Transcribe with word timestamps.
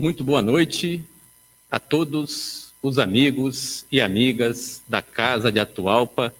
Muito 0.00 0.22
boa 0.22 0.40
noite 0.40 1.04
a 1.68 1.80
todos 1.80 2.72
os 2.80 3.00
amigos 3.00 3.84
e 3.90 4.00
amigas 4.00 4.80
da 4.86 5.02
Casa 5.02 5.50
de 5.50 5.58
Atualpa, 5.58 6.32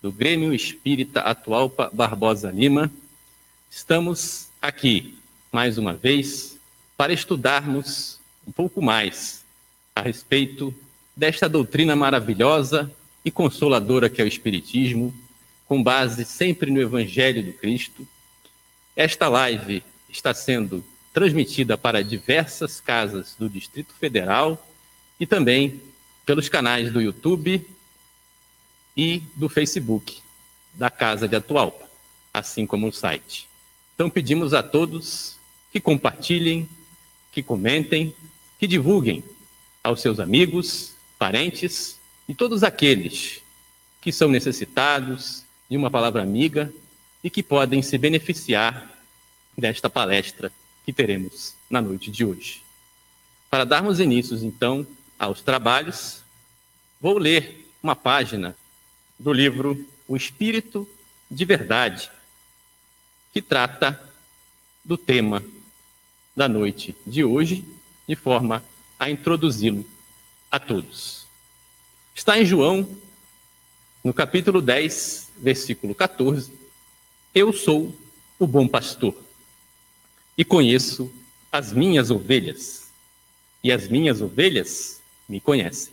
do 0.00 0.10
Grêmio 0.10 0.54
Espírita 0.54 1.20
Atualpa 1.20 1.90
Barbosa 1.92 2.50
Lima. 2.50 2.90
Estamos 3.70 4.48
aqui, 4.58 5.18
mais 5.52 5.76
uma 5.76 5.92
vez, 5.92 6.58
para 6.96 7.12
estudarmos 7.12 8.18
um 8.48 8.50
pouco 8.50 8.80
mais 8.80 9.44
a 9.94 10.00
respeito 10.00 10.74
desta 11.14 11.46
doutrina 11.46 11.94
maravilhosa 11.94 12.90
e 13.22 13.30
consoladora 13.30 14.08
que 14.08 14.22
é 14.22 14.24
o 14.24 14.28
Espiritismo, 14.28 15.14
com 15.68 15.82
base 15.82 16.24
sempre 16.24 16.70
no 16.70 16.80
Evangelho 16.80 17.42
do 17.42 17.52
Cristo. 17.52 18.08
Esta 18.96 19.28
live 19.28 19.82
está 20.08 20.32
sendo 20.32 20.82
transmitida 21.14 21.78
para 21.78 22.02
diversas 22.02 22.80
casas 22.80 23.36
do 23.38 23.48
Distrito 23.48 23.94
Federal 23.94 24.68
e 25.18 25.24
também 25.24 25.80
pelos 26.26 26.48
canais 26.48 26.92
do 26.92 27.00
YouTube 27.00 27.64
e 28.96 29.22
do 29.36 29.48
Facebook 29.48 30.18
da 30.74 30.90
Casa 30.90 31.28
de 31.28 31.36
Atualpa, 31.36 31.88
assim 32.32 32.66
como 32.66 32.88
o 32.88 32.92
site. 32.92 33.48
Então 33.94 34.10
pedimos 34.10 34.52
a 34.52 34.60
todos 34.60 35.36
que 35.70 35.78
compartilhem, 35.78 36.68
que 37.30 37.44
comentem, 37.44 38.12
que 38.58 38.66
divulguem 38.66 39.22
aos 39.84 40.00
seus 40.00 40.18
amigos, 40.18 40.94
parentes 41.16 41.96
e 42.28 42.34
todos 42.34 42.64
aqueles 42.64 43.40
que 44.00 44.10
são 44.10 44.28
necessitados 44.28 45.44
de 45.70 45.76
uma 45.76 45.92
palavra 45.92 46.22
amiga 46.22 46.74
e 47.22 47.30
que 47.30 47.42
podem 47.42 47.82
se 47.82 47.96
beneficiar 47.96 48.90
desta 49.56 49.88
palestra 49.88 50.50
que 50.84 50.92
teremos 50.92 51.54
na 51.68 51.80
noite 51.80 52.10
de 52.10 52.24
hoje. 52.24 52.62
Para 53.50 53.64
darmos 53.64 54.00
início, 54.00 54.36
então, 54.44 54.86
aos 55.18 55.40
trabalhos, 55.40 56.22
vou 57.00 57.18
ler 57.18 57.70
uma 57.82 57.96
página 57.96 58.56
do 59.18 59.32
livro 59.32 59.86
O 60.06 60.16
Espírito 60.16 60.88
de 61.30 61.44
Verdade, 61.44 62.10
que 63.32 63.40
trata 63.40 64.00
do 64.84 64.98
tema 64.98 65.42
da 66.36 66.48
noite 66.48 66.94
de 67.06 67.24
hoje, 67.24 67.64
de 68.06 68.14
forma 68.14 68.62
a 68.98 69.08
introduzi-lo 69.08 69.86
a 70.50 70.58
todos. 70.58 71.26
Está 72.14 72.38
em 72.38 72.44
João, 72.44 72.88
no 74.02 74.12
capítulo 74.12 74.60
10, 74.60 75.30
versículo 75.38 75.94
14. 75.94 76.52
Eu 77.34 77.52
sou 77.52 77.96
o 78.38 78.46
bom 78.46 78.68
pastor 78.68 79.23
e 80.36 80.44
conheço 80.44 81.12
as 81.50 81.72
minhas 81.72 82.10
ovelhas, 82.10 82.88
e 83.62 83.70
as 83.70 83.88
minhas 83.88 84.20
ovelhas 84.20 85.00
me 85.28 85.40
conhecem. 85.40 85.92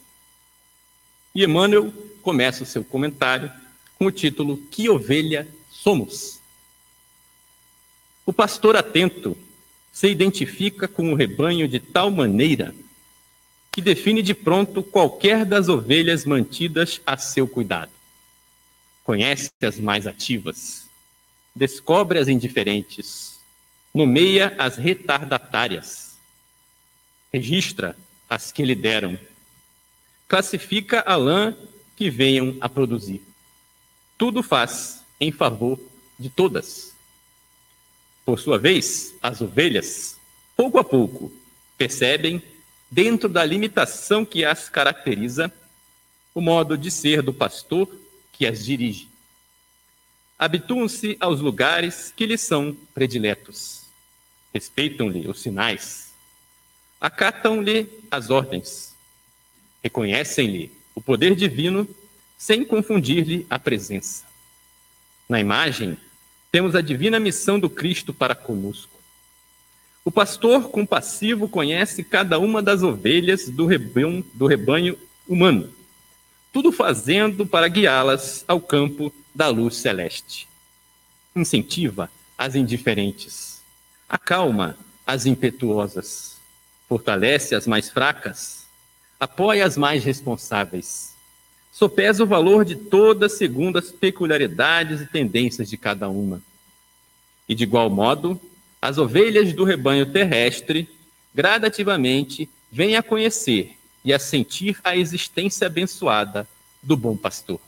E 1.33 1.43
Emmanuel 1.43 1.93
começa 2.21 2.63
o 2.63 2.65
seu 2.65 2.83
comentário 2.83 3.51
com 3.97 4.05
o 4.05 4.11
título 4.11 4.57
Que 4.69 4.89
ovelha 4.89 5.47
somos? 5.69 6.39
O 8.25 8.33
pastor 8.33 8.75
atento 8.75 9.37
se 9.91 10.07
identifica 10.07 10.87
com 10.87 11.11
o 11.11 11.15
rebanho 11.15 11.67
de 11.67 11.79
tal 11.79 12.09
maneira 12.09 12.73
que 13.71 13.81
define 13.81 14.21
de 14.21 14.33
pronto 14.33 14.83
qualquer 14.83 15.45
das 15.45 15.69
ovelhas 15.69 16.25
mantidas 16.25 17.01
a 17.05 17.17
seu 17.17 17.47
cuidado. 17.47 17.91
Conhece 19.03 19.51
as 19.61 19.79
mais 19.79 20.05
ativas, 20.05 20.85
descobre 21.55 22.19
as 22.19 22.27
indiferentes, 22.27 23.39
nomeia 23.93 24.55
as 24.57 24.77
retardatárias, 24.77 26.17
registra 27.31 27.95
as 28.29 28.51
que 28.51 28.63
lhe 28.63 28.75
deram, 28.75 29.19
classifica 30.27 31.01
a 31.01 31.15
lã 31.15 31.55
que 31.95 32.09
venham 32.09 32.55
a 32.61 32.69
produzir. 32.69 33.21
Tudo 34.17 34.41
faz 34.41 35.03
em 35.19 35.31
favor 35.31 35.79
de 36.17 36.29
todas. 36.29 36.93
Por 38.23 38.39
sua 38.39 38.57
vez, 38.57 39.13
as 39.21 39.41
ovelhas, 39.41 40.15
pouco 40.55 40.79
a 40.79 40.83
pouco, 40.83 41.31
percebem, 41.77 42.41
dentro 42.89 43.27
da 43.27 43.43
limitação 43.43 44.23
que 44.23 44.45
as 44.45 44.69
caracteriza, 44.69 45.51
o 46.33 46.39
modo 46.39 46.77
de 46.77 46.89
ser 46.89 47.21
do 47.21 47.33
pastor 47.33 47.89
que 48.31 48.45
as 48.45 48.63
dirige. 48.63 49.09
Habituam-se 50.39 51.17
aos 51.19 51.41
lugares 51.41 52.13
que 52.15 52.25
lhes 52.25 52.41
são 52.41 52.75
prediletos 52.93 53.80
respeitam-lhe 54.53 55.27
os 55.27 55.41
sinais, 55.41 56.11
acatam-lhe 56.99 57.87
as 58.09 58.29
ordens, 58.29 58.93
reconhecem-lhe 59.83 60.71
o 60.93 61.01
poder 61.01 61.35
divino 61.35 61.87
sem 62.37 62.65
confundir-lhe 62.65 63.45
a 63.49 63.57
presença. 63.57 64.25
Na 65.27 65.39
imagem, 65.39 65.97
temos 66.51 66.75
a 66.75 66.81
divina 66.81 67.19
missão 67.19 67.59
do 67.59 67.69
Cristo 67.69 68.13
para 68.13 68.35
conosco. 68.35 68.91
O 70.03 70.11
pastor 70.11 70.69
compassivo 70.69 71.47
conhece 71.47 72.03
cada 72.03 72.37
uma 72.39 72.61
das 72.61 72.83
ovelhas 72.83 73.47
do 73.47 73.65
rebanho, 73.65 74.25
do 74.33 74.47
rebanho 74.47 74.97
humano, 75.27 75.71
tudo 76.51 76.71
fazendo 76.71 77.45
para 77.45 77.67
guiá-las 77.67 78.43
ao 78.47 78.59
campo 78.59 79.13
da 79.33 79.47
luz 79.47 79.77
celeste. 79.77 80.47
Incentiva 81.35 82.11
as 82.37 82.55
indiferentes 82.55 83.50
acalma 84.11 84.77
as 85.07 85.25
impetuosas, 85.25 86.35
fortalece 86.89 87.55
as 87.55 87.65
mais 87.65 87.89
fracas, 87.89 88.65
apoia 89.17 89.65
as 89.65 89.77
mais 89.77 90.03
responsáveis, 90.03 91.13
sopesa 91.71 92.25
o 92.25 92.27
valor 92.27 92.65
de 92.65 92.75
todas 92.75 93.37
segundo 93.37 93.77
as 93.77 93.89
peculiaridades 93.89 94.99
e 94.99 95.05
tendências 95.05 95.69
de 95.69 95.77
cada 95.77 96.09
uma. 96.09 96.41
E 97.47 97.55
de 97.55 97.63
igual 97.63 97.89
modo, 97.89 98.39
as 98.81 98.97
ovelhas 98.97 99.53
do 99.53 99.63
rebanho 99.63 100.05
terrestre 100.11 100.89
gradativamente 101.33 102.49
vêm 102.69 102.97
a 102.97 103.03
conhecer 103.03 103.77
e 104.03 104.13
a 104.13 104.19
sentir 104.19 104.77
a 104.83 104.97
existência 104.97 105.67
abençoada 105.67 106.45
do 106.83 106.97
bom 106.97 107.15
pastor. 107.15 107.61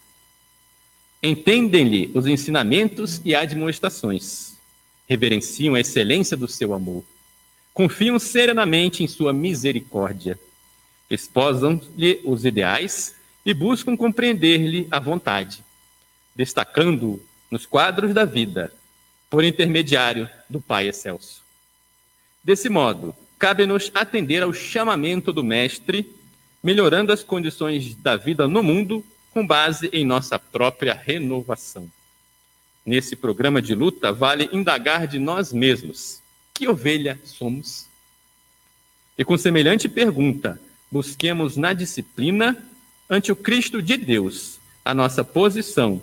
Entendem-lhe 1.21 2.11
os 2.13 2.27
ensinamentos 2.27 3.21
e 3.23 3.33
admoestações 3.33 4.52
reverenciam 5.07 5.75
a 5.75 5.79
excelência 5.79 6.35
do 6.37 6.47
seu 6.47 6.73
amor, 6.73 7.03
confiam 7.73 8.17
serenamente 8.19 9.03
em 9.03 9.07
sua 9.07 9.33
misericórdia, 9.33 10.39
esposam-lhe 11.09 12.21
os 12.23 12.45
ideais 12.45 13.15
e 13.45 13.53
buscam 13.53 13.97
compreender-lhe 13.97 14.87
a 14.89 14.99
vontade, 14.99 15.63
destacando-o 16.35 17.21
nos 17.51 17.65
quadros 17.65 18.13
da 18.13 18.25
vida, 18.25 18.73
por 19.29 19.43
intermediário 19.43 20.29
do 20.49 20.61
Pai 20.61 20.87
Excelso. 20.87 21.43
Desse 22.43 22.69
modo, 22.69 23.15
cabe-nos 23.39 23.91
atender 23.93 24.43
ao 24.43 24.53
chamamento 24.53 25.33
do 25.33 25.43
Mestre, 25.43 26.09
melhorando 26.63 27.11
as 27.11 27.23
condições 27.23 27.95
da 27.95 28.15
vida 28.15 28.47
no 28.47 28.61
mundo 28.61 29.03
com 29.31 29.45
base 29.45 29.89
em 29.91 30.05
nossa 30.05 30.37
própria 30.37 30.93
renovação. 30.93 31.89
Nesse 32.85 33.15
programa 33.15 33.61
de 33.61 33.73
luta, 33.73 34.11
vale 34.11 34.49
indagar 34.51 35.07
de 35.07 35.17
nós 35.17 35.53
mesmos: 35.53 36.21
que 36.53 36.67
ovelha 36.67 37.19
somos? 37.23 37.87
E 39.17 39.23
com 39.23 39.37
semelhante 39.37 39.87
pergunta, 39.87 40.59
busquemos 40.91 41.55
na 41.55 41.71
disciplina, 41.71 42.57
ante 43.09 43.31
o 43.31 43.35
Cristo 43.35 43.81
de 43.81 43.95
Deus, 43.95 44.59
a 44.83 44.93
nossa 44.93 45.23
posição 45.23 46.01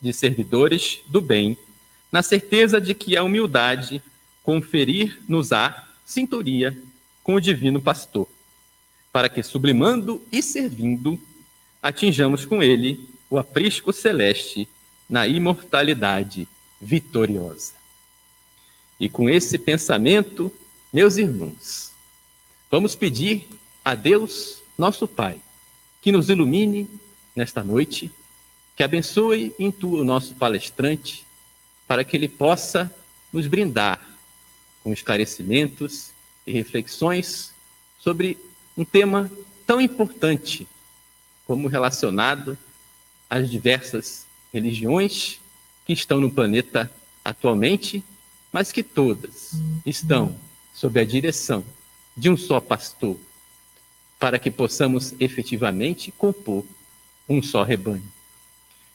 de 0.00 0.12
servidores 0.12 1.00
do 1.06 1.20
bem, 1.20 1.56
na 2.12 2.22
certeza 2.22 2.80
de 2.80 2.94
que 2.94 3.16
a 3.16 3.24
humildade 3.24 4.02
conferir-nos-á 4.42 5.88
sintonia 6.04 6.76
com 7.24 7.34
o 7.34 7.40
Divino 7.40 7.80
Pastor, 7.80 8.28
para 9.10 9.28
que, 9.28 9.42
sublimando 9.42 10.22
e 10.30 10.42
servindo, 10.42 11.18
atinjamos 11.82 12.44
com 12.44 12.62
ele 12.62 13.08
o 13.30 13.38
aprisco 13.38 13.92
celeste 13.92 14.68
na 15.08 15.26
imortalidade 15.26 16.48
vitoriosa. 16.80 17.72
E 18.98 19.08
com 19.08 19.28
esse 19.28 19.58
pensamento, 19.58 20.52
meus 20.92 21.16
irmãos, 21.16 21.90
vamos 22.70 22.94
pedir 22.94 23.48
a 23.84 23.94
Deus, 23.94 24.62
nosso 24.78 25.06
Pai, 25.06 25.38
que 26.00 26.12
nos 26.12 26.28
ilumine 26.28 26.88
nesta 27.34 27.62
noite, 27.62 28.10
que 28.76 28.82
abençoe 28.82 29.54
e 29.58 29.64
intua 29.64 30.00
o 30.00 30.04
nosso 30.04 30.34
palestrante, 30.34 31.24
para 31.86 32.04
que 32.04 32.16
ele 32.16 32.28
possa 32.28 32.92
nos 33.32 33.46
brindar 33.46 34.00
com 34.82 34.92
esclarecimentos 34.92 36.10
e 36.46 36.52
reflexões 36.52 37.52
sobre 37.98 38.38
um 38.76 38.84
tema 38.84 39.30
tão 39.66 39.80
importante 39.80 40.66
como 41.46 41.68
relacionado 41.68 42.56
às 43.28 43.50
diversas 43.50 44.23
religiões 44.54 45.40
que 45.84 45.92
estão 45.92 46.20
no 46.20 46.30
planeta 46.30 46.88
atualmente, 47.24 48.04
mas 48.52 48.70
que 48.70 48.84
todas 48.84 49.52
estão 49.84 50.38
sob 50.72 51.00
a 51.00 51.04
direção 51.04 51.64
de 52.16 52.30
um 52.30 52.36
só 52.36 52.60
pastor, 52.60 53.18
para 54.16 54.38
que 54.38 54.52
possamos 54.52 55.12
efetivamente 55.18 56.12
compor 56.12 56.64
um 57.28 57.42
só 57.42 57.64
rebanho. 57.64 58.04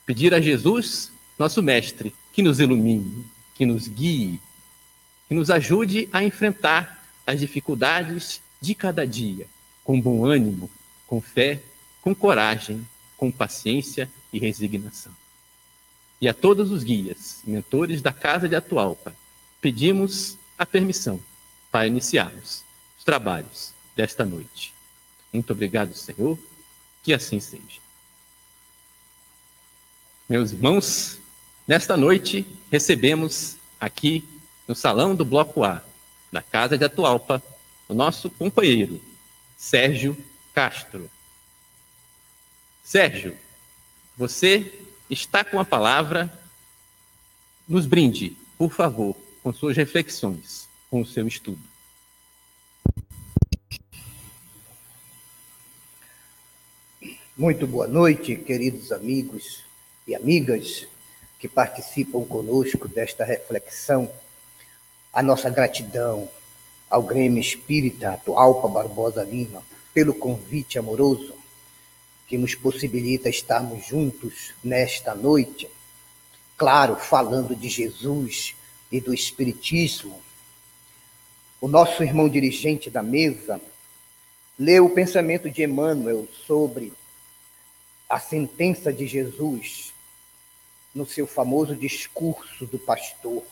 Pedir 0.05 0.33
a 0.33 0.39
Jesus, 0.39 1.11
nosso 1.37 1.61
Mestre, 1.61 2.15
que 2.31 2.41
nos 2.41 2.61
ilumine, 2.61 3.25
que 3.53 3.65
nos 3.65 3.89
guie, 3.89 4.39
que 5.27 5.35
nos 5.35 5.51
ajude 5.51 6.07
a 6.13 6.23
enfrentar 6.23 7.05
as 7.27 7.41
dificuldades 7.41 8.41
de 8.61 8.73
cada 8.73 9.05
dia, 9.05 9.45
com 9.83 9.99
bom 9.99 10.25
ânimo, 10.25 10.71
com 11.05 11.19
fé, 11.19 11.61
com 12.01 12.15
coragem, 12.15 12.87
com 13.17 13.29
paciência 13.29 14.09
e 14.31 14.39
resignação. 14.39 15.18
E 16.21 16.27
a 16.27 16.33
todos 16.33 16.71
os 16.71 16.83
guias, 16.83 17.39
mentores 17.45 18.01
da 18.01 18.11
Casa 18.11 18.49
de 18.49 18.55
Atualpa, 18.55 19.15
pedimos 19.61 20.37
a 20.57 20.65
permissão 20.65 21.19
para 21.71 21.87
iniciarmos 21.87 22.63
os 22.97 23.03
trabalhos 23.05 23.73
desta 23.95 24.25
noite. 24.25 24.73
Muito 25.31 25.53
obrigado, 25.53 25.93
Senhor, 25.93 26.37
que 27.03 27.13
assim 27.13 27.39
seja. 27.39 27.79
Meus 30.27 30.51
irmãos, 30.51 31.19
nesta 31.67 31.95
noite 31.95 32.45
recebemos 32.71 33.55
aqui 33.79 34.27
no 34.67 34.75
salão 34.75 35.15
do 35.15 35.23
Bloco 35.23 35.63
A, 35.63 35.81
da 36.31 36.41
Casa 36.41 36.77
de 36.77 36.83
Atualpa, 36.83 37.41
o 37.87 37.93
nosso 37.93 38.29
companheiro, 38.29 39.01
Sérgio 39.57 40.17
Castro. 40.53 41.09
Sérgio, 42.83 43.37
você 44.17 44.88
está 45.09 45.43
com 45.43 45.59
a 45.59 45.65
palavra. 45.65 46.31
Nos 47.67 47.85
brinde, 47.85 48.35
por 48.57 48.71
favor, 48.71 49.15
com 49.43 49.51
suas 49.53 49.75
reflexões, 49.75 50.67
com 50.89 51.01
o 51.01 51.05
seu 51.05 51.27
estudo. 51.27 51.59
Muito 57.37 57.65
boa 57.65 57.87
noite, 57.87 58.35
queridos 58.35 58.91
amigos 58.91 59.63
e 60.05 60.13
amigas 60.13 60.85
que 61.39 61.47
participam 61.47 62.25
conosco 62.25 62.87
desta 62.87 63.23
reflexão. 63.23 64.11
A 65.13 65.23
nossa 65.23 65.49
gratidão 65.49 66.29
ao 66.89 67.01
Grêmio 67.01 67.39
Espírita 67.39 68.11
Atualpa 68.11 68.67
Barbosa 68.67 69.23
Lima 69.23 69.63
pelo 69.93 70.13
convite 70.13 70.77
amoroso 70.77 71.38
que 72.29 72.37
nos 72.37 72.53
possibilita 72.53 73.27
estarmos 73.27 73.87
juntos 73.87 74.53
nesta 74.63 75.15
noite. 75.15 75.67
Claro, 76.55 76.95
falando 76.95 77.55
de 77.55 77.67
Jesus 77.67 78.55
e 78.91 79.01
do 79.01 79.11
Espiritismo. 79.11 80.21
O 81.59 81.67
nosso 81.67 82.03
irmão 82.03 82.29
dirigente 82.29 82.87
da 82.87 83.01
mesa 83.01 83.59
leu 84.59 84.85
o 84.85 84.89
pensamento 84.91 85.49
de 85.49 85.63
Emmanuel 85.63 86.27
sobre 86.45 86.93
a 88.07 88.19
sentença 88.19 88.93
de 88.93 89.07
Jesus 89.07 89.91
no 90.93 91.07
seu 91.07 91.25
famoso 91.25 91.75
discurso 91.75 92.67
do 92.67 92.77
pastor. 92.77 93.43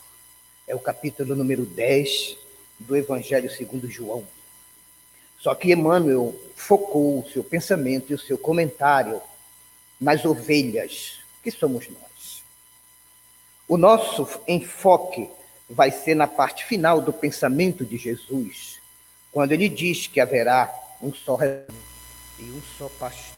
É 0.68 0.74
o 0.74 0.80
capítulo 0.80 1.34
número 1.34 1.66
10 1.66 2.36
do 2.78 2.96
Evangelho 2.96 3.50
segundo 3.50 3.90
João. 3.90 4.24
Só 5.38 5.54
que 5.54 5.72
Emmanuel 5.72 6.34
focou 6.56 7.20
o 7.20 7.30
seu 7.30 7.44
pensamento 7.44 8.10
e 8.10 8.14
o 8.14 8.18
seu 8.18 8.36
comentário 8.36 9.22
nas 10.00 10.24
ovelhas, 10.24 11.18
que 11.42 11.50
somos 11.50 11.88
nós. 11.88 12.42
O 13.68 13.76
nosso 13.76 14.28
enfoque 14.46 15.28
vai 15.70 15.90
ser 15.90 16.14
na 16.14 16.26
parte 16.26 16.64
final 16.64 17.00
do 17.00 17.12
pensamento 17.12 17.84
de 17.84 17.96
Jesus, 17.96 18.80
quando 19.30 19.52
ele 19.52 19.68
diz 19.68 20.06
que 20.06 20.20
haverá 20.20 20.72
um 21.00 21.12
só 21.12 21.38
e 22.38 22.42
um 22.42 22.62
só 22.76 22.88
pastor. 22.98 23.36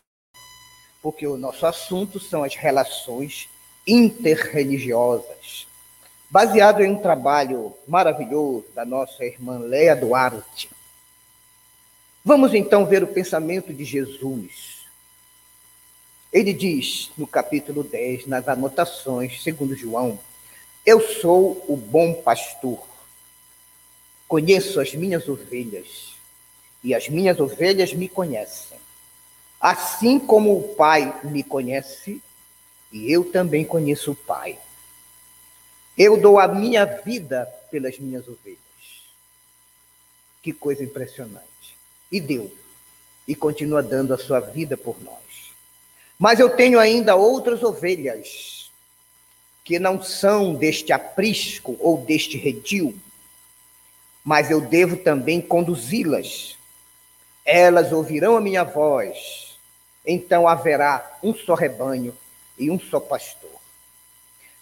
Porque 1.03 1.27
o 1.27 1.37
nosso 1.37 1.67
assunto 1.67 2.21
são 2.21 2.45
as 2.45 2.55
relações 2.55 3.49
interreligiosas, 3.87 5.67
baseado 6.31 6.83
em 6.83 6.93
um 6.93 7.03
trabalho 7.03 7.75
maravilhoso 7.89 8.67
da 8.75 8.85
nossa 8.85 9.25
irmã 9.25 9.59
Leia 9.59 9.97
Duarte. 9.97 10.71
Vamos 12.25 12.53
então 12.53 12.85
ver 12.85 13.03
o 13.03 13.07
pensamento 13.07 13.73
de 13.73 13.83
Jesus. 13.83 14.81
Ele 16.33 16.53
diz 16.53 17.11
no 17.17 17.27
capítulo 17.27 17.83
10, 17.83 18.27
nas 18.27 18.47
anotações, 18.47 19.43
segundo 19.43 19.75
João, 19.75 20.21
eu 20.85 21.01
sou 21.01 21.65
o 21.67 21.77
bom 21.77 22.15
pastor. 22.15 22.87
Conheço 24.29 24.81
as 24.81 24.95
minhas 24.95 25.29
ovelhas, 25.29 26.15
e 26.85 26.95
as 26.95 27.09
minhas 27.09 27.41
ovelhas 27.41 27.93
me 27.95 28.09
conhecem. 28.09 28.79
Assim 29.61 30.19
como 30.19 30.57
o 30.57 30.75
Pai 30.75 31.21
me 31.25 31.43
conhece, 31.43 32.23
e 32.93 33.11
eu 33.11 33.25
também 33.25 33.65
conheço 33.65 34.13
o 34.13 34.17
Pai. 34.17 34.59
Eu 35.97 36.21
dou 36.21 36.39
a 36.39 36.47
minha 36.47 36.85
vida 36.85 37.45
pelas 37.71 37.99
minhas 37.99 38.29
ovelhas. 38.29 38.59
Que 40.43 40.53
coisa 40.53 40.85
impressionante. 40.85 41.50
E 42.11 42.21
deu. 42.21 42.53
E 43.27 43.35
continua 43.35 43.83
dando 43.83 44.13
a 44.13 44.19
sua 44.19 44.41
vida 44.41 44.77
por 44.77 45.03
nós. 45.03 45.21
Mas 46.19 46.39
eu 46.39 46.51
tenho 46.51 46.79
ainda 46.79 47.17
outras 47.17 47.63
ovelhas 47.63 48.71
que 49.65 49.79
não 49.79 50.03
são 50.03 50.55
deste 50.55 50.93
aprisco 50.93 51.77
ou 51.79 51.99
deste 51.99 52.37
redil, 52.37 52.99
mas 54.25 54.51
eu 54.51 54.61
devo 54.61 54.97
também 54.97 55.41
conduzi-las. 55.41 56.57
Elas 57.45 57.93
ouvirão 57.93 58.37
a 58.37 58.41
minha 58.41 58.65
voz, 58.65 59.57
então 60.05 60.47
haverá 60.47 61.19
um 61.23 61.35
só 61.35 61.55
rebanho 61.55 62.17
e 62.59 62.71
um 62.71 62.79
só 62.79 63.01
pastor. 63.01 63.61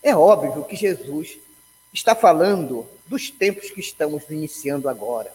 É 0.02 0.14
óbvio 0.14 0.64
que 0.64 0.76
Jesus 0.76 1.38
está 1.92 2.14
falando 2.14 2.86
dos 3.06 3.30
tempos 3.30 3.70
que 3.70 3.80
estamos 3.80 4.22
iniciando 4.30 4.88
agora, 4.88 5.32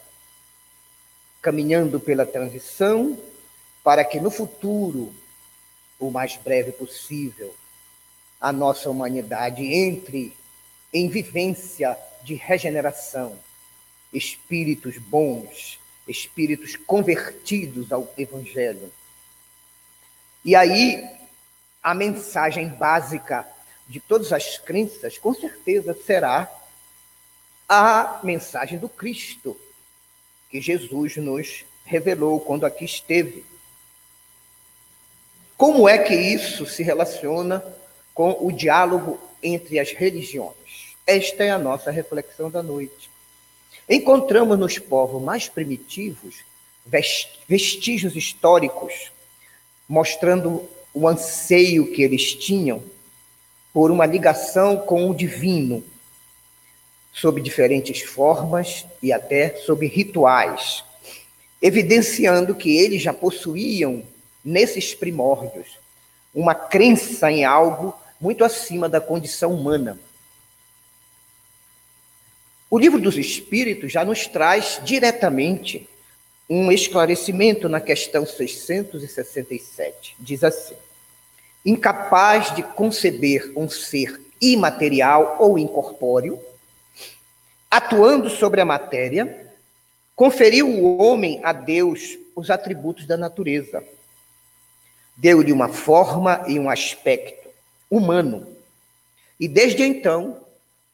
caminhando 1.44 2.00
pela 2.00 2.26
transição 2.26 3.20
para 3.84 4.06
que 4.06 4.18
no 4.18 4.32
futuro, 4.32 5.14
o 6.00 6.10
mais 6.10 6.38
breve 6.38 6.72
possível, 6.72 7.54
a 8.40 8.52
nossa 8.54 8.90
humanidade 8.90 9.62
entre 9.62 10.34
em 10.94 11.10
vivência 11.10 11.98
de 12.24 12.34
regeneração, 12.34 13.38
espíritos 14.14 14.98
bons, 14.98 15.78
espíritos 16.08 16.78
convertidos 16.78 17.92
ao 17.92 18.12
Evangelho. 18.18 18.92
E 20.46 20.56
aí 20.56 21.06
a 21.82 21.94
mensagem 21.94 22.70
básica 22.70 23.46
de 23.86 24.00
todas 24.00 24.32
as 24.32 24.58
crenças, 24.58 25.18
com 25.18 25.34
certeza 25.34 25.94
será 26.06 26.50
a 27.68 28.22
mensagem 28.24 28.78
do 28.80 28.88
Cristo, 28.88 29.60
que 30.54 30.62
Jesus 30.62 31.18
nos 31.18 31.66
revelou 31.84 32.40
quando 32.40 32.64
aqui 32.64 32.86
esteve. 32.86 33.44
Como 35.58 35.90
é 35.90 35.98
que 35.98 36.14
isso 36.14 36.68
se 36.68 36.84
relaciona 36.84 37.66
com 38.14 38.38
o 38.40 38.52
diálogo 38.52 39.20
entre 39.42 39.80
as 39.80 39.90
religiões? 39.94 40.94
Esta 41.08 41.44
é 41.44 41.50
a 41.50 41.58
nossa 41.58 41.90
reflexão 41.90 42.52
da 42.52 42.62
noite. 42.62 43.10
Encontramos 43.90 44.60
nos 44.60 44.78
povos 44.78 45.24
mais 45.24 45.50
primitivos 45.50 46.36
vestígios 47.48 48.16
históricos 48.16 49.12
mostrando 49.90 50.70
o 50.94 51.08
anseio 51.08 51.92
que 51.92 52.04
eles 52.04 52.36
tinham 52.36 52.84
por 53.74 53.90
uma 53.90 54.06
ligação 54.06 54.78
com 54.78 55.10
o 55.10 55.16
divino, 55.16 55.84
sob 57.14 57.40
diferentes 57.40 58.02
formas 58.02 58.86
e 59.02 59.14
até 59.14 59.56
sob 59.58 59.86
rituais, 59.86 60.84
evidenciando 61.62 62.56
que 62.56 62.76
eles 62.76 63.02
já 63.02 63.14
possuíam, 63.14 64.04
nesses 64.44 64.94
primórdios, 64.94 65.78
uma 66.34 66.54
crença 66.56 67.32
em 67.32 67.46
algo 67.46 67.94
muito 68.20 68.44
acima 68.44 68.90
da 68.90 69.00
condição 69.00 69.54
humana. 69.54 69.98
O 72.70 72.80
livro 72.80 73.00
dos 73.00 73.18
Espíritos 73.18 73.92
já 73.92 74.04
nos 74.04 74.26
traz 74.26 74.82
diretamente 74.84 75.88
um 76.50 76.72
esclarecimento 76.72 77.70
na 77.70 77.80
questão 77.80 78.26
667. 78.26 80.16
Diz 80.20 80.44
assim: 80.44 80.76
incapaz 81.64 82.54
de 82.56 82.64
conceber 82.64 83.52
um 83.56 83.70
ser 83.70 84.20
imaterial 84.42 85.38
ou 85.40 85.58
incorpóreo, 85.58 86.42
atuando 87.74 88.30
sobre 88.30 88.62
a 88.62 88.66
matéria, 88.66 89.52
conferiu 90.16 90.70
o 90.70 91.02
homem 91.02 91.42
a 91.44 91.52
Deus 91.52 92.20
os 92.36 92.52
atributos 92.52 93.08
da 93.08 93.18
natureza. 93.18 93.84
Deu-lhe 95.18 95.52
uma 95.52 95.68
forma 95.68 96.44
e 96.48 96.60
um 96.60 96.70
aspecto 96.70 97.50
humano. 97.90 98.46
E 99.40 99.48
desde 99.48 99.82
então, 99.82 100.38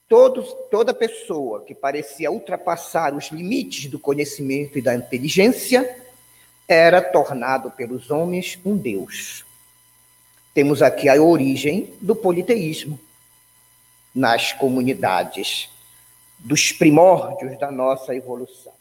todos, 0.07 0.55
toda 0.71 0.93
pessoa 0.93 1.65
que 1.65 1.75
parecia 1.75 2.31
ultrapassar 2.31 3.13
os 3.13 3.25
limites 3.25 3.91
do 3.91 3.99
conhecimento 3.99 4.77
e 4.77 4.81
da 4.81 4.95
inteligência 4.95 6.01
era 6.65 7.01
tornado 7.01 7.71
pelos 7.71 8.09
homens 8.09 8.57
um 8.63 8.77
Deus. 8.77 9.43
Temos 10.53 10.81
aqui 10.81 11.09
a 11.09 11.21
origem 11.21 11.93
do 11.99 12.15
politeísmo 12.15 12.97
nas 14.15 14.53
comunidades, 14.53 15.69
dos 16.39 16.71
primórdios 16.71 17.57
da 17.59 17.71
nossa 17.71 18.15
evolução. 18.15 18.73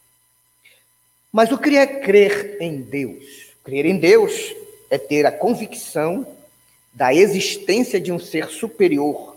Mas 1.33 1.53
o 1.53 1.59
que 1.59 1.77
é 1.77 1.87
crer 1.87 2.57
em 2.61 2.81
Deus? 2.81 3.53
Crer 3.65 3.85
em 3.85 3.99
Deus 3.99 4.55
é 4.91 4.97
ter 4.97 5.27
a 5.27 5.33
convicção 5.33 6.27
da 6.93 7.13
existência 7.13 8.01
de 8.01 8.11
um 8.11 8.19
ser 8.19 8.49
superior 8.49 9.37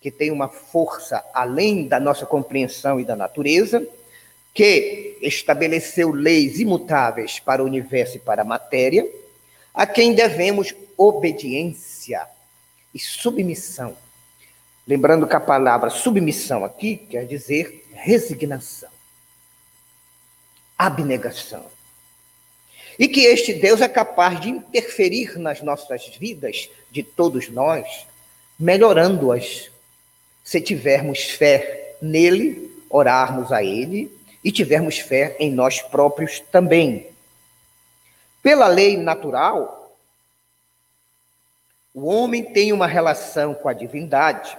que 0.00 0.10
tem 0.10 0.30
uma 0.30 0.48
força 0.48 1.24
além 1.34 1.88
da 1.88 1.98
nossa 1.98 2.24
compreensão 2.24 3.00
e 3.00 3.04
da 3.04 3.16
natureza, 3.16 3.86
que 4.54 5.18
estabeleceu 5.20 6.12
leis 6.12 6.60
imutáveis 6.60 7.40
para 7.40 7.62
o 7.62 7.66
universo 7.66 8.16
e 8.16 8.20
para 8.20 8.42
a 8.42 8.44
matéria, 8.44 9.04
a 9.74 9.84
quem 9.84 10.14
devemos 10.14 10.72
obediência 10.96 12.26
e 12.94 12.98
submissão. 12.98 13.96
Lembrando 14.86 15.26
que 15.26 15.34
a 15.34 15.40
palavra 15.40 15.90
submissão 15.90 16.64
aqui 16.64 16.96
quer 16.96 17.26
dizer 17.26 17.88
resignação, 17.92 18.90
abnegação. 20.78 21.66
E 22.96 23.08
que 23.08 23.22
este 23.22 23.52
Deus 23.52 23.80
é 23.80 23.88
capaz 23.88 24.40
de 24.40 24.48
interferir 24.48 25.38
nas 25.38 25.60
nossas 25.60 26.06
vidas, 26.16 26.70
de 26.90 27.02
todos 27.02 27.48
nós, 27.48 28.06
melhorando-as, 28.58 29.70
se 30.44 30.60
tivermos 30.60 31.24
fé 31.24 31.96
nele, 32.00 32.70
orarmos 32.88 33.50
a 33.50 33.64
ele 33.64 34.10
e 34.44 34.52
tivermos 34.52 34.98
fé 34.98 35.36
em 35.40 35.50
nós 35.50 35.82
próprios 35.82 36.38
também. 36.38 37.08
Pela 38.40 38.68
lei 38.68 38.96
natural, 38.96 39.98
o 41.92 42.06
homem 42.06 42.44
tem 42.44 42.72
uma 42.72 42.86
relação 42.86 43.52
com 43.52 43.68
a 43.68 43.72
divindade 43.72 44.56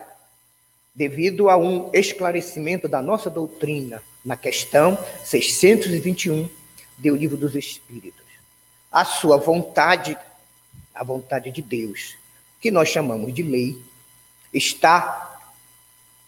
devido 0.98 1.48
a 1.48 1.56
um 1.56 1.92
esclarecimento 1.94 2.88
da 2.88 3.04
nossa 3.04 3.30
doutrina 3.30 4.02
na 4.26 4.36
questão 4.36 4.98
621 5.24 6.50
do 6.98 7.16
Livro 7.16 7.38
dos 7.38 7.54
Espíritos. 7.54 8.26
A 8.92 9.06
sua 9.06 9.38
vontade, 9.38 10.18
a 10.96 11.04
vontade 11.04 11.52
de 11.52 11.62
Deus, 11.62 12.16
que 12.60 12.72
nós 12.72 12.90
chamamos 12.90 13.32
de 13.32 13.44
lei, 13.44 13.80
está 14.52 15.40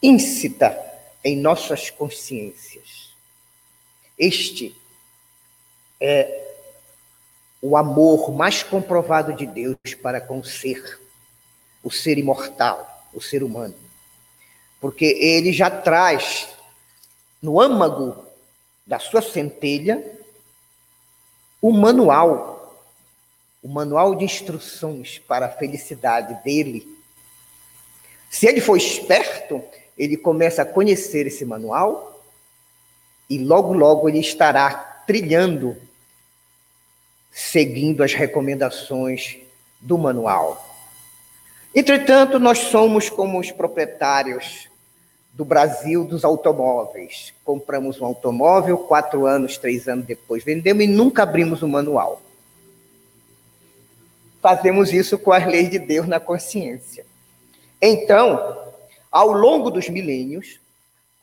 íncita 0.04 0.80
em 1.24 1.36
nossas 1.36 1.90
consciências. 1.90 3.10
Este 4.20 4.76
é 6.00 6.46
o 7.60 7.76
amor 7.76 8.32
mais 8.32 8.62
comprovado 8.62 9.34
de 9.34 9.48
Deus 9.48 9.96
para 10.00 10.22
com 10.22 10.38
o 10.38 10.46
ser, 10.46 11.00
o 11.84 11.90
ser 11.90 12.20
imortal, 12.20 13.10
o 13.12 13.20
ser 13.20 13.42
humano. 13.42 13.89
Porque 14.80 15.06
ele 15.06 15.52
já 15.52 15.70
traz 15.70 16.50
no 17.42 17.60
âmago 17.60 18.26
da 18.86 19.00
sua 19.00 19.22
centelha 19.22 20.04
o 21.62 21.72
manual, 21.72 22.76
o 23.62 23.68
manual 23.68 24.16
de 24.16 24.24
instruções 24.24 25.20
para 25.20 25.48
a 25.48 25.50
felicidade 25.50 26.42
dele. 26.44 26.88
Se 28.30 28.48
ele 28.48 28.62
for 28.62 28.78
esperto, 28.78 29.62
ele 29.98 30.16
começa 30.16 30.62
a 30.62 30.66
conhecer 30.66 31.28
esse 31.28 31.44
manual 31.44 32.24
e 33.30 33.38
logo, 33.38 33.74
logo 33.74 34.08
ele 34.08 34.20
estará 34.20 35.04
trilhando 35.06 35.76
seguindo 37.32 38.04
as 38.04 38.14
recomendações 38.14 39.38
do 39.82 39.98
manual. 39.98 40.66
Entretanto, 41.76 42.40
nós 42.40 42.60
somos 42.60 43.10
como 43.10 43.40
os 43.40 43.52
proprietários 43.52 44.69
do 45.40 45.46
Brasil 45.46 46.04
dos 46.04 46.26
automóveis. 46.26 47.34
Compramos 47.46 48.02
um 48.02 48.06
automóvel, 48.06 48.78
quatro 48.78 49.26
anos, 49.26 49.58
três 49.58 49.88
anos 49.88 50.06
depois 50.06 50.44
vendemos 50.44 50.84
e 50.84 50.88
nunca 50.88 51.24
abrimos 51.24 51.62
o 51.62 51.68
manual. 51.68 52.22
Fazemos 54.42 54.92
isso 54.92 55.18
com 55.18 55.32
as 55.32 55.46
leis 55.46 55.70
de 55.70 55.80
Deus 55.80 56.06
na 56.10 56.20
consciência. 56.20 57.06
Então, 57.82 58.70
ao 59.10 59.32
longo 59.32 59.72
dos 59.72 59.88
milênios, 59.88 60.60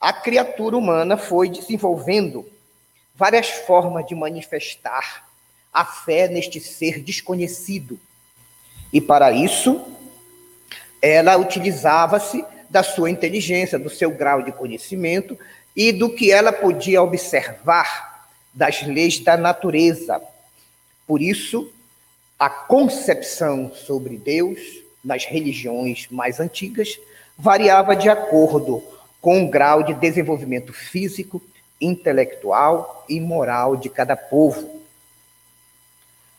a 0.01 0.11
criatura 0.11 0.75
humana 0.75 1.15
foi 1.15 1.47
desenvolvendo 1.47 2.43
várias 3.13 3.49
formas 3.49 4.03
de 4.07 4.15
manifestar 4.15 5.27
a 5.71 5.85
fé 5.85 6.27
neste 6.27 6.59
ser 6.59 7.03
desconhecido. 7.03 7.99
E 8.91 8.99
para 8.99 9.31
isso, 9.31 9.79
ela 11.03 11.37
utilizava-se 11.37 12.43
da 12.69 12.83
sua 12.83 13.09
inteligência, 13.09 13.79
do 13.79 13.89
seu 13.89 14.11
grau 14.11 14.41
de 14.41 14.51
conhecimento 14.51 15.37
e 15.75 15.91
do 15.91 16.09
que 16.09 16.31
ela 16.31 16.51
podia 16.51 17.01
observar 17.01 18.27
das 18.53 18.81
leis 18.83 19.19
da 19.19 19.37
natureza. 19.37 20.21
Por 21.05 21.21
isso, 21.21 21.71
a 22.39 22.49
concepção 22.49 23.71
sobre 23.73 24.17
Deus 24.17 24.59
nas 25.03 25.25
religiões 25.25 26.07
mais 26.09 26.39
antigas 26.39 26.99
variava 27.37 27.95
de 27.95 28.09
acordo 28.09 28.83
com 29.21 29.43
o 29.43 29.49
grau 29.49 29.83
de 29.83 29.93
desenvolvimento 29.93 30.73
físico, 30.73 31.41
intelectual 31.79 33.05
e 33.07 33.19
moral 33.19 33.75
de 33.77 33.89
cada 33.89 34.15
povo. 34.15 34.81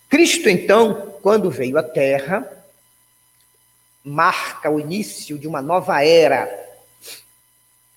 Cristo, 0.08 0.48
então, 0.48 1.14
quando 1.22 1.50
veio 1.50 1.78
à 1.78 1.82
Terra, 1.82 2.57
marca 4.04 4.70
o 4.70 4.80
início 4.80 5.38
de 5.38 5.46
uma 5.46 5.62
nova 5.62 6.02
era. 6.04 6.48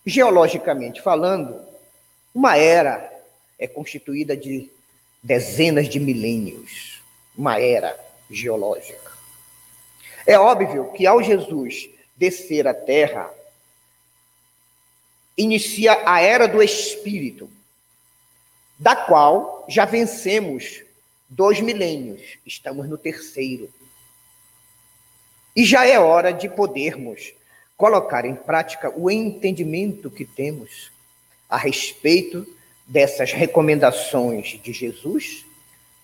Geologicamente 0.06 1.02
falando, 1.02 1.62
uma 2.34 2.58
era 2.58 3.12
é 3.60 3.68
constituída 3.68 4.36
de 4.36 4.70
dezenas 5.22 5.88
de 5.88 6.00
milênios, 6.00 7.02
uma 7.38 7.60
era 7.60 7.98
geológica. 8.30 9.12
É 10.26 10.38
óbvio 10.40 10.92
que 10.94 11.06
ao 11.06 11.22
Jesus 11.22 11.90
descer 12.22 12.68
à 12.68 12.74
Terra, 12.74 13.32
inicia 15.36 16.04
a 16.06 16.22
era 16.22 16.48
do 16.48 16.62
Espírito, 16.62 17.50
da 18.78 18.96
qual 18.96 19.66
já 19.68 19.86
vencemos 19.86 20.84
dois 21.28 21.60
milênios, 21.60 22.22
estamos 22.46 22.88
no 22.88 22.98
terceiro. 22.98 23.74
E 25.56 25.66
já 25.66 25.86
é 25.86 26.00
hora 26.00 26.32
de 26.32 26.48
podermos 26.48 27.34
colocar 27.76 28.26
em 28.26 28.36
prática 28.36 28.92
o 28.96 29.10
entendimento 29.10 30.10
que 30.10 30.24
temos 30.24 30.92
a 31.50 31.58
respeito 31.58 32.48
dessas 32.86 33.32
recomendações 33.32 34.60
de 34.62 34.72
Jesus, 34.72 35.46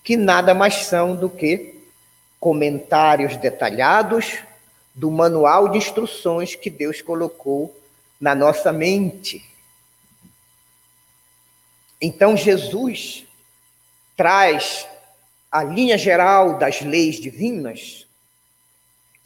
que 0.04 0.18
nada 0.18 0.54
mais 0.54 0.86
são 0.86 1.16
do 1.16 1.30
que 1.30 1.76
comentários 2.40 3.38
detalhados 3.38 4.40
do 4.96 5.12
manual 5.12 5.70
de 5.70 5.78
instruções 5.78 6.56
que 6.56 6.72
Deus 6.72 7.02
colocou 7.02 7.76
na 8.20 8.34
nossa 8.34 8.74
mente. 8.74 9.46
Então, 12.02 12.36
Jesus 12.36 13.24
traz 14.16 14.88
a 15.52 15.64
linha 15.64 15.98
geral 15.98 16.58
das 16.58 16.82
leis 16.82 17.18
divinas 17.18 18.07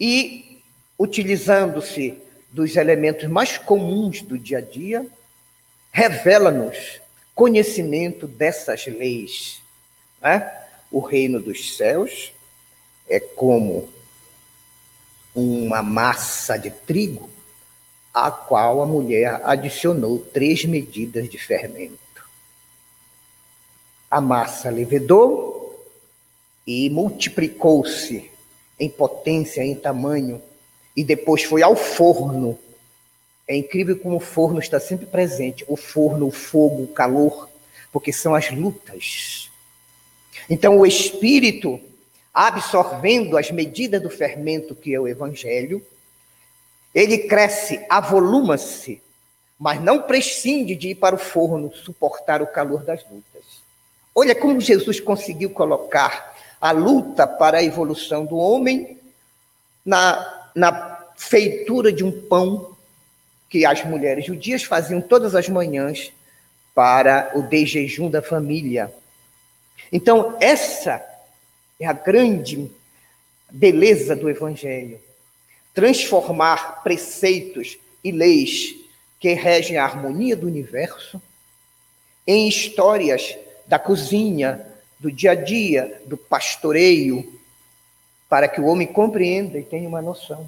e, 0.01 0.59
utilizando-se 0.97 2.17
dos 2.51 2.75
elementos 2.75 3.29
mais 3.29 3.59
comuns 3.59 4.23
do 4.23 4.35
dia 4.35 4.57
a 4.57 4.61
dia, 4.61 5.05
revela-nos 5.91 6.99
conhecimento 7.35 8.25
dessas 8.27 8.87
leis. 8.87 9.61
Né? 10.19 10.51
O 10.89 10.99
reino 10.99 11.39
dos 11.39 11.77
céus 11.77 12.33
é 13.07 13.19
como 13.19 13.87
uma 15.35 15.83
massa 15.83 16.57
de 16.57 16.71
trigo 16.71 17.29
a 18.11 18.31
qual 18.31 18.81
a 18.81 18.87
mulher 18.87 19.39
adicionou 19.43 20.17
três 20.17 20.65
medidas 20.65 21.29
de 21.29 21.37
fermento. 21.37 21.99
A 24.09 24.19
massa 24.19 24.71
levedou, 24.71 25.51
e 26.65 26.89
multiplicou-se 26.89 28.30
em 28.81 28.89
potência, 28.89 29.63
em 29.63 29.75
tamanho, 29.75 30.41
e 30.97 31.03
depois 31.03 31.43
foi 31.43 31.61
ao 31.61 31.75
forno. 31.75 32.57
É 33.47 33.55
incrível 33.55 33.95
como 33.95 34.17
o 34.17 34.19
forno 34.19 34.59
está 34.59 34.79
sempre 34.79 35.05
presente 35.05 35.63
o 35.67 35.77
forno, 35.77 36.27
o 36.27 36.31
fogo, 36.31 36.83
o 36.83 36.87
calor, 36.87 37.47
porque 37.91 38.11
são 38.11 38.33
as 38.33 38.49
lutas. 38.49 39.51
Então, 40.49 40.79
o 40.79 40.85
espírito, 40.85 41.79
absorvendo 42.33 43.37
as 43.37 43.51
medidas 43.51 44.01
do 44.01 44.09
fermento 44.09 44.73
que 44.73 44.95
é 44.95 44.99
o 44.99 45.07
evangelho, 45.07 45.85
ele 46.93 47.19
cresce, 47.19 47.85
avoluma-se, 47.87 48.99
mas 49.59 49.79
não 49.79 50.01
prescinde 50.01 50.75
de 50.75 50.89
ir 50.89 50.95
para 50.95 51.13
o 51.13 51.19
forno 51.19 51.71
suportar 51.71 52.41
o 52.41 52.47
calor 52.47 52.83
das 52.83 53.03
lutas. 53.07 53.43
Olha 54.15 54.33
como 54.33 54.59
Jesus 54.59 54.99
conseguiu 54.99 55.51
colocar 55.51 56.30
a 56.61 56.71
luta 56.71 57.25
para 57.25 57.57
a 57.57 57.63
evolução 57.63 58.23
do 58.23 58.37
homem 58.37 58.99
na, 59.83 60.49
na 60.55 61.05
feitura 61.17 61.91
de 61.91 62.03
um 62.03 62.11
pão 62.11 62.77
que 63.49 63.65
as 63.65 63.83
mulheres 63.83 64.25
judias 64.25 64.63
faziam 64.63 65.01
todas 65.01 65.35
as 65.35 65.49
manhãs 65.49 66.13
para 66.73 67.31
o 67.35 67.41
desjejum 67.41 68.09
da 68.09 68.21
família. 68.21 68.93
Então, 69.91 70.37
essa 70.39 71.03
é 71.79 71.85
a 71.85 71.93
grande 71.93 72.71
beleza 73.49 74.15
do 74.15 74.29
Evangelho. 74.29 74.99
Transformar 75.73 76.83
preceitos 76.83 77.77
e 78.03 78.11
leis 78.11 78.75
que 79.19 79.33
regem 79.33 79.77
a 79.77 79.83
harmonia 79.83 80.35
do 80.35 80.47
universo 80.47 81.21
em 82.25 82.47
histórias 82.47 83.35
da 83.67 83.77
cozinha, 83.77 84.65
do 85.01 85.11
dia 85.11 85.31
a 85.31 85.35
dia, 85.35 85.99
do 86.05 86.15
pastoreio, 86.15 87.41
para 88.29 88.47
que 88.47 88.61
o 88.61 88.67
homem 88.67 88.85
compreenda 88.85 89.57
e 89.57 89.63
tenha 89.63 89.89
uma 89.89 90.01
noção. 90.01 90.47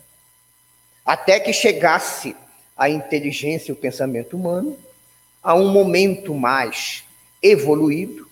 Até 1.03 1.39
que 1.39 1.51
chegasse 1.51 2.35
a 2.77 2.87
inteligência 2.87 3.71
e 3.71 3.73
o 3.73 3.75
pensamento 3.75 4.37
humano 4.37 4.77
a 5.41 5.55
um 5.55 5.69
momento 5.69 6.35
mais 6.35 7.03
evoluído 7.41 8.29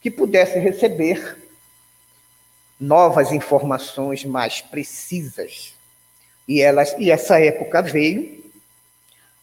que 0.00 0.12
pudesse 0.12 0.60
receber 0.60 1.36
novas 2.78 3.32
informações 3.32 4.24
mais 4.24 4.60
precisas. 4.60 5.74
E, 6.46 6.60
elas, 6.60 6.94
e 6.98 7.10
essa 7.10 7.40
época 7.40 7.82
veio 7.82 8.44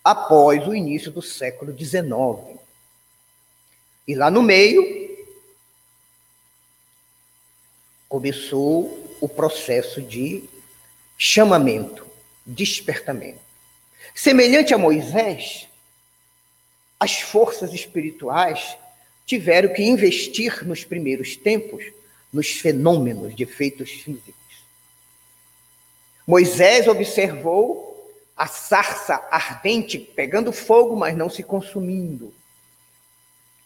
após 0.02 0.66
o 0.66 0.74
início 0.74 1.12
do 1.12 1.22
século 1.22 1.78
XIX. 1.78 2.58
E 4.08 4.16
lá 4.16 4.32
no 4.32 4.42
meio 4.42 5.05
começou 8.16 9.18
o 9.20 9.28
processo 9.28 10.02
de 10.02 10.46
chamamento, 11.18 12.08
despertamento. 12.46 13.42
Semelhante 14.16 14.74
a 14.74 14.78
Moisés, 14.78 15.68
as 16.98 17.20
forças 17.20 17.74
espirituais 17.74 18.78
tiveram 19.26 19.74
que 19.74 19.84
investir 19.84 20.66
nos 20.66 20.86
primeiros 20.86 21.36
tempos 21.36 21.84
nos 22.32 22.52
fenômenos 22.52 23.36
de 23.36 23.44
efeitos 23.44 23.92
físicos. 23.92 24.34
Moisés 26.26 26.88
observou 26.88 28.18
a 28.38 28.48
sarça 28.48 29.28
ardente 29.30 30.00
pegando 30.00 30.54
fogo, 30.54 30.96
mas 30.96 31.18
não 31.18 31.30
se 31.30 31.44
consumindo. 31.44 32.34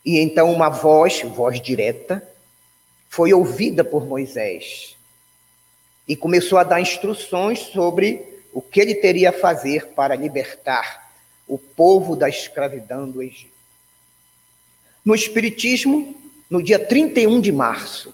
E 0.04 0.18
então 0.18 0.52
uma 0.52 0.70
voz, 0.70 1.22
voz 1.22 1.62
direta, 1.62 2.28
foi 3.10 3.34
ouvida 3.34 3.84
por 3.84 4.06
Moisés 4.06 4.96
e 6.08 6.16
começou 6.16 6.58
a 6.58 6.64
dar 6.64 6.80
instruções 6.80 7.60
sobre 7.60 8.24
o 8.54 8.62
que 8.62 8.80
ele 8.80 8.96
teria 8.96 9.32
a 9.32 9.34
fazer 9.34 9.88
para 9.88 10.16
libertar 10.16 11.12
o 11.48 11.58
povo 11.58 12.16
da 12.16 12.30
escravidão 12.30 13.10
do 13.10 13.22
Egito. 13.22 13.58
No 15.04 15.16
Espiritismo, 15.16 16.16
no 16.50 16.62
dia 16.62 16.80
31 16.80 17.42
de 17.42 17.52
março 17.52 18.14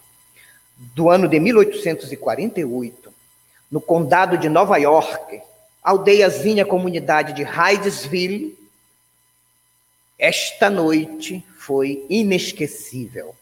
do 0.78 1.10
ano 1.10 1.28
de 1.28 1.40
1848, 1.40 3.14
no 3.72 3.82
condado 3.82 4.38
de 4.38 4.48
Nova 4.48 4.78
York, 4.78 5.41
aldeiazinha 5.84 6.65
comunidade 6.65 7.34
de 7.34 7.43
Hydesville, 7.43 8.58
esta 10.17 10.69
noite 10.69 11.46
foi 11.58 12.06
inesquecível. 12.10 13.36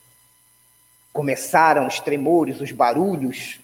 Começaram 1.13 1.87
os 1.87 1.99
tremores, 1.99 2.59
os 2.59 2.71
barulhos 2.71 3.59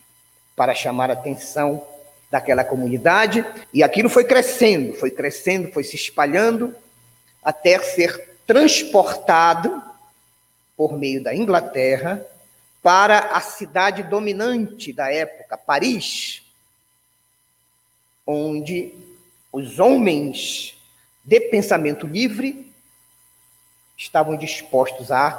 para 0.56 0.74
chamar 0.74 1.10
a 1.10 1.14
atenção 1.14 1.86
daquela 2.30 2.64
comunidade, 2.64 3.44
e 3.74 3.82
aquilo 3.82 4.08
foi 4.08 4.24
crescendo, 4.24 4.94
foi 4.94 5.10
crescendo, 5.10 5.72
foi 5.72 5.84
se 5.84 5.96
espalhando, 5.96 6.76
até 7.44 7.80
ser 7.80 8.38
transportado 8.46 9.82
por 10.78 10.98
meio 10.98 11.24
da 11.24 11.36
Inglaterra 11.36 12.24
para 12.82 13.20
a 13.20 13.42
cidade 13.42 14.04
dominante 14.04 14.94
da 14.94 15.12
época, 15.12 15.58
Paris, 15.58 16.44
onde 18.26 18.94
os 19.52 19.80
homens 19.80 20.78
de 21.26 21.40
pensamento 21.42 22.08
livre 22.08 22.72
estavam 23.98 24.38
dispostos 24.38 25.12
a 25.12 25.32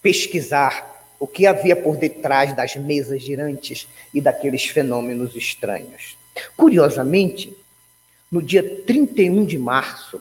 pesquisar 0.00 0.91
o 1.22 1.26
que 1.28 1.46
havia 1.46 1.76
por 1.76 1.96
detrás 1.96 2.52
das 2.52 2.74
mesas 2.74 3.22
girantes 3.22 3.86
e 4.12 4.20
daqueles 4.20 4.64
fenômenos 4.64 5.36
estranhos. 5.36 6.16
Curiosamente, 6.56 7.56
no 8.28 8.42
dia 8.42 8.82
31 8.84 9.44
de 9.44 9.56
março 9.56 10.20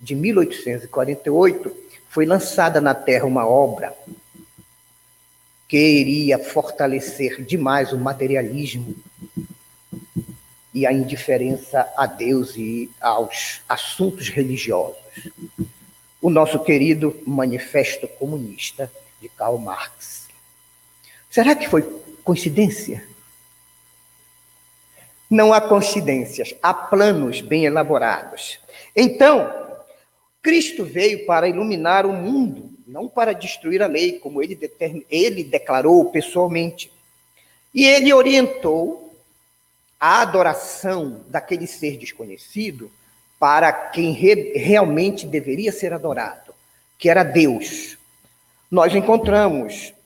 de 0.00 0.14
1848, 0.14 1.76
foi 2.08 2.24
lançada 2.24 2.80
na 2.80 2.94
Terra 2.94 3.26
uma 3.26 3.46
obra 3.46 3.94
que 5.68 5.76
iria 5.76 6.38
fortalecer 6.38 7.44
demais 7.44 7.92
o 7.92 7.98
materialismo 7.98 8.96
e 10.72 10.86
a 10.86 10.92
indiferença 10.94 11.86
a 11.94 12.06
Deus 12.06 12.56
e 12.56 12.90
aos 13.02 13.60
assuntos 13.68 14.30
religiosos. 14.30 14.96
O 16.22 16.30
nosso 16.30 16.58
querido 16.60 17.14
Manifesto 17.26 18.08
Comunista 18.08 18.90
de 19.20 19.28
Karl 19.28 19.58
Marx. 19.58 20.27
Será 21.38 21.54
que 21.54 21.68
foi 21.68 21.82
coincidência? 22.24 23.06
Não 25.30 25.52
há 25.52 25.60
coincidências, 25.60 26.52
há 26.60 26.74
planos 26.74 27.40
bem 27.40 27.64
elaborados. 27.64 28.58
Então, 28.96 29.48
Cristo 30.42 30.84
veio 30.84 31.24
para 31.26 31.48
iluminar 31.48 32.04
o 32.06 32.12
mundo, 32.12 32.72
não 32.84 33.06
para 33.06 33.32
destruir 33.34 33.84
a 33.84 33.86
lei, 33.86 34.18
como 34.18 34.42
ele, 34.42 34.58
ele 35.08 35.44
declarou 35.44 36.10
pessoalmente. 36.10 36.90
E 37.72 37.86
ele 37.86 38.12
orientou 38.12 39.16
a 40.00 40.22
adoração 40.22 41.20
daquele 41.28 41.68
ser 41.68 41.98
desconhecido 41.98 42.90
para 43.38 43.70
quem 43.70 44.10
re, 44.10 44.54
realmente 44.56 45.24
deveria 45.24 45.70
ser 45.70 45.92
adorado, 45.92 46.52
que 46.98 47.08
era 47.08 47.22
Deus. 47.22 47.96
Nós 48.68 48.92
encontramos 48.92 49.96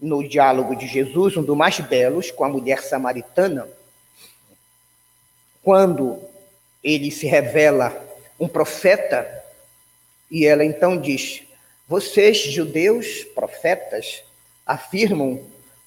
no 0.00 0.26
diálogo 0.26 0.74
de 0.74 0.86
Jesus, 0.86 1.36
um 1.36 1.42
dos 1.42 1.56
mais 1.56 1.78
belos, 1.80 2.30
com 2.30 2.44
a 2.44 2.48
mulher 2.48 2.82
samaritana, 2.82 3.68
quando 5.62 6.18
ele 6.82 7.10
se 7.10 7.26
revela 7.26 7.94
um 8.38 8.48
profeta, 8.48 9.28
e 10.30 10.46
ela 10.46 10.64
então 10.64 10.96
diz: 10.96 11.42
Vocês, 11.86 12.38
judeus, 12.38 13.24
profetas, 13.34 14.22
afirmam 14.64 15.40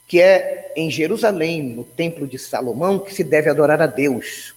que 0.08 0.22
é 0.22 0.72
em 0.76 0.92
Jerusalém, 0.92 1.64
no 1.64 1.84
templo 1.84 2.28
de 2.28 2.38
Salomão, 2.38 3.00
que 3.00 3.14
se 3.14 3.24
deve 3.24 3.50
adorar 3.50 3.82
a 3.82 3.88
Deus. 3.88 4.54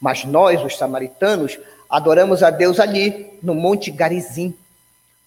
Mas 0.00 0.24
nós, 0.24 0.62
os 0.62 0.76
samaritanos, 0.76 1.58
adoramos 1.88 2.42
a 2.42 2.50
Deus 2.50 2.78
ali, 2.78 3.38
no 3.42 3.54
Monte 3.54 3.90
Garizim, 3.90 4.54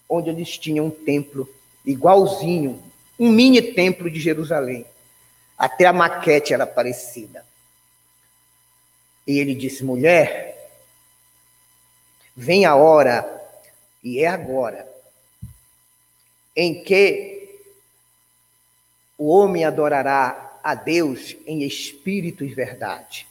onde 0.08 0.30
eles 0.30 0.56
tinham 0.56 0.86
um 0.86 0.90
templo 0.90 1.48
igualzinho 1.84 2.82
um 3.18 3.30
mini 3.30 3.60
templo 3.60 4.10
de 4.10 4.20
Jerusalém. 4.20 4.86
Até 5.56 5.86
a 5.86 5.92
maquete 5.92 6.52
era 6.52 6.66
parecida. 6.66 7.44
E 9.26 9.38
ele 9.38 9.54
disse: 9.54 9.84
mulher, 9.84 10.54
vem 12.36 12.64
a 12.64 12.74
hora, 12.74 13.24
e 14.02 14.20
é 14.20 14.26
agora, 14.26 14.86
em 16.54 16.82
que 16.82 17.34
o 19.16 19.28
homem 19.28 19.64
adorará 19.64 20.58
a 20.62 20.74
Deus 20.74 21.36
em 21.46 21.62
espírito 21.62 22.44
e 22.44 22.52
verdade. 22.52 23.26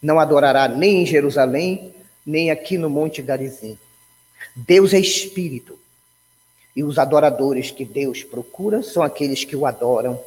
Não 0.00 0.18
adorará 0.18 0.68
nem 0.68 1.02
em 1.02 1.06
Jerusalém, 1.06 1.94
nem 2.26 2.50
aqui 2.50 2.76
no 2.76 2.90
Monte 2.90 3.22
Garizim. 3.22 3.78
Deus 4.54 4.92
é 4.92 4.98
espírito. 4.98 5.78
E 6.74 6.82
os 6.82 6.98
adoradores 6.98 7.70
que 7.70 7.84
Deus 7.84 8.22
procura 8.22 8.82
são 8.82 9.02
aqueles 9.02 9.44
que 9.44 9.54
o 9.54 9.66
adoram 9.66 10.20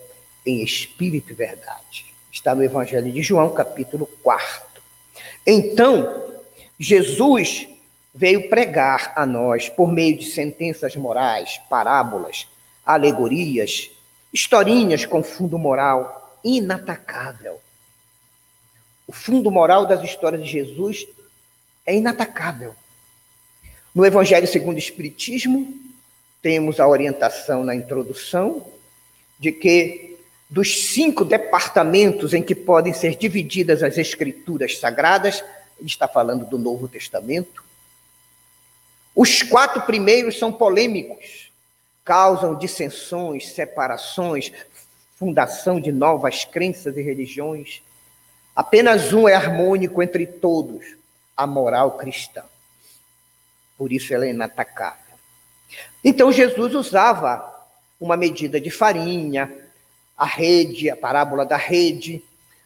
em 0.45 0.61
espírito 0.61 1.31
e 1.31 1.35
verdade. 1.35 2.05
Está 2.31 2.53
no 2.53 2.63
Evangelho 2.63 3.11
de 3.11 3.21
João, 3.21 3.49
capítulo 3.49 4.07
4. 4.21 4.81
Então, 5.47 6.23
Jesus 6.79 7.67
veio 8.13 8.49
pregar 8.49 9.13
a 9.15 9.25
nós, 9.25 9.69
por 9.69 9.91
meio 9.91 10.17
de 10.17 10.25
sentenças 10.25 10.95
morais, 10.95 11.59
parábolas, 11.69 12.47
alegorias, 12.85 13.89
historinhas 14.31 15.05
com 15.05 15.23
fundo 15.23 15.57
moral 15.57 16.39
inatacável. 16.43 17.59
O 19.07 19.11
fundo 19.11 19.49
moral 19.49 19.85
das 19.85 20.03
histórias 20.03 20.43
de 20.43 20.49
Jesus 20.49 21.07
é 21.85 21.95
inatacável. 21.95 22.75
No 23.93 24.05
Evangelho 24.05 24.47
segundo 24.47 24.75
o 24.75 24.79
Espiritismo, 24.79 25.73
temos 26.45 26.79
a 26.79 26.87
orientação 26.87 27.63
na 27.63 27.73
introdução 27.73 28.63
de 29.39 29.51
que 29.51 30.15
dos 30.47 30.91
cinco 30.91 31.25
departamentos 31.25 32.35
em 32.35 32.43
que 32.43 32.53
podem 32.53 32.93
ser 32.93 33.15
divididas 33.15 33.81
as 33.81 33.97
escrituras 33.97 34.77
sagradas, 34.77 35.43
está 35.81 36.07
falando 36.07 36.45
do 36.45 36.59
Novo 36.59 36.87
Testamento, 36.87 37.63
os 39.15 39.41
quatro 39.41 39.81
primeiros 39.87 40.37
são 40.37 40.53
polêmicos, 40.53 41.51
causam 42.03 42.53
dissensões, 42.53 43.51
separações, 43.51 44.51
fundação 45.17 45.81
de 45.81 45.91
novas 45.91 46.45
crenças 46.45 46.95
e 46.95 47.01
religiões. 47.01 47.81
Apenas 48.55 49.13
um 49.13 49.27
é 49.27 49.33
harmônico 49.33 49.99
entre 49.99 50.27
todos, 50.27 50.85
a 51.35 51.47
moral 51.47 51.97
cristã. 51.97 52.43
Por 53.75 53.91
isso 53.91 54.13
ela 54.13 54.27
é 54.27 54.29
inatacável. 54.29 55.04
Então 56.03 56.31
Jesus 56.31 56.73
usava 56.75 57.53
uma 57.99 58.17
medida 58.17 58.59
de 58.59 58.69
farinha, 58.69 59.51
a 60.17 60.25
rede, 60.25 60.89
a 60.89 60.95
parábola 60.95 61.45
da 61.45 61.57
rede, 61.57 62.23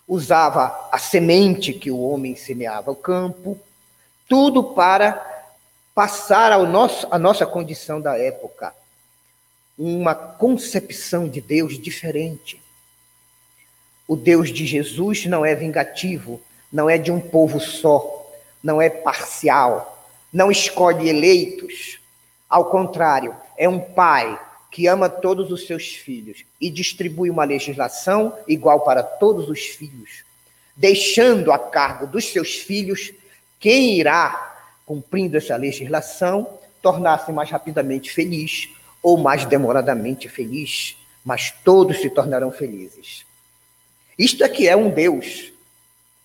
usava 0.07 0.89
a 0.91 0.97
semente 0.97 1.73
que 1.73 1.91
o 1.91 1.99
homem 1.99 2.35
semeava 2.35 2.91
ao 2.91 2.95
campo, 2.95 3.59
tudo 4.27 4.63
para 4.63 5.25
passar 5.93 6.51
ao 6.51 6.65
nosso, 6.65 7.07
a 7.11 7.19
nossa 7.19 7.45
condição 7.45 8.01
da 8.01 8.17
época, 8.17 8.73
uma 9.77 10.15
concepção 10.15 11.27
de 11.27 11.41
Deus 11.41 11.79
diferente. 11.79 12.61
O 14.07 14.15
Deus 14.15 14.51
de 14.51 14.65
Jesus 14.65 15.25
não 15.25 15.45
é 15.45 15.53
vingativo, 15.53 16.41
não 16.71 16.89
é 16.89 16.97
de 16.97 17.11
um 17.11 17.19
povo 17.19 17.59
só, 17.59 18.27
não 18.63 18.81
é 18.81 18.89
parcial, 18.89 20.07
não 20.33 20.51
escolhe 20.51 21.09
eleitos. 21.09 21.98
Ao 22.49 22.65
contrário, 22.65 23.35
é 23.57 23.69
um 23.69 23.79
pai 23.79 24.39
que 24.71 24.87
ama 24.87 25.09
todos 25.09 25.51
os 25.51 25.67
seus 25.67 25.95
filhos 25.95 26.43
e 26.59 26.69
distribui 26.69 27.29
uma 27.29 27.43
legislação 27.43 28.35
igual 28.47 28.81
para 28.81 29.03
todos 29.03 29.49
os 29.49 29.61
filhos, 29.65 30.23
deixando 30.75 31.51
a 31.51 31.59
cargo 31.59 32.07
dos 32.07 32.25
seus 32.25 32.55
filhos 32.55 33.11
quem 33.59 33.99
irá 33.99 34.47
cumprindo 34.85 35.37
essa 35.37 35.55
legislação, 35.55 36.59
tornar-se 36.81 37.31
mais 37.31 37.49
rapidamente 37.49 38.11
feliz 38.11 38.69
ou 39.03 39.17
mais 39.17 39.45
demoradamente 39.45 40.27
feliz, 40.27 40.97
mas 41.23 41.51
todos 41.63 41.97
se 41.99 42.09
tornarão 42.09 42.51
felizes. 42.51 43.25
Isto 44.17 44.43
aqui 44.43 44.67
é 44.67 44.75
um 44.75 44.89
Deus, 44.89 45.51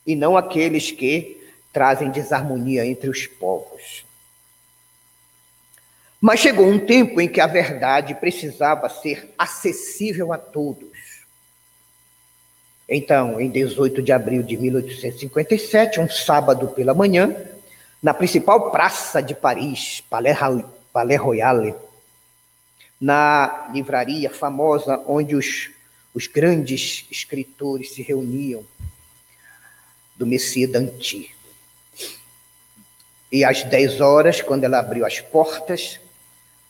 e 0.07 0.17
não 0.17 0.37
aqueles 0.37 0.91
que 0.91 1.41
trazem 1.73 2.11
desarmonia 2.11 2.87
entre 2.87 3.11
os 3.11 3.27
povos. 3.27 4.04
Mas 6.27 6.41
chegou 6.41 6.67
um 6.67 6.79
tempo 6.79 7.21
em 7.21 7.29
que 7.29 7.39
a 7.39 7.47
verdade 7.47 8.15
precisava 8.15 8.89
ser 8.89 9.35
acessível 9.37 10.33
a 10.33 10.39
todos. 10.39 10.89
Então, 12.89 13.39
em 13.39 13.51
18 13.51 14.01
de 14.01 14.11
abril 14.11 14.43
de 14.43 14.57
1857, 14.57 16.01
um 16.01 16.09
sábado 16.09 16.69
pela 16.69 16.95
manhã, 16.95 17.37
na 18.03 18.15
principal 18.15 18.71
praça 18.71 19.23
de 19.23 19.35
Paris, 19.35 20.03
Palais 20.09 21.21
Royal, 21.21 21.79
na 22.99 23.69
livraria 23.75 24.31
famosa 24.31 25.05
onde 25.07 25.37
os, 25.37 25.73
os 26.15 26.27
grandes 26.27 27.07
escritores 27.11 27.93
se 27.93 28.01
reuniam, 28.01 28.65
do 30.17 30.27
Messias 30.27 30.73
Danti. 30.73 31.37
E 33.31 33.45
às 33.45 33.63
10 33.63 34.01
horas, 34.01 34.41
quando 34.41 34.65
ela 34.65 34.79
abriu 34.79 35.05
as 35.05 35.21
portas, 35.21 36.01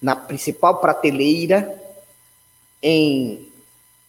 na 0.04 0.14
principal 0.14 0.80
prateleira, 0.80 1.80
em 2.82 3.50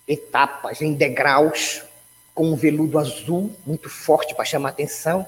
etapas, 0.05 0.81
em 0.81 0.93
degraus, 0.93 1.83
com 2.33 2.47
um 2.47 2.55
veludo 2.57 2.99
azul 2.99 3.49
muito 3.65 3.89
forte 3.89 4.35
para 4.35 4.43
chamar 4.43 4.69
atenção, 4.69 5.25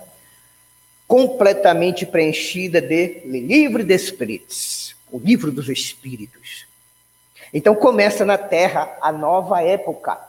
completamente 1.07 2.05
preenchida 2.05 2.81
de 2.81 3.21
livro 3.23 3.81
de 3.81 3.95
espíritos, 3.95 4.93
o 5.09 5.17
livro 5.17 5.53
dos 5.53 5.69
espíritos. 5.69 6.67
Então 7.53 7.73
começa 7.73 8.25
na 8.25 8.37
Terra 8.37 8.97
a 9.01 9.09
nova 9.09 9.63
época, 9.63 10.19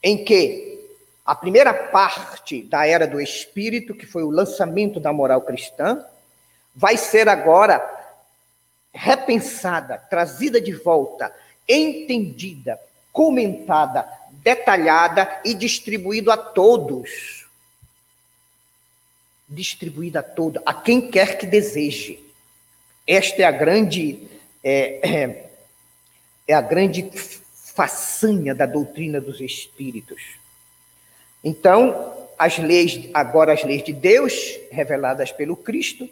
em 0.00 0.24
que 0.24 0.78
a 1.24 1.34
primeira 1.34 1.74
parte 1.74 2.62
da 2.62 2.86
era 2.86 3.04
do 3.04 3.20
espírito, 3.20 3.96
que 3.96 4.06
foi 4.06 4.22
o 4.22 4.30
lançamento 4.30 5.00
da 5.00 5.12
moral 5.12 5.42
cristã, 5.42 6.04
vai 6.72 6.96
ser 6.96 7.28
agora 7.28 7.95
repensada, 8.96 9.98
trazida 9.98 10.60
de 10.60 10.72
volta, 10.72 11.32
entendida, 11.68 12.80
comentada, 13.12 14.08
detalhada 14.42 15.40
e 15.44 15.54
distribuído 15.54 16.30
a 16.30 16.36
todos 16.36 17.46
distribuída 19.48 20.20
a 20.20 20.22
todo, 20.22 20.60
a 20.66 20.74
quem 20.74 21.10
quer 21.10 21.38
que 21.38 21.46
deseje. 21.46 22.18
Esta 23.06 23.42
é 23.42 23.44
a 23.44 23.52
grande 23.52 24.18
é, 24.62 25.08
é, 25.08 25.50
é 26.48 26.54
a 26.54 26.60
grande 26.60 27.08
façanha 27.74 28.54
da 28.54 28.66
doutrina 28.66 29.20
dos 29.20 29.40
espíritos. 29.40 30.20
Então, 31.44 32.14
as 32.36 32.58
leis, 32.58 33.08
agora 33.14 33.52
as 33.52 33.62
leis 33.62 33.84
de 33.84 33.92
Deus, 33.92 34.58
reveladas 34.72 35.30
pelo 35.30 35.56
Cristo, 35.56 36.08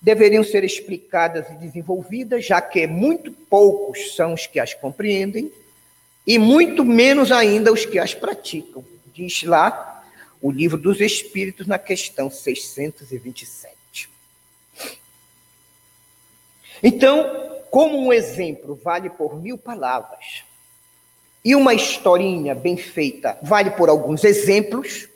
deveriam 0.00 0.42
ser 0.42 0.64
explicadas 0.64 1.48
e 1.50 1.54
desenvolvidas, 1.54 2.44
já 2.46 2.60
que 2.60 2.86
muito 2.86 3.30
poucos 3.32 4.14
são 4.14 4.32
os 4.32 4.46
que 4.46 4.58
as 4.58 4.72
compreendem 4.72 5.52
e 6.26 6.38
muito 6.38 6.84
menos 6.84 7.30
ainda 7.30 7.72
os 7.72 7.84
que 7.84 7.98
as 7.98 8.14
praticam. 8.14 8.84
Diz 9.12 9.42
lá 9.42 10.04
o 10.40 10.50
livro 10.50 10.78
dos 10.78 11.00
Espíritos, 11.00 11.66
na 11.66 11.78
questão 11.78 12.30
627. 12.30 14.08
Então, 16.82 17.60
como 17.70 17.98
um 17.98 18.12
exemplo 18.12 18.74
vale 18.82 19.10
por 19.10 19.36
mil 19.40 19.58
palavras, 19.58 20.44
e 21.44 21.54
uma 21.54 21.74
historinha 21.74 22.54
bem 22.54 22.76
feita 22.76 23.38
vale 23.42 23.70
por 23.70 23.88
alguns 23.88 24.24
exemplos, 24.24 25.08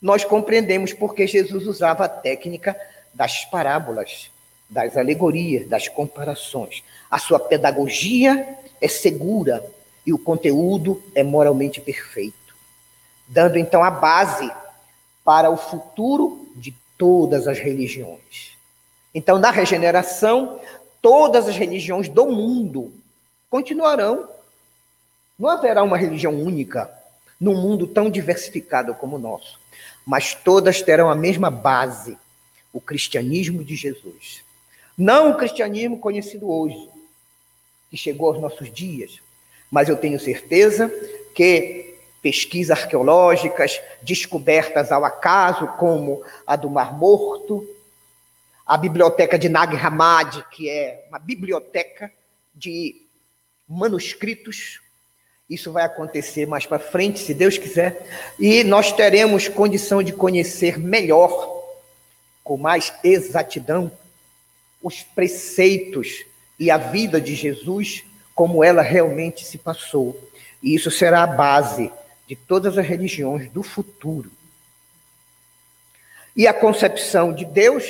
nós 0.00 0.24
compreendemos 0.24 0.92
porque 0.92 1.26
Jesus 1.26 1.66
usava 1.66 2.04
a 2.04 2.08
técnica 2.08 2.76
das 3.12 3.44
parábolas, 3.44 4.30
das 4.68 4.96
alegorias, 4.96 5.68
das 5.68 5.88
comparações. 5.88 6.82
A 7.10 7.18
sua 7.18 7.38
pedagogia 7.40 8.56
é 8.80 8.88
segura 8.88 9.64
e 10.06 10.12
o 10.12 10.18
conteúdo 10.18 11.02
é 11.14 11.22
moralmente 11.22 11.80
perfeito 11.80 12.40
dando 13.30 13.56
então 13.56 13.82
a 13.82 13.90
base 13.90 14.50
para 15.24 15.48
o 15.48 15.56
futuro 15.56 16.48
de 16.56 16.74
todas 16.98 17.46
as 17.46 17.58
religiões. 17.58 18.58
Então, 19.14 19.38
na 19.38 19.50
regeneração, 19.50 20.60
todas 21.00 21.48
as 21.48 21.56
religiões 21.56 22.08
do 22.08 22.26
mundo 22.26 22.92
continuarão. 23.48 24.28
Não 25.38 25.48
haverá 25.48 25.82
uma 25.82 25.96
religião 25.96 26.34
única 26.34 26.90
num 27.40 27.54
mundo 27.54 27.86
tão 27.86 28.10
diversificado 28.10 28.94
como 28.94 29.16
o 29.16 29.18
nosso, 29.18 29.58
mas 30.04 30.34
todas 30.34 30.82
terão 30.82 31.08
a 31.08 31.14
mesma 31.14 31.50
base, 31.50 32.18
o 32.72 32.80
cristianismo 32.80 33.64
de 33.64 33.74
Jesus. 33.76 34.42
Não 34.96 35.30
o 35.30 35.36
cristianismo 35.36 35.98
conhecido 35.98 36.50
hoje, 36.50 36.88
que 37.90 37.96
chegou 37.96 38.28
aos 38.28 38.40
nossos 38.40 38.72
dias, 38.72 39.18
mas 39.70 39.88
eu 39.88 39.96
tenho 39.96 40.18
certeza 40.20 40.88
que 41.34 41.96
pesquisas 42.22 42.78
arqueológicas, 42.78 43.80
descobertas 44.02 44.92
ao 44.92 45.04
acaso, 45.04 45.66
como 45.78 46.22
a 46.46 46.54
do 46.54 46.68
Mar 46.68 46.96
Morto, 46.96 47.66
a 48.66 48.76
biblioteca 48.76 49.38
de 49.38 49.48
Nag 49.48 49.74
Hammadi, 49.76 50.44
que 50.50 50.68
é 50.68 51.06
uma 51.08 51.18
biblioteca 51.18 52.12
de 52.54 53.06
manuscritos. 53.66 54.80
Isso 55.48 55.72
vai 55.72 55.84
acontecer 55.84 56.46
mais 56.46 56.66
para 56.66 56.78
frente, 56.78 57.18
se 57.18 57.34
Deus 57.34 57.58
quiser, 57.58 58.06
e 58.38 58.62
nós 58.62 58.92
teremos 58.92 59.48
condição 59.48 60.02
de 60.02 60.12
conhecer 60.12 60.78
melhor, 60.78 61.59
com 62.50 62.56
mais 62.56 62.92
exatidão, 63.04 63.92
os 64.82 65.04
preceitos 65.04 66.24
e 66.58 66.68
a 66.68 66.76
vida 66.76 67.20
de 67.20 67.36
Jesus, 67.36 68.02
como 68.34 68.64
ela 68.64 68.82
realmente 68.82 69.44
se 69.46 69.56
passou. 69.56 70.20
E 70.60 70.74
isso 70.74 70.90
será 70.90 71.22
a 71.22 71.28
base 71.28 71.92
de 72.26 72.34
todas 72.34 72.76
as 72.76 72.84
religiões 72.84 73.48
do 73.52 73.62
futuro. 73.62 74.32
E 76.34 76.48
a 76.48 76.52
concepção 76.52 77.32
de 77.32 77.44
Deus 77.44 77.84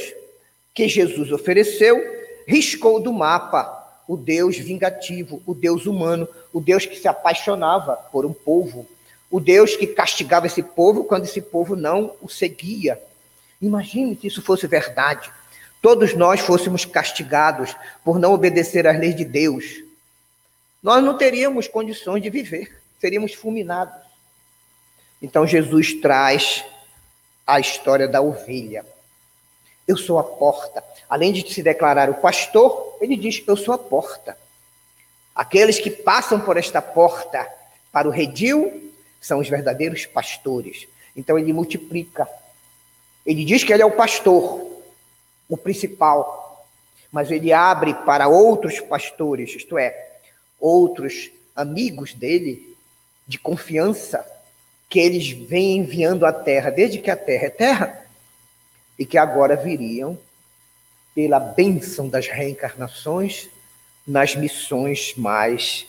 que 0.75 0.87
Jesus 0.87 1.33
ofereceu 1.33 1.99
riscou 2.47 3.01
do 3.01 3.15
mapa 3.15 4.03
o 4.07 4.15
Deus 4.15 4.59
vingativo, 4.59 5.43
o 5.47 5.55
Deus 5.55 5.87
humano, 5.87 6.29
o 6.53 6.61
Deus 6.61 6.85
que 6.85 6.97
se 6.97 7.09
apaixonava 7.09 7.97
por 8.13 8.27
um 8.27 8.35
povo, 8.35 8.87
o 9.31 9.41
Deus 9.41 9.75
que 9.75 9.87
castigava 9.87 10.47
esse 10.47 10.63
povo 10.63 11.05
quando 11.05 11.25
esse 11.25 11.41
povo 11.41 11.75
não 11.75 12.15
o 12.21 12.29
seguia. 12.29 13.01
Imagine 13.61 14.17
se 14.19 14.27
isso 14.27 14.43
fosse 14.43 14.67
verdade. 14.67 15.31
todos 15.83 16.15
nós 16.15 16.41
fôssemos 16.41 16.85
castigados 16.85 17.75
por 18.05 18.19
não 18.19 18.35
obedecer 18.35 18.87
às 18.87 18.99
leis 18.99 19.17
de 19.17 19.25
Deus, 19.25 19.83
nós 20.83 21.03
não 21.03 21.17
teríamos 21.17 21.69
condições 21.69 22.23
de 22.23 22.31
viver, 22.31 22.81
seríamos 22.99 23.35
fulminados. 23.35 23.95
Então 25.21 25.47
Jesus 25.47 25.95
traz 26.01 26.65
a 27.47 27.61
história 27.61 28.09
da 28.09 28.23
ovelha. 28.23 28.85
Eu 29.87 29.97
sou 29.97 30.19
a 30.19 30.25
porta. 30.25 30.83
Além 31.09 31.33
de 31.33 31.53
se 31.53 31.63
declarar 31.63 32.09
o 32.09 32.15
pastor, 32.15 32.97
ele 33.01 33.17
diz: 33.17 33.43
Eu 33.47 33.57
sou 33.57 33.75
a 33.75 33.79
porta. 33.79 34.37
Aqueles 35.35 35.79
que 35.79 35.91
passam 35.91 36.41
por 36.41 36.57
esta 36.57 36.81
porta 36.81 37.47
para 37.93 38.09
o 38.09 38.11
redil 38.11 38.93
são 39.21 39.39
os 39.39 39.49
verdadeiros 39.49 40.07
pastores. 40.07 40.87
Então 41.15 41.39
ele 41.39 41.53
multiplica. 41.53 42.29
Ele 43.25 43.45
diz 43.45 43.63
que 43.63 43.73
ele 43.73 43.83
é 43.83 43.87
o 43.87 43.91
pastor, 43.91 44.67
o 45.49 45.57
principal, 45.57 46.67
mas 47.13 47.31
ele 47.31 47.53
abre 47.53 47.95
para 47.95 48.29
outros 48.29 48.81
pastores, 48.81 49.55
isto 49.55 49.77
é, 49.77 50.19
outros 50.59 51.31
amigos 51.55 52.15
dele, 52.15 52.77
de 53.27 53.39
confiança, 53.39 54.25
que 54.89 54.99
eles 54.99 55.31
vêm 55.31 55.79
enviando 55.79 56.27
à 56.27 56.33
terra, 56.33 56.71
desde 56.71 56.99
que 56.99 57.11
a 57.11 57.17
terra 57.17 57.47
é 57.47 57.51
terra, 57.51 58.07
e 58.99 59.07
que 59.07 59.17
agora 59.17 59.57
viriam 59.57 60.19
pela 61.15 61.41
bênção 61.41 62.09
das 62.09 62.27
reencarnações 62.27 63.49
nas 64.07 64.35
missões 64.35 65.15
mais 65.17 65.87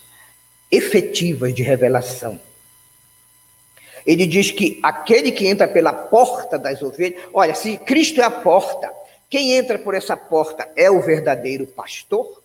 efetivas 0.72 1.54
de 1.54 1.64
revelação. 1.64 2.40
Ele 4.06 4.26
diz 4.26 4.52
que 4.52 4.80
aquele 4.82 5.32
que 5.32 5.48
entra 5.48 5.68
pela 5.68 5.94
porta 5.94 6.58
das 6.58 6.82
ovelhas, 6.82 7.22
olha, 7.34 7.54
se 7.56 7.78
Cristo 7.78 8.22
é 8.22 8.24
a 8.24 8.32
porta, 8.32 8.92
quem 9.30 9.54
entra 9.54 9.80
por 9.80 9.94
essa 9.94 10.18
porta 10.18 10.70
é 10.76 10.90
o 10.92 11.02
verdadeiro 11.02 11.66
pastor. 11.66 12.42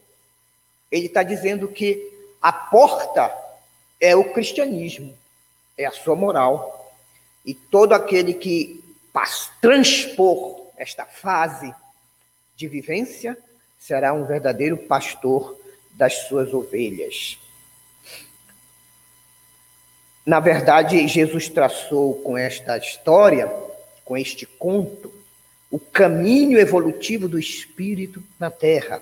Ele 0.90 1.06
está 1.06 1.22
dizendo 1.22 1.66
que 1.68 2.12
a 2.40 2.52
porta 2.52 3.34
é 4.00 4.14
o 4.14 4.32
cristianismo, 4.32 5.12
é 5.76 5.86
a 5.86 5.90
sua 5.90 6.14
moral. 6.14 6.94
E 7.44 7.54
todo 7.54 7.92
aquele 7.92 8.34
que 8.34 8.84
transpor 9.60 10.66
esta 10.76 11.04
fase 11.06 11.74
de 12.54 12.68
vivência 12.68 13.36
será 13.78 14.12
um 14.12 14.24
verdadeiro 14.24 14.76
pastor 14.76 15.58
das 15.92 16.14
suas 16.28 16.52
ovelhas. 16.52 17.38
Na 20.26 20.40
verdade, 20.40 21.06
Jesus 21.06 21.48
traçou 21.48 22.14
com 22.16 22.36
esta 22.36 22.76
história, 22.76 23.46
com 24.04 24.16
este 24.16 24.44
conto, 24.44 25.14
o 25.70 25.78
caminho 25.78 26.58
evolutivo 26.58 27.28
do 27.28 27.38
espírito 27.38 28.20
na 28.38 28.50
terra, 28.50 29.00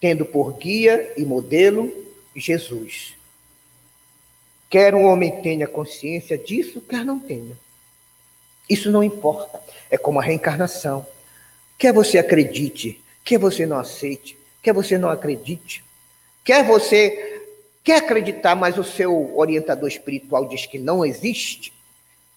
tendo 0.00 0.24
por 0.24 0.54
guia 0.54 1.12
e 1.14 1.26
modelo 1.26 1.92
Jesus. 2.34 3.14
Quer 4.70 4.94
um 4.94 5.04
homem 5.04 5.42
tenha 5.42 5.66
consciência 5.66 6.38
disso, 6.38 6.80
quer 6.80 7.04
não 7.04 7.18
tenha. 7.18 7.54
Isso 8.68 8.90
não 8.90 9.04
importa. 9.04 9.60
É 9.90 9.98
como 9.98 10.20
a 10.20 10.22
reencarnação. 10.22 11.04
Quer 11.76 11.92
você 11.92 12.16
acredite, 12.16 12.98
quer 13.22 13.38
você 13.38 13.66
não 13.66 13.78
aceite, 13.78 14.38
quer 14.62 14.72
você 14.72 14.96
não 14.96 15.10
acredite, 15.10 15.84
quer 16.44 16.64
você 16.64 17.39
quer 17.84 17.96
acreditar, 17.96 18.54
mas 18.54 18.78
o 18.78 18.84
seu 18.84 19.36
orientador 19.36 19.88
espiritual 19.88 20.46
diz 20.46 20.66
que 20.66 20.78
não 20.78 21.04
existe 21.04 21.72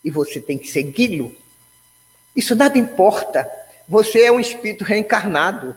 e 0.04 0.12
você 0.12 0.40
tem 0.40 0.58
que 0.58 0.68
segui-lo. 0.68 1.36
Isso 2.36 2.56
nada 2.56 2.78
importa. 2.78 3.50
Você 3.88 4.24
é 4.24 4.32
um 4.32 4.40
espírito 4.40 4.84
reencarnado. 4.84 5.76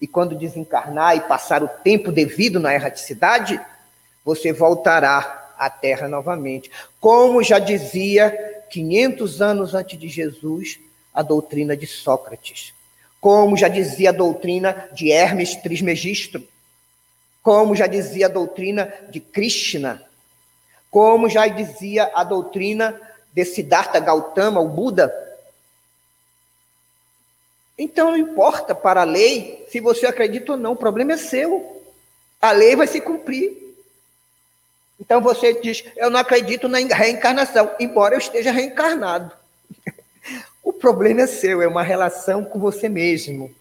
E 0.00 0.06
quando 0.06 0.34
desencarnar 0.34 1.16
e 1.16 1.20
passar 1.20 1.62
o 1.62 1.68
tempo 1.68 2.10
devido 2.10 2.58
na 2.58 2.74
erraticidade, 2.74 3.60
você 4.24 4.52
voltará 4.52 5.54
à 5.58 5.70
Terra 5.70 6.08
novamente. 6.08 6.70
Como 7.00 7.42
já 7.42 7.58
dizia 7.58 8.36
500 8.70 9.40
anos 9.40 9.74
antes 9.74 9.98
de 9.98 10.08
Jesus, 10.08 10.78
a 11.12 11.22
doutrina 11.22 11.76
de 11.76 11.86
Sócrates. 11.86 12.74
Como 13.20 13.56
já 13.56 13.68
dizia 13.68 14.10
a 14.10 14.12
doutrina 14.12 14.88
de 14.92 15.10
Hermes 15.10 15.54
Trismegisto. 15.56 16.42
Como 17.44 17.76
já 17.76 17.86
dizia 17.86 18.24
a 18.24 18.30
doutrina 18.30 18.90
de 19.10 19.20
Krishna. 19.20 20.02
Como 20.90 21.28
já 21.28 21.46
dizia 21.46 22.10
a 22.14 22.24
doutrina 22.24 22.98
de 23.34 23.44
Siddhartha 23.44 24.00
Gautama, 24.00 24.62
o 24.62 24.68
Buda. 24.68 25.12
Então 27.76 28.12
não 28.12 28.16
importa 28.16 28.74
para 28.74 29.02
a 29.02 29.04
lei 29.04 29.66
se 29.68 29.78
você 29.78 30.06
acredita 30.06 30.52
ou 30.52 30.58
não, 30.58 30.72
o 30.72 30.76
problema 30.76 31.12
é 31.12 31.16
seu. 31.18 31.82
A 32.40 32.50
lei 32.50 32.74
vai 32.74 32.86
se 32.86 32.98
cumprir. 32.98 33.52
Então 34.98 35.20
você 35.20 35.52
diz: 35.52 35.84
Eu 35.96 36.08
não 36.08 36.20
acredito 36.20 36.66
na 36.66 36.78
reencarnação, 36.78 37.70
embora 37.78 38.14
eu 38.14 38.18
esteja 38.18 38.52
reencarnado. 38.52 39.30
o 40.64 40.72
problema 40.72 41.20
é 41.22 41.26
seu, 41.26 41.60
é 41.60 41.68
uma 41.68 41.82
relação 41.82 42.42
com 42.42 42.58
você 42.58 42.88
mesmo. 42.88 43.54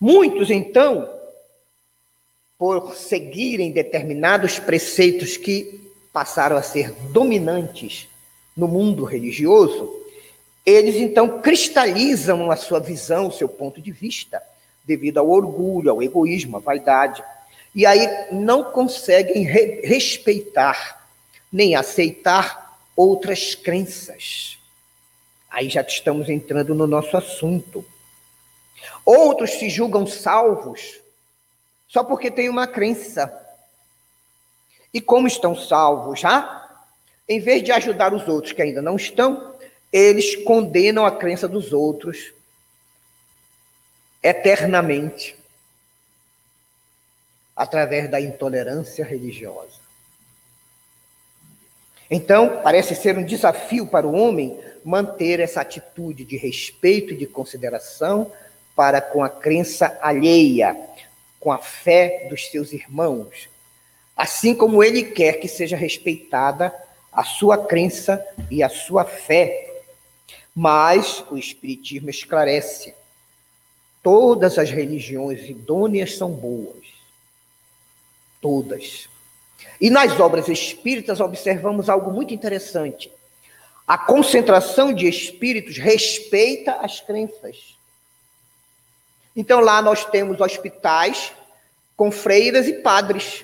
Muitos, 0.00 0.50
então, 0.50 1.19
por 2.60 2.94
seguirem 2.94 3.72
determinados 3.72 4.58
preceitos 4.58 5.38
que 5.38 5.80
passaram 6.12 6.58
a 6.58 6.62
ser 6.62 6.92
dominantes 7.10 8.06
no 8.54 8.68
mundo 8.68 9.02
religioso, 9.04 9.90
eles 10.66 10.96
então 10.96 11.40
cristalizam 11.40 12.50
a 12.50 12.56
sua 12.56 12.78
visão, 12.78 13.28
o 13.28 13.32
seu 13.32 13.48
ponto 13.48 13.80
de 13.80 13.90
vista, 13.90 14.42
devido 14.84 15.16
ao 15.16 15.30
orgulho, 15.30 15.90
ao 15.90 16.02
egoísmo, 16.02 16.58
à 16.58 16.60
vaidade. 16.60 17.24
E 17.74 17.86
aí 17.86 18.06
não 18.30 18.64
conseguem 18.64 19.42
re 19.42 19.80
respeitar 19.82 21.00
nem 21.50 21.74
aceitar 21.74 22.78
outras 22.94 23.54
crenças. 23.54 24.58
Aí 25.50 25.70
já 25.70 25.80
estamos 25.80 26.28
entrando 26.28 26.74
no 26.74 26.86
nosso 26.86 27.16
assunto. 27.16 27.82
Outros 29.02 29.52
se 29.52 29.70
julgam 29.70 30.06
salvos 30.06 30.99
só 31.90 32.04
porque 32.04 32.30
têm 32.30 32.48
uma 32.48 32.68
crença. 32.68 33.36
E 34.94 35.00
como 35.00 35.26
estão 35.26 35.56
salvos 35.56 36.20
já, 36.20 36.86
em 37.28 37.40
vez 37.40 37.64
de 37.64 37.72
ajudar 37.72 38.14
os 38.14 38.28
outros 38.28 38.52
que 38.52 38.62
ainda 38.62 38.80
não 38.80 38.94
estão, 38.94 39.54
eles 39.92 40.36
condenam 40.36 41.04
a 41.04 41.10
crença 41.10 41.48
dos 41.48 41.72
outros 41.72 42.32
eternamente 44.22 45.36
através 47.56 48.08
da 48.08 48.20
intolerância 48.20 49.04
religiosa. 49.04 49.80
Então, 52.08 52.60
parece 52.62 52.94
ser 52.94 53.18
um 53.18 53.24
desafio 53.24 53.86
para 53.86 54.06
o 54.06 54.14
homem 54.14 54.58
manter 54.84 55.40
essa 55.40 55.60
atitude 55.60 56.24
de 56.24 56.36
respeito 56.36 57.14
e 57.14 57.16
de 57.16 57.26
consideração 57.26 58.32
para 58.76 59.00
com 59.00 59.22
a 59.22 59.28
crença 59.28 59.98
alheia, 60.00 60.76
com 61.40 61.50
a 61.50 61.58
fé 61.58 62.26
dos 62.28 62.48
seus 62.50 62.72
irmãos, 62.72 63.48
assim 64.16 64.54
como 64.54 64.84
ele 64.84 65.02
quer 65.02 65.40
que 65.40 65.48
seja 65.48 65.76
respeitada 65.76 66.72
a 67.10 67.24
sua 67.24 67.66
crença 67.66 68.24
e 68.50 68.62
a 68.62 68.68
sua 68.68 69.04
fé 69.04 69.70
mas 70.54 71.24
o 71.30 71.38
Espiritismo 71.38 72.10
esclarece: 72.10 72.94
todas 74.02 74.58
as 74.58 74.70
religiões 74.70 75.48
idôneas 75.48 76.16
são 76.16 76.30
boas. 76.30 76.84
Todas. 78.40 79.08
E 79.80 79.90
nas 79.90 80.18
obras 80.18 80.48
espíritas 80.48 81.20
observamos 81.20 81.88
algo 81.88 82.10
muito 82.10 82.34
interessante. 82.34 83.10
A 83.86 83.98
concentração 83.98 84.92
de 84.92 85.08
espíritos 85.08 85.76
respeita 85.76 86.72
as 86.74 87.00
crenças. 87.00 87.76
Então 89.40 89.58
lá 89.58 89.80
nós 89.80 90.04
temos 90.04 90.38
hospitais 90.38 91.32
com 91.96 92.12
freiras 92.12 92.68
e 92.68 92.74
padres 92.74 93.42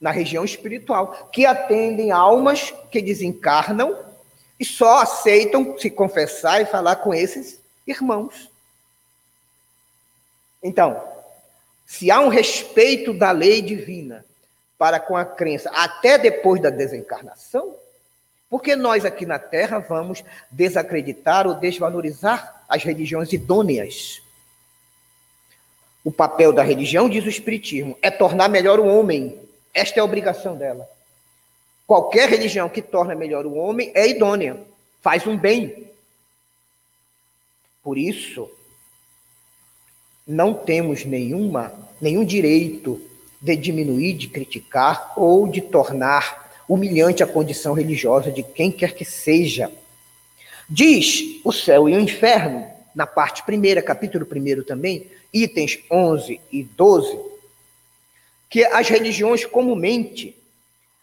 na 0.00 0.10
região 0.10 0.44
espiritual 0.44 1.30
que 1.32 1.46
atendem 1.46 2.10
almas 2.10 2.74
que 2.90 3.00
desencarnam 3.00 3.96
e 4.58 4.64
só 4.64 4.98
aceitam 4.98 5.78
se 5.78 5.88
confessar 5.88 6.60
e 6.60 6.66
falar 6.66 6.96
com 6.96 7.14
esses 7.14 7.60
irmãos. 7.86 8.50
Então, 10.60 11.00
se 11.86 12.10
há 12.10 12.18
um 12.18 12.28
respeito 12.28 13.14
da 13.14 13.30
lei 13.30 13.62
divina 13.62 14.24
para 14.76 14.98
com 14.98 15.16
a 15.16 15.24
crença 15.24 15.70
até 15.70 16.18
depois 16.18 16.60
da 16.60 16.68
desencarnação, 16.68 17.76
porque 18.50 18.74
nós 18.74 19.04
aqui 19.04 19.24
na 19.24 19.38
Terra 19.38 19.78
vamos 19.78 20.24
desacreditar 20.50 21.46
ou 21.46 21.54
desvalorizar 21.54 22.64
as 22.68 22.82
religiões 22.82 23.32
idôneas. 23.32 24.20
O 26.04 26.10
papel 26.10 26.52
da 26.52 26.62
religião, 26.62 27.08
diz 27.08 27.24
o 27.24 27.28
Espiritismo, 27.28 27.96
é 28.02 28.10
tornar 28.10 28.48
melhor 28.48 28.80
o 28.80 28.86
homem. 28.86 29.38
Esta 29.72 29.98
é 29.98 30.00
a 30.00 30.04
obrigação 30.04 30.56
dela. 30.56 30.88
Qualquer 31.86 32.28
religião 32.28 32.68
que 32.68 32.82
torna 32.82 33.14
melhor 33.14 33.46
o 33.46 33.54
homem 33.54 33.92
é 33.94 34.08
idônea, 34.08 34.56
faz 35.00 35.26
um 35.26 35.36
bem. 35.36 35.88
Por 37.82 37.98
isso, 37.98 38.50
não 40.26 40.54
temos 40.54 41.04
nenhuma, 41.04 41.72
nenhum 42.00 42.24
direito 42.24 43.00
de 43.40 43.56
diminuir, 43.56 44.14
de 44.14 44.28
criticar 44.28 45.12
ou 45.16 45.48
de 45.48 45.60
tornar 45.60 46.50
humilhante 46.68 47.22
a 47.22 47.26
condição 47.26 47.74
religiosa 47.74 48.30
de 48.30 48.42
quem 48.42 48.70
quer 48.70 48.94
que 48.94 49.04
seja. 49.04 49.70
Diz 50.68 51.40
o 51.44 51.52
céu 51.52 51.88
e 51.88 51.94
o 51.94 52.00
inferno, 52.00 52.66
na 52.94 53.06
parte 53.06 53.42
primeira, 53.42 53.82
capítulo 53.82 54.24
primeiro 54.24 54.62
também, 54.62 55.06
itens 55.32 55.78
11 55.90 56.40
e 56.50 56.62
12, 56.62 57.18
que 58.50 58.64
as 58.64 58.88
religiões 58.88 59.44
comumente 59.44 60.36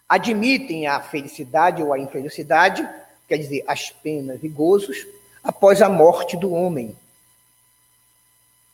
admitem 0.08 0.86
a 0.86 1.00
felicidade 1.00 1.82
ou 1.82 1.92
a 1.92 1.98
infelicidade, 1.98 2.88
quer 3.28 3.38
dizer, 3.38 3.64
as 3.66 3.90
penas 3.90 4.42
e 4.42 4.48
gozos, 4.48 5.06
após 5.42 5.80
a 5.82 5.88
morte 5.88 6.36
do 6.36 6.52
homem. 6.52 6.96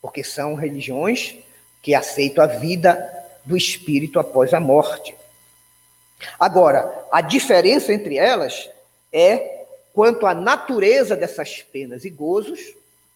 Porque 0.00 0.22
são 0.24 0.54
religiões 0.54 1.36
que 1.82 1.94
aceitam 1.94 2.42
a 2.42 2.46
vida 2.46 2.98
do 3.44 3.56
espírito 3.56 4.18
após 4.18 4.52
a 4.52 4.60
morte. 4.60 5.14
Agora, 6.38 7.06
a 7.12 7.20
diferença 7.20 7.92
entre 7.92 8.16
elas 8.16 8.68
é 9.12 9.64
quanto 9.92 10.26
à 10.26 10.34
natureza 10.34 11.16
dessas 11.16 11.62
penas 11.62 12.04
e 12.04 12.10
gozos, 12.10 12.60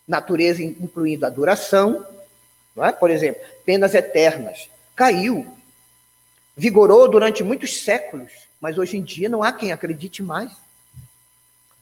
natureza 0.06 0.62
incluindo 0.62 1.26
a 1.26 1.30
duração, 1.30 2.06
não 2.74 2.84
é? 2.84 2.92
por 2.92 3.10
exemplo, 3.10 3.42
penas 3.64 3.94
eternas, 3.94 4.68
caiu, 4.94 5.46
vigorou 6.56 7.08
durante 7.08 7.42
muitos 7.42 7.82
séculos, 7.82 8.30
mas 8.60 8.78
hoje 8.78 8.96
em 8.96 9.02
dia 9.02 9.28
não 9.28 9.42
há 9.42 9.52
quem 9.52 9.72
acredite 9.72 10.22
mais, 10.22 10.52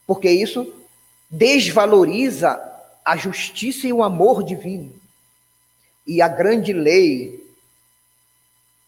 porque 0.06 0.30
isso 0.30 0.72
desvaloriza 1.30 2.60
a 3.04 3.16
justiça 3.16 3.86
e 3.86 3.92
o 3.92 4.02
amor 4.02 4.42
divino. 4.42 4.94
E 6.06 6.22
a 6.22 6.28
grande 6.28 6.72
lei, 6.72 7.44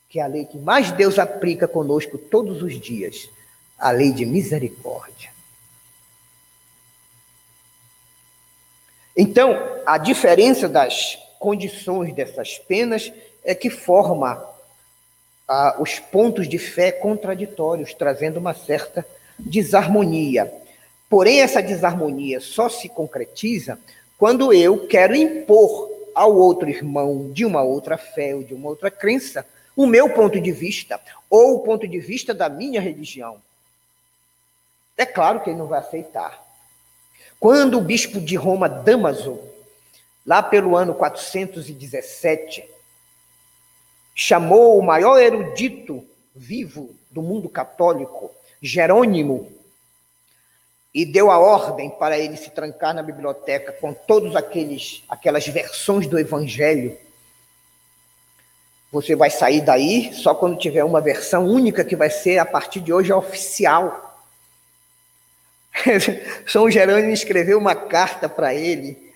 que 0.08 0.18
é 0.18 0.22
a 0.22 0.26
lei 0.26 0.44
que 0.44 0.58
mais 0.58 0.90
Deus 0.92 1.18
aplica 1.18 1.68
conosco 1.68 2.16
todos 2.16 2.62
os 2.62 2.80
dias, 2.80 3.28
a 3.78 3.90
lei 3.90 4.12
de 4.12 4.24
misericórdia. 4.24 5.30
Então, 9.16 9.54
a 9.84 9.98
diferença 9.98 10.68
das 10.68 11.18
condições 11.40 12.14
dessas 12.14 12.58
penas 12.58 13.10
é 13.42 13.54
que 13.54 13.70
forma 13.70 14.46
ah, 15.48 15.76
os 15.80 15.98
pontos 15.98 16.46
de 16.46 16.58
fé 16.58 16.92
contraditórios, 16.92 17.94
trazendo 17.94 18.38
uma 18.38 18.54
certa 18.54 19.04
desarmonia. 19.38 20.52
Porém, 21.08 21.40
essa 21.40 21.62
desarmonia 21.62 22.40
só 22.40 22.68
se 22.68 22.88
concretiza 22.90 23.78
quando 24.18 24.52
eu 24.52 24.86
quero 24.86 25.16
impor 25.16 25.90
ao 26.14 26.36
outro 26.36 26.68
irmão 26.68 27.30
de 27.32 27.44
uma 27.46 27.62
outra 27.62 27.96
fé 27.96 28.34
ou 28.34 28.44
de 28.44 28.52
uma 28.52 28.68
outra 28.68 28.90
crença 28.90 29.44
o 29.74 29.86
meu 29.86 30.10
ponto 30.10 30.38
de 30.38 30.52
vista 30.52 31.00
ou 31.30 31.56
o 31.56 31.60
ponto 31.60 31.88
de 31.88 31.98
vista 31.98 32.34
da 32.34 32.50
minha 32.50 32.82
religião. 32.82 33.38
É 34.96 35.06
claro 35.06 35.40
que 35.40 35.48
ele 35.48 35.58
não 35.58 35.66
vai 35.66 35.80
aceitar. 35.80 36.44
Quando 37.38 37.78
o 37.78 37.80
bispo 37.80 38.20
de 38.20 38.36
Roma, 38.36 38.68
Damaso, 38.68 39.40
lá 40.30 40.44
pelo 40.44 40.76
ano 40.76 40.94
417, 40.94 42.64
chamou 44.14 44.78
o 44.78 44.82
maior 44.82 45.18
erudito 45.18 46.06
vivo 46.32 46.94
do 47.10 47.20
mundo 47.20 47.48
católico, 47.48 48.30
Jerônimo, 48.62 49.50
e 50.94 51.04
deu 51.04 51.32
a 51.32 51.38
ordem 51.40 51.90
para 51.90 52.16
ele 52.16 52.36
se 52.36 52.48
trancar 52.50 52.94
na 52.94 53.02
biblioteca 53.02 53.72
com 53.72 53.92
todos 53.92 54.36
aqueles 54.36 55.02
aquelas 55.08 55.48
versões 55.48 56.06
do 56.06 56.16
evangelho. 56.16 56.96
Você 58.92 59.16
vai 59.16 59.30
sair 59.30 59.62
daí 59.62 60.14
só 60.14 60.32
quando 60.32 60.60
tiver 60.60 60.84
uma 60.84 61.00
versão 61.00 61.44
única 61.44 61.84
que 61.84 61.96
vai 61.96 62.08
ser 62.08 62.38
a 62.38 62.46
partir 62.46 62.78
de 62.78 62.92
hoje 62.92 63.12
oficial. 63.12 64.16
São 66.46 66.70
Jerônimo 66.70 67.10
escreveu 67.10 67.58
uma 67.58 67.74
carta 67.74 68.28
para 68.28 68.54
ele. 68.54 69.09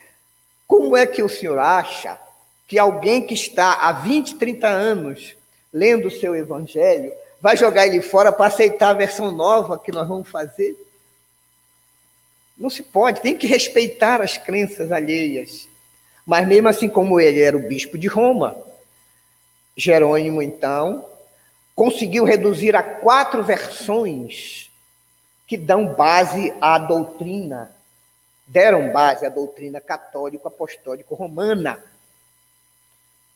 Como 0.76 0.96
é 0.96 1.06
que 1.06 1.22
o 1.22 1.28
senhor 1.28 1.56
acha 1.56 2.18
que 2.66 2.80
alguém 2.80 3.24
que 3.24 3.32
está 3.32 3.74
há 3.74 3.92
20, 3.92 4.34
30 4.34 4.66
anos 4.66 5.36
lendo 5.72 6.08
o 6.08 6.10
seu 6.10 6.34
evangelho 6.34 7.12
vai 7.40 7.56
jogar 7.56 7.86
ele 7.86 8.02
fora 8.02 8.32
para 8.32 8.46
aceitar 8.46 8.90
a 8.90 8.94
versão 8.94 9.30
nova 9.30 9.78
que 9.78 9.92
nós 9.92 10.08
vamos 10.08 10.28
fazer? 10.28 10.76
Não 12.58 12.68
se 12.68 12.82
pode, 12.82 13.20
tem 13.20 13.38
que 13.38 13.46
respeitar 13.46 14.20
as 14.20 14.36
crenças 14.36 14.90
alheias. 14.90 15.68
Mas 16.26 16.44
mesmo 16.44 16.68
assim 16.68 16.88
como 16.88 17.20
ele 17.20 17.40
era 17.40 17.56
o 17.56 17.68
bispo 17.68 17.96
de 17.96 18.08
Roma, 18.08 18.56
Jerônimo, 19.76 20.42
então, 20.42 21.06
conseguiu 21.72 22.24
reduzir 22.24 22.74
a 22.74 22.82
quatro 22.82 23.44
versões 23.44 24.68
que 25.46 25.56
dão 25.56 25.86
base 25.86 26.52
à 26.60 26.78
doutrina, 26.78 27.70
deram 28.46 28.92
base 28.92 29.24
à 29.24 29.28
doutrina 29.28 29.80
católico-apostólico-romana, 29.80 31.82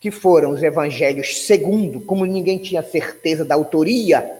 que 0.00 0.10
foram 0.10 0.50
os 0.50 0.62
evangelhos 0.62 1.46
segundo, 1.46 2.00
como 2.00 2.24
ninguém 2.24 2.58
tinha 2.58 2.82
certeza 2.82 3.44
da 3.44 3.54
autoria, 3.54 4.38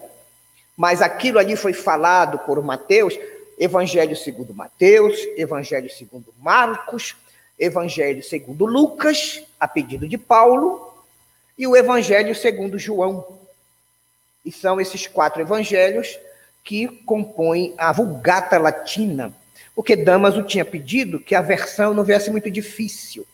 mas 0.77 1.01
aquilo 1.01 1.39
ali 1.39 1.55
foi 1.55 1.73
falado 1.73 2.39
por 2.39 2.61
Mateus, 2.63 3.17
Evangelho 3.57 4.15
segundo 4.15 4.53
Mateus, 4.53 5.17
Evangelho 5.35 5.89
segundo 5.89 6.33
Marcos, 6.39 7.15
Evangelho 7.59 8.23
segundo 8.23 8.65
Lucas, 8.65 9.43
a 9.59 9.67
pedido 9.67 10.07
de 10.07 10.17
Paulo, 10.17 10.93
e 11.57 11.67
o 11.67 11.75
Evangelho 11.75 12.33
segundo 12.33 12.79
João. 12.79 13.27
E 14.45 14.51
são 14.53 14.79
esses 14.79 15.05
quatro 15.05 15.41
evangelhos 15.41 16.17
que 16.63 16.87
compõem 17.05 17.73
a 17.77 17.91
Vulgata 17.91 18.57
Latina, 18.57 19.33
porque 19.79 19.95
Damaso 19.95 20.43
tinha 20.43 20.65
pedido 20.65 21.21
que 21.21 21.33
a 21.33 21.41
versão 21.41 21.93
não 21.93 22.03
viesse 22.03 22.29
muito 22.29 22.51
difícil. 22.51 23.25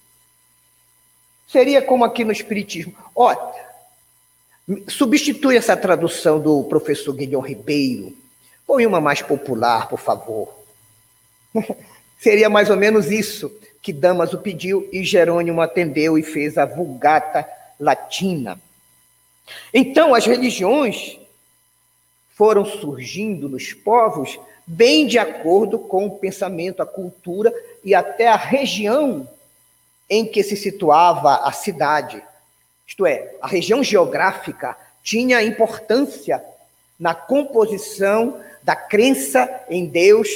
Seria 1.47 1.81
como 1.81 2.05
aqui 2.05 2.23
no 2.23 2.31
Espiritismo. 2.31 2.95
Ó, 3.15 3.35
substitui 4.87 5.57
essa 5.57 5.75
tradução 5.75 6.39
do 6.39 6.63
professor 6.65 7.15
Guilherme 7.15 7.49
Ribeiro 7.49 8.15
Põe 8.67 8.85
uma 8.85 9.01
mais 9.01 9.23
popular, 9.23 9.89
por 9.89 9.97
favor. 9.97 10.53
Seria 12.21 12.47
mais 12.47 12.69
ou 12.69 12.77
menos 12.77 13.09
isso 13.09 13.51
que 13.81 13.91
Damaso 13.91 14.37
pediu 14.37 14.87
e 14.93 15.03
Jerônimo 15.03 15.61
atendeu 15.61 16.15
e 16.15 16.21
fez 16.21 16.59
a 16.59 16.65
Vulgata 16.67 17.43
Latina. 17.79 18.61
Então, 19.73 20.13
as 20.13 20.27
religiões 20.27 21.17
foram 22.35 22.63
surgindo 22.65 23.49
nos 23.49 23.73
povos 23.73 24.39
bem 24.65 25.05
de 25.05 25.19
acordo 25.19 25.77
com 25.77 26.07
o 26.07 26.17
pensamento, 26.17 26.81
a 26.81 26.85
cultura 26.85 27.53
e 27.83 27.93
até 27.93 28.27
a 28.27 28.35
região 28.35 29.27
em 30.09 30.25
que 30.25 30.43
se 30.43 30.55
situava 30.55 31.37
a 31.37 31.51
cidade. 31.51 32.23
Isto 32.87 33.05
é, 33.05 33.35
a 33.41 33.47
região 33.47 33.83
geográfica 33.83 34.77
tinha 35.03 35.43
importância 35.43 36.43
na 36.99 37.13
composição 37.13 38.41
da 38.63 38.75
crença 38.75 39.63
em 39.69 39.85
Deus 39.85 40.29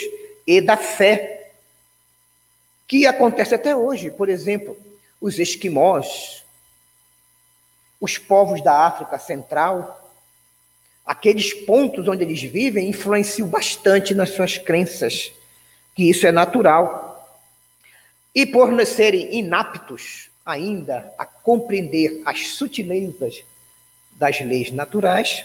e 0.46 0.62
da 0.62 0.78
fé, 0.78 1.52
que 2.88 3.06
acontece 3.06 3.56
até 3.56 3.76
hoje. 3.76 4.12
Por 4.12 4.30
exemplo, 4.30 4.78
os 5.22 5.40
esquimós, 5.40 6.44
os 8.00 8.18
povos 8.18 8.64
da 8.64 8.86
África 8.86 9.18
Central, 9.18 9.99
aqueles 11.10 11.52
pontos 11.52 12.08
onde 12.08 12.24
eles 12.24 12.40
vivem 12.40 12.88
influenciam 12.88 13.48
bastante 13.48 14.14
nas 14.14 14.30
suas 14.30 14.60
crenças, 14.60 15.32
que 15.96 16.08
isso 16.08 16.28
é 16.28 16.32
natural. 16.32 17.28
E 18.36 18.46
por 18.46 18.72
não 18.72 18.86
serem 18.86 19.36
inaptos 19.36 20.30
ainda 20.46 21.12
a 21.18 21.26
compreender 21.26 22.22
as 22.24 22.50
sutilezas 22.50 23.44
das 24.20 24.40
leis 24.40 24.72
naturais, 24.72 25.44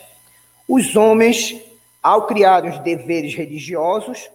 os 0.69 0.97
homens 0.97 1.59
ao 2.03 2.27
criar 2.27 2.67
os 2.67 2.79
deveres 2.81 3.35
religiosos, 3.35 4.29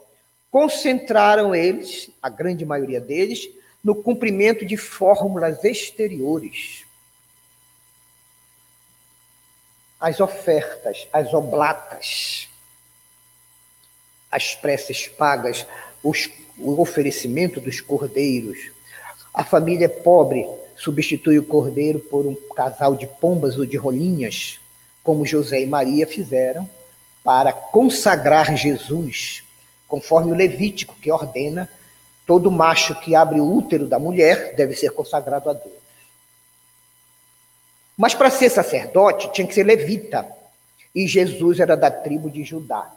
concentraram 0.49 1.53
eles, 1.53 2.09
a 2.19 2.27
grande 2.27 2.65
maioria 2.65 2.99
deles, 2.99 3.47
no 3.83 3.93
cumprimento 3.93 4.65
de 4.65 4.75
fórmulas 4.75 5.63
exteriores. 5.63 6.88
As 9.99 10.19
ofertas, 10.19 11.07
as 11.11 11.33
oblatas, 11.33 12.47
as 14.31 14.55
preces 14.55 15.07
pagas, 15.07 15.65
os, 16.03 16.29
o 16.57 16.81
oferecimento 16.81 17.59
dos 17.59 17.81
cordeiros. 17.81 18.71
A 19.33 19.43
família 19.43 19.89
pobre 19.89 20.47
substitui 20.75 21.37
o 21.37 21.45
cordeiro 21.45 21.99
por 21.99 22.25
um 22.25 22.35
casal 22.55 22.95
de 22.95 23.07
pombas 23.07 23.57
ou 23.57 23.65
de 23.65 23.75
rolinhas, 23.75 24.59
como 25.03 25.25
José 25.25 25.61
e 25.61 25.65
Maria 25.65 26.07
fizeram 26.07 26.69
para 27.23 27.51
consagrar 27.51 28.55
Jesus, 28.55 29.43
conforme 29.87 30.31
o 30.31 30.35
Levítico, 30.35 30.95
que 30.95 31.11
ordena 31.11 31.69
todo 32.25 32.51
macho 32.51 32.93
que 32.99 33.15
abre 33.15 33.39
o 33.39 33.53
útero 33.53 33.87
da 33.87 33.97
mulher 33.97 34.53
deve 34.55 34.75
ser 34.75 34.91
consagrado 34.91 35.49
a 35.49 35.53
Deus. 35.53 35.78
Mas 37.99 38.15
para 38.15 38.29
ser 38.29 38.49
sacerdote 38.49 39.29
tinha 39.33 39.45
que 39.45 39.53
ser 39.53 39.65
levita. 39.65 40.25
E 40.95 41.05
Jesus 41.05 41.59
era 41.59 41.75
da 41.75 41.91
tribo 41.91 42.29
de 42.29 42.45
Judá. 42.45 42.89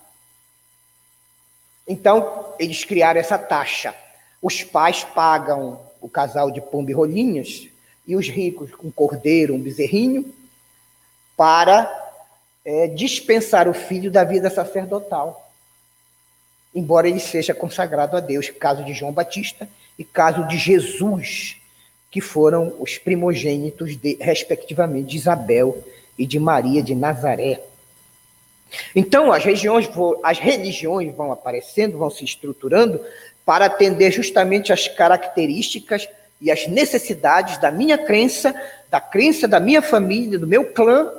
Então, 1.89 2.55
eles 2.57 2.85
criaram 2.85 3.19
essa 3.19 3.37
taxa. 3.37 3.93
Os 4.41 4.63
pais 4.63 5.03
pagam 5.03 5.81
o 6.01 6.09
casal 6.09 6.53
de 6.53 6.61
pombo 6.61 6.89
e 6.89 6.95
rolinhas 6.95 7.67
e 8.07 8.15
os 8.15 8.29
ricos 8.29 8.71
um 8.81 8.93
cordeiro, 8.93 9.57
um 9.57 9.61
bezerrinho, 9.61 10.33
para 11.37 11.91
é, 12.65 12.87
dispensar 12.87 13.67
o 13.67 13.75
filho 13.75 14.09
da 14.09 14.23
vida 14.23 14.49
sacerdotal. 14.51 15.51
Embora 16.73 17.09
ele 17.09 17.19
seja 17.19 17.53
consagrado 17.53 18.17
a 18.17 18.21
Deus, 18.21 18.51
caso 18.51 18.85
de 18.85 18.95
João 18.95 19.11
Batista 19.11 19.69
e 19.99 20.05
caso 20.05 20.47
de 20.47 20.57
Jesus, 20.57 21.57
que 22.13 22.21
foram 22.21 22.77
os 22.79 22.99
primogênitos, 22.99 23.97
de, 23.97 24.19
respectivamente, 24.21 25.09
de 25.09 25.17
Isabel 25.17 25.83
e 26.19 26.27
de 26.27 26.39
Maria 26.39 26.83
de 26.83 26.95
Nazaré. 26.95 27.63
Então, 28.95 29.33
as, 29.33 29.43
regiões, 29.43 29.89
as 30.23 30.39
religiões 30.39 31.15
vão 31.17 31.33
aparecendo, 31.33 31.97
vão 31.97 32.11
se 32.11 32.23
estruturando 32.23 33.01
para 33.47 33.65
atender 33.65 34.13
justamente 34.13 34.75
as 34.75 34.87
características 34.87 36.07
e 36.39 36.51
as 36.51 36.67
necessidades 36.67 37.57
da 37.57 37.71
minha 37.71 37.97
crença, 37.97 38.55
da 38.91 39.01
crença 39.01 39.49
da 39.49 39.59
minha 39.59 39.81
família, 39.81 40.39
do 40.39 40.47
meu 40.47 40.67
clã 40.67 41.11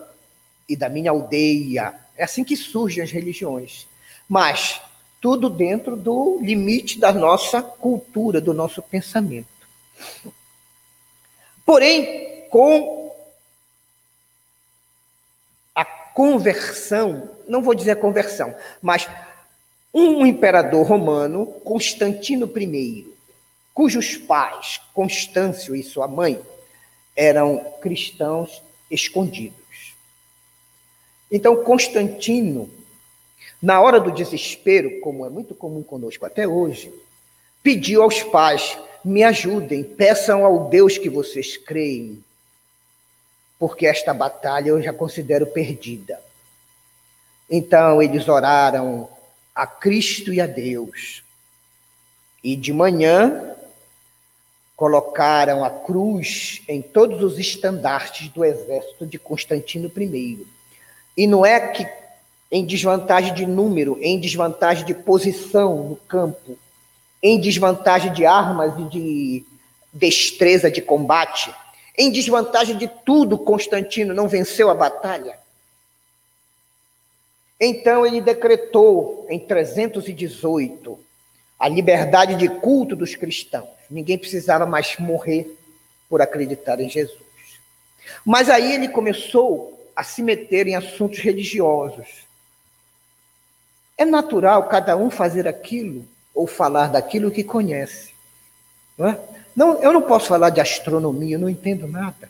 e 0.69 0.75
da 0.75 0.89
minha 0.89 1.09
aldeia. 1.09 1.95
É 2.15 2.23
assim 2.23 2.43
que 2.43 2.55
surgem 2.55 3.03
as 3.03 3.09
religiões. 3.09 3.87
Mas 4.29 4.79
tudo 5.19 5.49
dentro 5.49 5.95
do 5.95 6.37
limite 6.39 6.99
da 6.99 7.11
nossa 7.11 7.63
cultura, 7.63 8.39
do 8.39 8.53
nosso 8.53 8.81
pensamento. 8.81 9.47
Porém, 11.65 12.45
com 12.49 13.15
a 15.73 15.85
conversão, 15.85 17.29
não 17.47 17.61
vou 17.61 17.73
dizer 17.73 17.95
conversão, 17.97 18.55
mas 18.81 19.07
um 19.93 20.25
imperador 20.25 20.85
romano, 20.87 21.45
Constantino 21.45 22.51
I, 22.57 23.07
cujos 23.73 24.17
pais, 24.17 24.81
Constâncio 24.93 25.75
e 25.75 25.83
sua 25.83 26.07
mãe, 26.07 26.41
eram 27.15 27.59
cristãos 27.79 28.61
escondidos. 28.89 29.95
Então, 31.31 31.63
Constantino, 31.63 32.69
na 33.61 33.81
hora 33.81 33.99
do 33.99 34.11
desespero, 34.11 34.99
como 34.99 35.25
é 35.25 35.29
muito 35.29 35.55
comum 35.55 35.81
conosco 35.81 36.25
até 36.25 36.47
hoje, 36.47 36.93
pediu 37.61 38.03
aos 38.03 38.21
pais: 38.21 38.77
me 39.03 39.23
ajudem, 39.23 39.83
peçam 39.83 40.45
ao 40.45 40.69
Deus 40.69 40.97
que 40.97 41.09
vocês 41.09 41.57
creem, 41.57 42.23
porque 43.59 43.85
esta 43.85 44.13
batalha 44.13 44.69
eu 44.69 44.81
já 44.81 44.93
considero 44.93 45.47
perdida. 45.47 46.19
Então, 47.49 48.01
eles 48.01 48.27
oraram 48.27 49.09
a 49.53 49.67
Cristo 49.67 50.33
e 50.33 50.41
a 50.41 50.47
Deus. 50.47 51.23
E 52.43 52.55
de 52.55 52.73
manhã, 52.73 53.53
colocaram 54.75 55.63
a 55.63 55.69
cruz 55.69 56.61
em 56.67 56.81
todos 56.81 57.23
os 57.23 57.39
estandartes 57.39 58.27
do 58.29 58.43
exército 58.43 59.05
de 59.05 59.19
Constantino 59.19 59.91
I. 59.95 60.45
E 61.15 61.27
não 61.27 61.45
é 61.45 61.59
que 61.59 61.87
em 62.51 62.65
desvantagem 62.65 63.33
de 63.33 63.45
número, 63.45 63.97
em 64.01 64.19
desvantagem 64.19 64.85
de 64.85 64.93
posição 64.93 65.89
no 65.89 65.95
campo, 65.95 66.57
em 67.23 67.39
desvantagem 67.39 68.11
de 68.11 68.25
armas 68.25 68.77
e 68.77 68.83
de 68.89 69.45
destreza 69.93 70.69
de 70.69 70.81
combate, 70.81 71.55
em 71.97 72.11
desvantagem 72.11 72.77
de 72.77 72.89
tudo, 73.05 73.37
Constantino 73.37 74.13
não 74.13 74.27
venceu 74.27 74.69
a 74.69 74.75
batalha. 74.75 75.39
Então 77.57 78.05
ele 78.05 78.19
decretou 78.19 79.25
em 79.29 79.39
318 79.39 80.99
a 81.57 81.69
liberdade 81.69 82.35
de 82.35 82.49
culto 82.49 82.93
dos 82.93 83.15
cristãos. 83.15 83.69
Ninguém 83.89 84.17
precisava 84.17 84.65
mais 84.65 84.97
morrer 84.97 85.57
por 86.09 86.21
acreditar 86.21 86.81
em 86.81 86.89
Jesus. 86.89 87.21
Mas 88.25 88.49
aí 88.49 88.73
ele 88.73 88.89
começou 88.89 89.79
a 89.95 90.03
se 90.03 90.21
meter 90.21 90.67
em 90.67 90.75
assuntos 90.75 91.19
religiosos. 91.19 92.25
É 93.97 94.03
natural 94.03 94.67
cada 94.67 94.97
um 94.97 95.09
fazer 95.09 95.47
aquilo 95.47 96.05
ou 96.33 96.47
falar 96.47 96.87
daquilo 96.87 97.31
que 97.31 97.43
conhece. 97.43 98.13
Não, 98.97 99.07
é? 99.07 99.19
não 99.55 99.81
eu 99.81 99.93
não 99.93 100.01
posso 100.01 100.27
falar 100.27 100.49
de 100.49 100.61
astronomia, 100.61 101.35
eu 101.35 101.39
não 101.39 101.49
entendo 101.49 101.87
nada. 101.87 102.29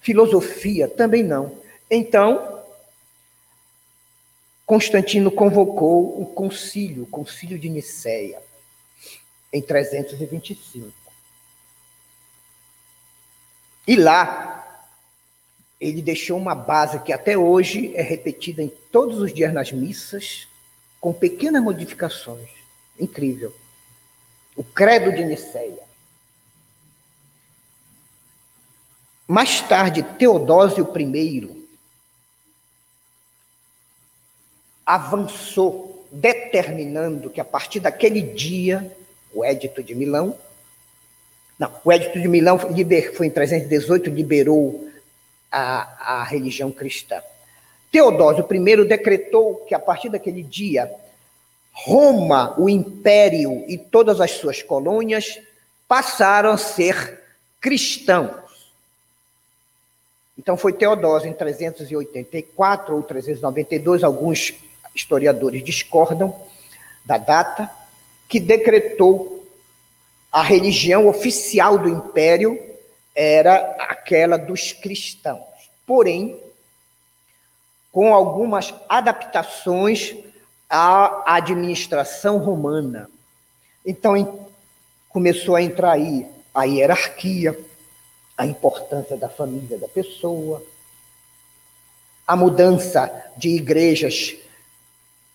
Filosofia 0.00 0.88
também 0.88 1.22
não. 1.22 1.56
Então, 1.90 2.62
Constantino 4.64 5.30
convocou 5.30 6.20
um 6.20 6.24
concílio, 6.24 7.02
o 7.02 7.06
concílio 7.06 7.58
de 7.58 7.68
Nicéia, 7.68 8.40
em 9.52 9.60
325. 9.60 10.92
E 13.86 13.96
lá 13.96 14.86
ele 15.80 16.02
deixou 16.02 16.38
uma 16.38 16.54
base 16.54 17.00
que 17.00 17.12
até 17.12 17.36
hoje 17.36 17.92
é 17.96 18.02
repetida 18.02 18.62
em 18.62 18.68
todos 18.92 19.18
os 19.18 19.32
dias 19.32 19.52
nas 19.52 19.72
missas, 19.72 20.46
com 21.00 21.12
pequenas 21.12 21.62
modificações. 21.62 22.50
Incrível. 22.98 23.54
O 24.54 24.62
credo 24.62 25.10
de 25.12 25.24
Nicéia. 25.24 25.82
Mais 29.26 29.60
tarde, 29.60 30.02
Teodósio 30.02 30.86
I 30.96 31.66
avançou, 34.84 36.04
determinando 36.10 37.30
que 37.30 37.40
a 37.40 37.44
partir 37.44 37.78
daquele 37.78 38.20
dia, 38.20 38.96
o 39.32 39.44
Édito 39.44 39.84
de 39.84 39.94
Milão, 39.94 40.36
não, 41.56 41.72
o 41.84 41.92
Édito 41.92 42.20
de 42.20 42.26
Milão 42.26 42.58
foi 42.58 43.26
em 43.26 43.30
318, 43.30 44.10
liberou 44.10 44.90
a, 45.52 46.20
a 46.20 46.24
religião 46.24 46.72
cristã. 46.72 47.22
Teodósio 47.90 48.46
I 48.50 48.84
decretou 48.84 49.56
que 49.66 49.74
a 49.74 49.78
partir 49.78 50.08
daquele 50.08 50.42
dia, 50.42 50.90
Roma, 51.72 52.54
o 52.58 52.68
império 52.68 53.64
e 53.66 53.76
todas 53.76 54.20
as 54.20 54.32
suas 54.32 54.62
colônias 54.62 55.40
passaram 55.88 56.50
a 56.50 56.56
ser 56.56 57.20
cristãos. 57.60 58.50
Então 60.38 60.56
foi 60.56 60.72
Teodósio 60.72 61.28
em 61.28 61.32
384 61.32 62.94
ou 62.94 63.02
392, 63.02 64.04
alguns 64.04 64.54
historiadores 64.94 65.62
discordam 65.62 66.34
da 67.04 67.18
data, 67.18 67.70
que 68.28 68.38
decretou 68.38 69.46
a 70.32 70.42
religião 70.42 71.08
oficial 71.08 71.76
do 71.76 71.88
império 71.88 72.58
era 73.14 73.76
aquela 73.80 74.36
dos 74.36 74.72
cristãos. 74.72 75.42
Porém, 75.84 76.40
com 77.92 78.14
algumas 78.14 78.72
adaptações 78.88 80.14
à 80.68 81.34
administração 81.34 82.38
romana. 82.38 83.10
Então, 83.84 84.48
começou 85.08 85.56
a 85.56 85.62
entrar 85.62 85.92
aí 85.92 86.26
a 86.54 86.64
hierarquia, 86.64 87.58
a 88.36 88.46
importância 88.46 89.16
da 89.16 89.28
família 89.28 89.78
da 89.78 89.88
pessoa, 89.88 90.62
a 92.26 92.36
mudança 92.36 93.10
de 93.36 93.48
igrejas 93.48 94.36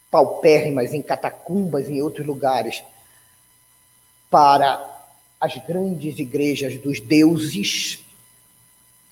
paupérrimas 0.10 0.94
em 0.94 1.02
catacumbas 1.02 1.90
em 1.90 2.02
outros 2.02 2.26
lugares 2.26 2.82
para 4.30 4.82
as 5.40 5.58
grandes 5.68 6.18
igrejas 6.18 6.78
dos 6.78 7.02
deuses, 7.02 8.00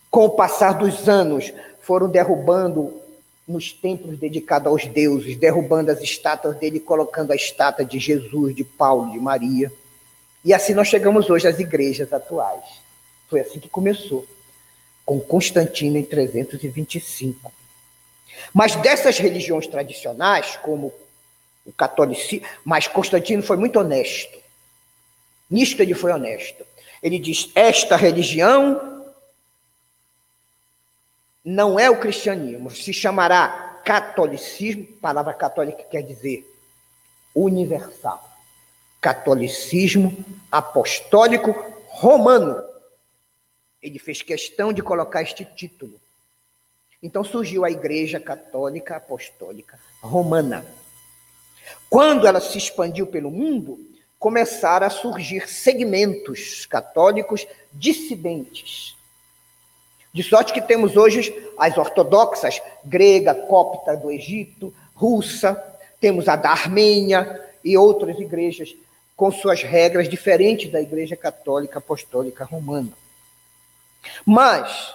com 0.09 0.25
o 0.25 0.29
passar 0.29 0.73
dos 0.73 1.09
anos, 1.09 1.51
foram 1.81 2.07
derrubando 2.07 3.02
nos 3.47 3.71
templos 3.71 4.17
dedicados 4.17 4.67
aos 4.67 4.85
deuses, 4.85 5.35
derrubando 5.35 5.91
as 5.91 6.01
estátuas 6.01 6.55
dele, 6.57 6.79
colocando 6.79 7.31
a 7.31 7.35
estátua 7.35 7.83
de 7.83 7.99
Jesus, 7.99 8.55
de 8.55 8.63
Paulo, 8.63 9.11
de 9.11 9.19
Maria. 9.19 9.71
E 10.43 10.53
assim 10.53 10.73
nós 10.73 10.87
chegamos 10.87 11.29
hoje 11.29 11.47
às 11.47 11.59
igrejas 11.59 12.11
atuais. 12.11 12.63
Foi 13.29 13.41
assim 13.41 13.59
que 13.59 13.69
começou, 13.69 14.25
com 15.05 15.19
Constantino 15.19 15.97
em 15.97 16.03
325. 16.03 17.51
Mas 18.53 18.75
dessas 18.77 19.17
religiões 19.17 19.67
tradicionais, 19.67 20.57
como 20.57 20.93
o 21.65 21.71
catolicismo, 21.71 22.45
mas 22.63 22.87
Constantino 22.87 23.43
foi 23.43 23.57
muito 23.57 23.79
honesto. 23.79 24.37
Nisto 25.49 25.81
ele 25.81 25.93
foi 25.93 26.11
honesto. 26.11 26.65
Ele 27.01 27.19
diz: 27.19 27.49
esta 27.53 27.95
religião 27.95 28.92
não 31.43 31.79
é 31.79 31.89
o 31.89 31.99
cristianismo, 31.99 32.71
se 32.71 32.93
chamará 32.93 33.81
catolicismo, 33.83 34.85
palavra 35.01 35.33
católica 35.33 35.83
quer 35.83 36.01
dizer 36.01 36.49
universal. 37.35 38.29
catolicismo 39.01 40.23
apostólico 40.49 41.51
romano. 41.87 42.63
Ele 43.81 43.99
fez 43.99 44.21
questão 44.21 44.71
de 44.71 44.81
colocar 44.81 45.21
este 45.21 45.43
título. 45.43 45.99
Então 47.01 47.21
surgiu 47.21 47.65
a 47.65 47.71
Igreja 47.71 48.17
Católica 48.17 48.95
Apostólica 48.95 49.77
Romana. 50.01 50.65
Quando 51.89 52.25
ela 52.25 52.39
se 52.39 52.57
expandiu 52.57 53.07
pelo 53.07 53.29
mundo, 53.29 53.77
começaram 54.17 54.87
a 54.87 54.89
surgir 54.89 55.49
segmentos 55.49 56.65
católicos 56.65 57.45
dissidentes. 57.73 58.95
De 60.13 60.21
sorte 60.21 60.53
que 60.53 60.61
temos 60.61 60.95
hoje 60.95 61.33
as 61.57 61.75
ortodoxas, 61.75 62.61
grega, 62.85 63.33
copta 63.33 63.97
do 63.97 64.11
Egito, 64.11 64.71
russa, 64.93 65.55
temos 65.99 66.27
a 66.27 66.35
da 66.35 66.51
Armênia 66.51 67.41
e 67.63 67.75
outras 67.75 68.19
igrejas 68.19 68.75
com 69.15 69.31
suas 69.31 69.63
regras 69.63 70.07
diferentes 70.07 70.71
da 70.71 70.79
Igreja 70.79 71.15
Católica 71.15 71.79
Apostólica 71.79 72.45
Romana. 72.45 72.91
Mas 74.23 74.93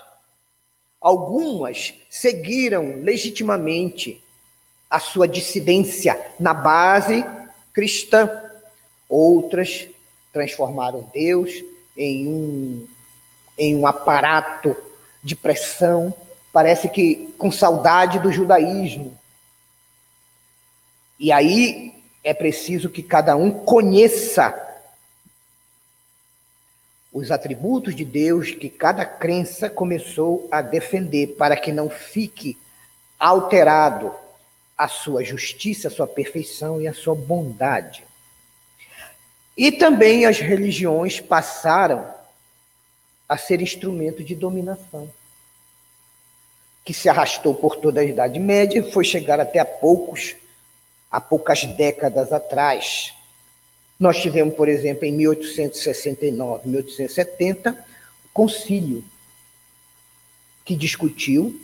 algumas 1.00 1.94
seguiram 2.08 3.02
legitimamente 3.02 4.22
a 4.88 5.00
sua 5.00 5.26
dissidência 5.26 6.16
na 6.38 6.54
base 6.54 7.24
cristã, 7.72 8.30
outras 9.08 9.88
transformaram 10.32 11.10
Deus 11.12 11.52
em 11.96 12.28
um, 12.28 12.86
em 13.58 13.74
um 13.74 13.84
aparato 13.84 14.76
de 15.22 15.34
pressão, 15.34 16.14
parece 16.52 16.88
que 16.88 17.34
com 17.38 17.50
saudade 17.50 18.18
do 18.18 18.32
judaísmo. 18.32 19.16
E 21.18 21.32
aí 21.32 21.94
é 22.22 22.32
preciso 22.32 22.88
que 22.88 23.02
cada 23.02 23.36
um 23.36 23.50
conheça 23.50 24.54
os 27.12 27.30
atributos 27.30 27.94
de 27.94 28.04
Deus 28.04 28.52
que 28.52 28.68
cada 28.68 29.04
crença 29.04 29.68
começou 29.68 30.46
a 30.50 30.62
defender, 30.62 31.36
para 31.38 31.56
que 31.56 31.72
não 31.72 31.88
fique 31.88 32.56
alterado 33.18 34.14
a 34.76 34.86
sua 34.86 35.24
justiça, 35.24 35.88
a 35.88 35.90
sua 35.90 36.06
perfeição 36.06 36.80
e 36.80 36.86
a 36.86 36.94
sua 36.94 37.14
bondade. 37.14 38.04
E 39.56 39.72
também 39.72 40.24
as 40.24 40.38
religiões 40.38 41.20
passaram 41.20 42.17
a 43.28 43.36
ser 43.36 43.60
instrumento 43.60 44.24
de 44.24 44.34
dominação, 44.34 45.10
que 46.84 46.94
se 46.94 47.08
arrastou 47.08 47.54
por 47.54 47.76
toda 47.76 48.00
a 48.00 48.04
Idade 48.04 48.38
Média 48.38 48.78
e 48.78 48.90
foi 48.90 49.04
chegar 49.04 49.38
até 49.38 49.58
a 49.58 49.64
poucos, 49.64 50.34
há 51.10 51.20
poucas 51.20 51.64
décadas 51.64 52.32
atrás. 52.32 53.12
Nós 54.00 54.22
tivemos, 54.22 54.54
por 54.54 54.68
exemplo, 54.68 55.04
em 55.04 55.12
1869, 55.12 56.68
1870, 56.68 57.72
o 58.24 58.28
concílio 58.32 59.04
que 60.64 60.74
discutiu 60.74 61.60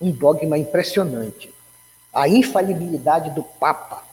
um 0.00 0.12
dogma 0.12 0.56
impressionante, 0.56 1.52
a 2.12 2.28
infalibilidade 2.28 3.30
do 3.30 3.42
Papa. 3.42 4.04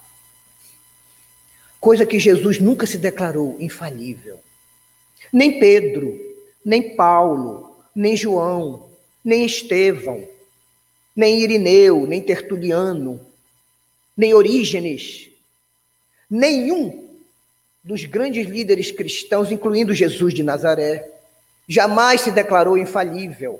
Coisa 1.79 2.05
que 2.05 2.19
Jesus 2.19 2.59
nunca 2.59 2.85
se 2.85 2.97
declarou 2.97 3.55
infalível. 3.59 4.39
Nem 5.31 5.59
Pedro, 5.59 6.28
nem 6.69 6.95
Paulo, 6.95 7.75
nem 7.95 8.15
João, 8.15 8.91
nem 9.25 9.43
Estevão, 9.43 10.23
nem 11.15 11.39
Irineu, 11.39 12.05
nem 12.05 12.21
Tertuliano, 12.21 13.19
nem 14.15 14.35
Orígenes, 14.35 15.31
nenhum 16.29 17.09
dos 17.83 18.05
grandes 18.05 18.47
líderes 18.47 18.91
cristãos, 18.91 19.51
incluindo 19.51 19.95
Jesus 19.95 20.31
de 20.31 20.43
Nazaré, 20.43 21.09
jamais 21.67 22.21
se 22.21 22.29
declarou 22.29 22.77
infalível. 22.77 23.59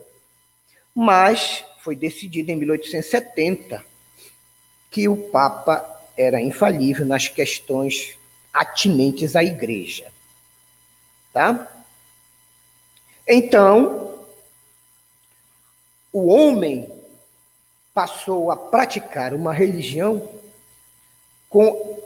Mas 0.93 1.65
foi 1.79 1.95
decidido 1.95 2.51
em 2.51 2.57
1870 2.57 3.83
que 4.91 5.09
o 5.09 5.17
Papa 5.17 5.83
era 6.15 6.39
infalível 6.39 7.07
nas 7.07 7.27
questões 7.27 8.15
atinentes 8.53 9.35
à 9.35 9.43
igreja. 9.43 10.05
Tá? 11.33 11.78
Então, 13.31 14.25
o 16.11 16.29
homem 16.29 16.91
passou 17.93 18.49
a 18.49 18.57
praticar 18.57 19.35
uma 19.35 19.53
religião 19.53 20.27
com 21.47 22.01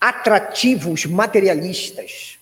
atrativos 0.00 1.04
materialistas, 1.04 2.38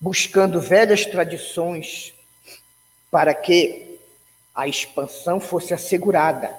buscando 0.00 0.60
velhas 0.60 1.04
tradições 1.04 2.14
para 3.10 3.34
que 3.34 3.98
a 4.54 4.68
expansão 4.68 5.40
fosse 5.40 5.74
assegurada. 5.74 6.56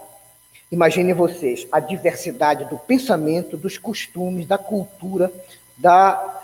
Imaginem 0.70 1.14
vocês 1.14 1.66
a 1.72 1.80
diversidade 1.80 2.66
do 2.66 2.78
pensamento, 2.78 3.56
dos 3.56 3.78
costumes, 3.78 4.46
da 4.46 4.58
cultura, 4.58 5.32
da 5.78 6.41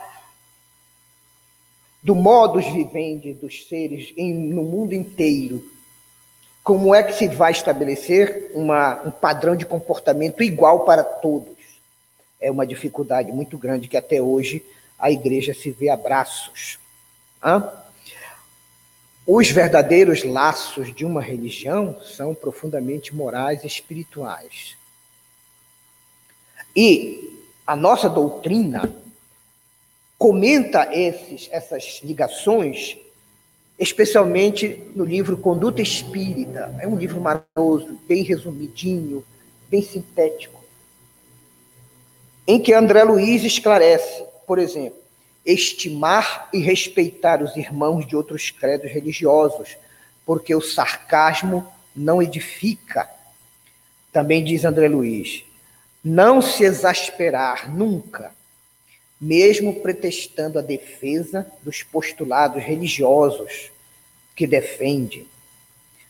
do 2.02 2.16
modus 2.16 2.66
vivendi 2.68 3.34
dos 3.34 3.68
seres 3.68 4.14
em, 4.16 4.34
no 4.34 4.64
mundo 4.64 4.94
inteiro. 4.94 5.64
Como 6.64 6.94
é 6.94 7.02
que 7.02 7.14
se 7.14 7.28
vai 7.28 7.52
estabelecer 7.52 8.52
uma, 8.54 9.02
um 9.04 9.12
padrão 9.12 9.56
de 9.56 9.66
comportamento 9.66 10.44
igual 10.44 10.82
para 10.86 11.04
todos? 11.04 11.58
é 12.40 12.52
uma 12.52 12.66
dificuldade 12.66 13.32
muito 13.32 13.58
grande 13.58 13.88
que 13.88 13.98
até 13.98 14.22
hoje 14.22 14.64
a 14.98 15.12
igreja 15.12 15.54
se 15.54 15.72
vê 15.72 15.90
a 15.90 15.98
braços. 15.98 16.80
Hã? 17.44 17.72
Os 19.26 19.50
verdadeiros 19.50 20.24
laços 20.24 20.94
de 20.94 21.06
uma 21.06 21.22
religião 21.22 22.00
são 22.02 22.34
profundamente 22.34 23.14
morais 23.14 23.64
e 23.64 23.68
espirituais. 23.68 24.78
E 26.76 27.44
a 27.66 27.76
nossa 27.76 28.10
doutrina 28.10 28.90
comenta 30.18 30.90
esses, 30.92 31.48
essas 31.52 32.02
ligações, 32.04 32.98
especialmente 33.78 34.84
no 34.96 35.06
livro 35.06 35.38
Conduta 35.38 35.82
Espírita. 35.82 36.76
É 36.80 36.88
um 36.88 36.96
livro 36.98 37.22
maravilhoso, 37.22 38.00
bem 38.08 38.24
resumidinho, 38.24 39.24
bem 39.70 39.82
sintético 39.82 40.58
em 42.48 42.62
que 42.62 42.74
André 42.74 43.04
Luiz 43.04 43.44
esclarece, 43.44 44.24
por 44.48 44.58
exemplo, 44.58 44.98
estimar 45.46 46.48
e 46.54 46.60
respeitar 46.60 47.44
os 47.44 47.56
irmãos 47.58 48.08
de 48.08 48.16
outros 48.16 48.50
credos 48.50 48.90
religiosos, 48.90 49.78
porque 50.26 50.56
o 50.56 50.62
sarcasmo 50.62 51.68
não 51.94 52.22
edifica. 52.22 53.10
Também 54.14 54.44
diz 54.44 54.64
André 54.64 54.88
Luiz, 54.88 55.44
não 56.04 56.42
se 56.42 56.64
exasperar 56.64 57.70
nunca, 57.70 58.32
mesmo 59.20 59.82
pretextando 59.82 60.60
a 60.60 60.62
defesa 60.62 61.52
dos 61.64 61.84
postulados 61.84 62.64
religiosos 62.64 63.72
que 64.36 64.46
defende, 64.46 65.26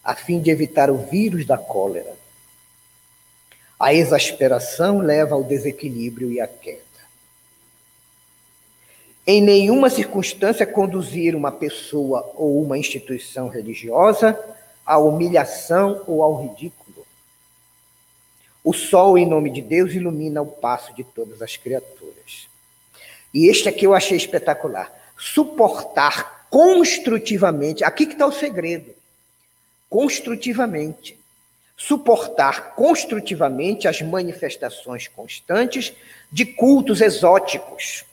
a 0.03 0.13
fim 0.15 0.39
de 0.39 0.51
evitar 0.51 0.91
o 0.91 0.97
vírus 0.97 1.45
da 1.45 1.57
cólera. 1.57 2.15
A 3.79 3.93
exasperação 3.93 4.99
leva 4.99 5.35
ao 5.35 5.43
desequilíbrio 5.43 6.31
e 6.31 6.41
à 6.41 6.47
queda. 6.47 6.81
Em 9.25 9.41
nenhuma 9.41 9.89
circunstância 9.89 10.65
conduzir 10.65 11.35
uma 11.35 11.51
pessoa 11.51 12.31
ou 12.35 12.61
uma 12.63 12.77
instituição 12.77 13.49
religiosa 13.49 14.39
à 14.85 14.97
humilhação 14.97 16.01
ou 16.07 16.23
ao 16.23 16.41
ridículo. 16.41 17.05
O 18.63 18.73
sol, 18.73 19.17
em 19.17 19.25
nome 19.25 19.49
de 19.49 19.61
Deus, 19.61 19.93
ilumina 19.93 20.41
o 20.41 20.47
passo 20.47 20.93
de 20.93 21.03
todas 21.03 21.41
as 21.41 21.55
criaturas. 21.57 21.96
E 23.33 23.47
este 23.47 23.69
aqui 23.69 23.85
eu 23.85 23.93
achei 23.93 24.17
espetacular. 24.17 24.91
Suportar 25.17 26.47
construtivamente, 26.49 27.83
aqui 27.83 28.05
que 28.05 28.13
está 28.13 28.25
o 28.25 28.31
segredo. 28.31 28.93
Construtivamente 29.89 31.17
suportar 31.77 32.73
construtivamente 32.73 33.87
as 33.87 34.01
manifestações 34.01 35.07
constantes 35.07 35.93
de 36.31 36.43
cultos 36.43 37.01
exóticos 37.01 38.03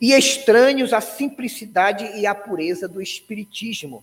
e 0.00 0.12
estranhos 0.12 0.94
à 0.94 1.00
simplicidade 1.02 2.18
e 2.18 2.26
à 2.26 2.34
pureza 2.34 2.88
do 2.88 3.02
espiritismo, 3.02 4.02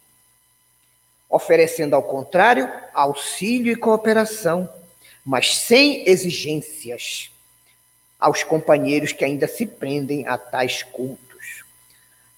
oferecendo 1.28 1.96
ao 1.96 2.04
contrário 2.04 2.72
auxílio 2.94 3.74
e 3.74 3.76
cooperação, 3.76 4.70
mas 5.26 5.58
sem 5.58 6.08
exigências 6.08 7.31
aos 8.22 8.44
companheiros 8.44 9.12
que 9.12 9.26
ainda 9.26 9.48
se 9.48 9.66
prendem 9.66 10.28
a 10.28 10.38
tais 10.38 10.84
cultos. 10.84 11.66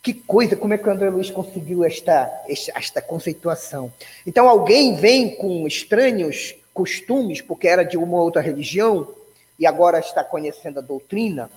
Que 0.02 0.14
coisa, 0.14 0.56
como 0.56 0.74
é 0.74 0.78
que 0.78 0.88
o 0.88 0.92
André 0.92 1.10
Luiz 1.10 1.30
conseguiu 1.30 1.84
esta, 1.84 2.32
esta 2.48 3.02
conceituação? 3.02 3.92
Então, 4.26 4.48
alguém 4.48 4.96
vem 4.96 5.36
com 5.36 5.68
estranhos 5.68 6.56
costumes, 6.74 7.42
porque 7.42 7.68
era 7.68 7.84
de 7.84 7.98
uma 7.98 8.22
outra 8.22 8.42
religião, 8.42 9.14
e 9.60 9.68
agora 9.68 10.00
está 10.00 10.24
conhecendo 10.24 10.80
a 10.80 10.82
doutrina, 10.82 11.50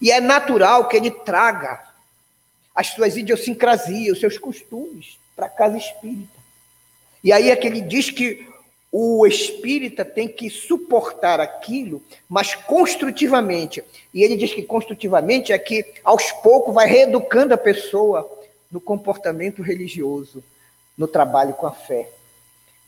e 0.00 0.10
é 0.10 0.20
natural 0.20 0.88
que 0.88 0.96
ele 0.96 1.10
traga 1.10 1.80
as 2.74 2.88
suas 2.88 3.16
idiosincrasias, 3.16 4.14
os 4.14 4.20
seus 4.20 4.38
costumes 4.38 5.18
para 5.36 5.46
a 5.46 5.50
casa 5.50 5.76
espírita. 5.76 6.40
E 7.22 7.32
aí 7.32 7.50
é 7.50 7.56
que 7.56 7.66
ele 7.66 7.80
diz 7.80 8.10
que 8.10 8.48
o 8.92 9.26
espírita 9.26 10.04
tem 10.04 10.28
que 10.28 10.50
suportar 10.50 11.40
aquilo, 11.40 12.02
mas 12.28 12.54
construtivamente. 12.54 13.82
E 14.12 14.22
ele 14.22 14.36
diz 14.36 14.52
que 14.52 14.62
construtivamente 14.62 15.50
é 15.50 15.58
que 15.58 15.82
aos 16.04 16.30
poucos 16.30 16.74
vai 16.74 16.86
reeducando 16.86 17.54
a 17.54 17.58
pessoa 17.58 18.30
no 18.70 18.78
comportamento 18.78 19.62
religioso, 19.62 20.44
no 20.96 21.08
trabalho 21.08 21.54
com 21.54 21.66
a 21.66 21.72
fé. 21.72 22.06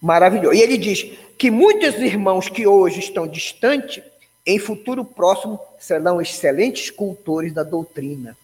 Maravilhoso. 0.01 0.55
E 0.55 0.61
ele 0.61 0.77
diz 0.77 1.11
que 1.39 1.51
muitos 1.51 1.95
irmãos 1.95 2.51
que 2.51 2.67
hoje 2.67 3.01
estão 3.01 3.27
distantes, 3.27 4.05
em 4.45 4.59
futuro 4.59 5.07
próximo 5.07 5.59
serão 5.79 6.21
excelentes 6.21 6.91
cultores 6.91 7.55
da 7.55 7.63
doutrina, 7.63 8.37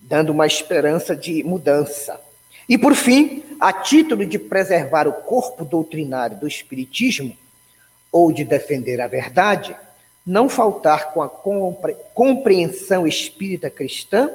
dando 0.00 0.30
uma 0.30 0.46
esperança 0.46 1.14
de 1.14 1.44
mudança. 1.44 2.18
E 2.68 2.78
por 2.78 2.94
fim, 2.94 3.42
a 3.60 3.72
título 3.72 4.24
de 4.24 4.38
preservar 4.38 5.06
o 5.08 5.12
corpo 5.12 5.64
doutrinário 5.64 6.36
do 6.38 6.46
Espiritismo 6.46 7.36
ou 8.10 8.32
de 8.32 8.44
defender 8.44 9.00
a 9.00 9.06
verdade, 9.06 9.74
não 10.24 10.48
faltar 10.48 11.12
com 11.12 11.22
a 11.22 11.28
compreensão 12.14 13.06
espírita 13.06 13.68
cristã, 13.68 14.30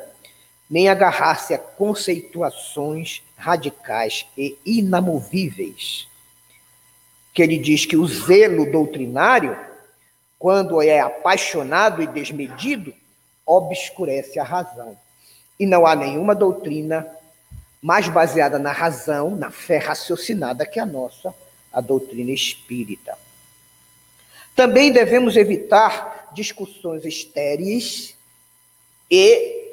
nem 0.70 0.90
agarrar-se 0.90 1.54
a 1.54 1.58
conceituações 1.58 3.22
radicais 3.38 4.26
e 4.38 4.58
inamovíveis. 4.66 6.08
Que 7.34 7.42
ele 7.42 7.58
diz 7.58 7.86
que 7.86 7.96
o 7.96 8.06
zelo 8.06 8.70
doutrinário, 8.70 9.58
quando 10.38 10.82
é 10.82 11.00
apaixonado 11.00 12.02
e 12.02 12.08
desmedido, 12.08 12.94
obscurece 13.46 14.40
a 14.40 14.44
razão. 14.44 14.98
E 15.60 15.66
não 15.66 15.86
há 15.86 15.96
nenhuma 15.96 16.36
doutrina 16.36 17.08
mais 17.82 18.08
baseada 18.10 18.58
na 18.58 18.72
razão, 18.72 19.36
na 19.36 19.52
fé 19.52 19.78
raciocinada 19.78 20.66
que 20.66 20.80
a 20.80 20.86
nossa, 20.86 21.34
a 21.72 21.82
doutrina 21.82 22.32
espírita. 22.32 23.18
Também 24.56 24.92
devemos 24.92 25.36
evitar 25.36 26.30
discussões 26.34 27.06
estéreis 27.06 28.16
e 29.10 29.68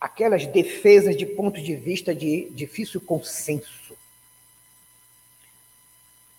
aquelas 0.00 0.46
defesas 0.46 1.16
de 1.16 1.26
ponto 1.26 1.60
de 1.60 1.76
vista 1.76 2.14
de 2.14 2.48
difícil 2.50 3.00
consenso. 3.00 3.94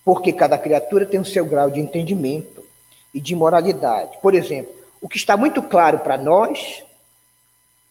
Porque 0.03 0.33
cada 0.33 0.57
criatura 0.57 1.05
tem 1.05 1.19
o 1.19 1.25
seu 1.25 1.45
grau 1.45 1.69
de 1.69 1.79
entendimento 1.79 2.65
e 3.13 3.21
de 3.21 3.35
moralidade. 3.35 4.17
Por 4.19 4.33
exemplo, 4.33 4.73
o 4.99 5.07
que 5.07 5.17
está 5.17 5.37
muito 5.37 5.61
claro 5.61 5.99
para 5.99 6.17
nós 6.17 6.83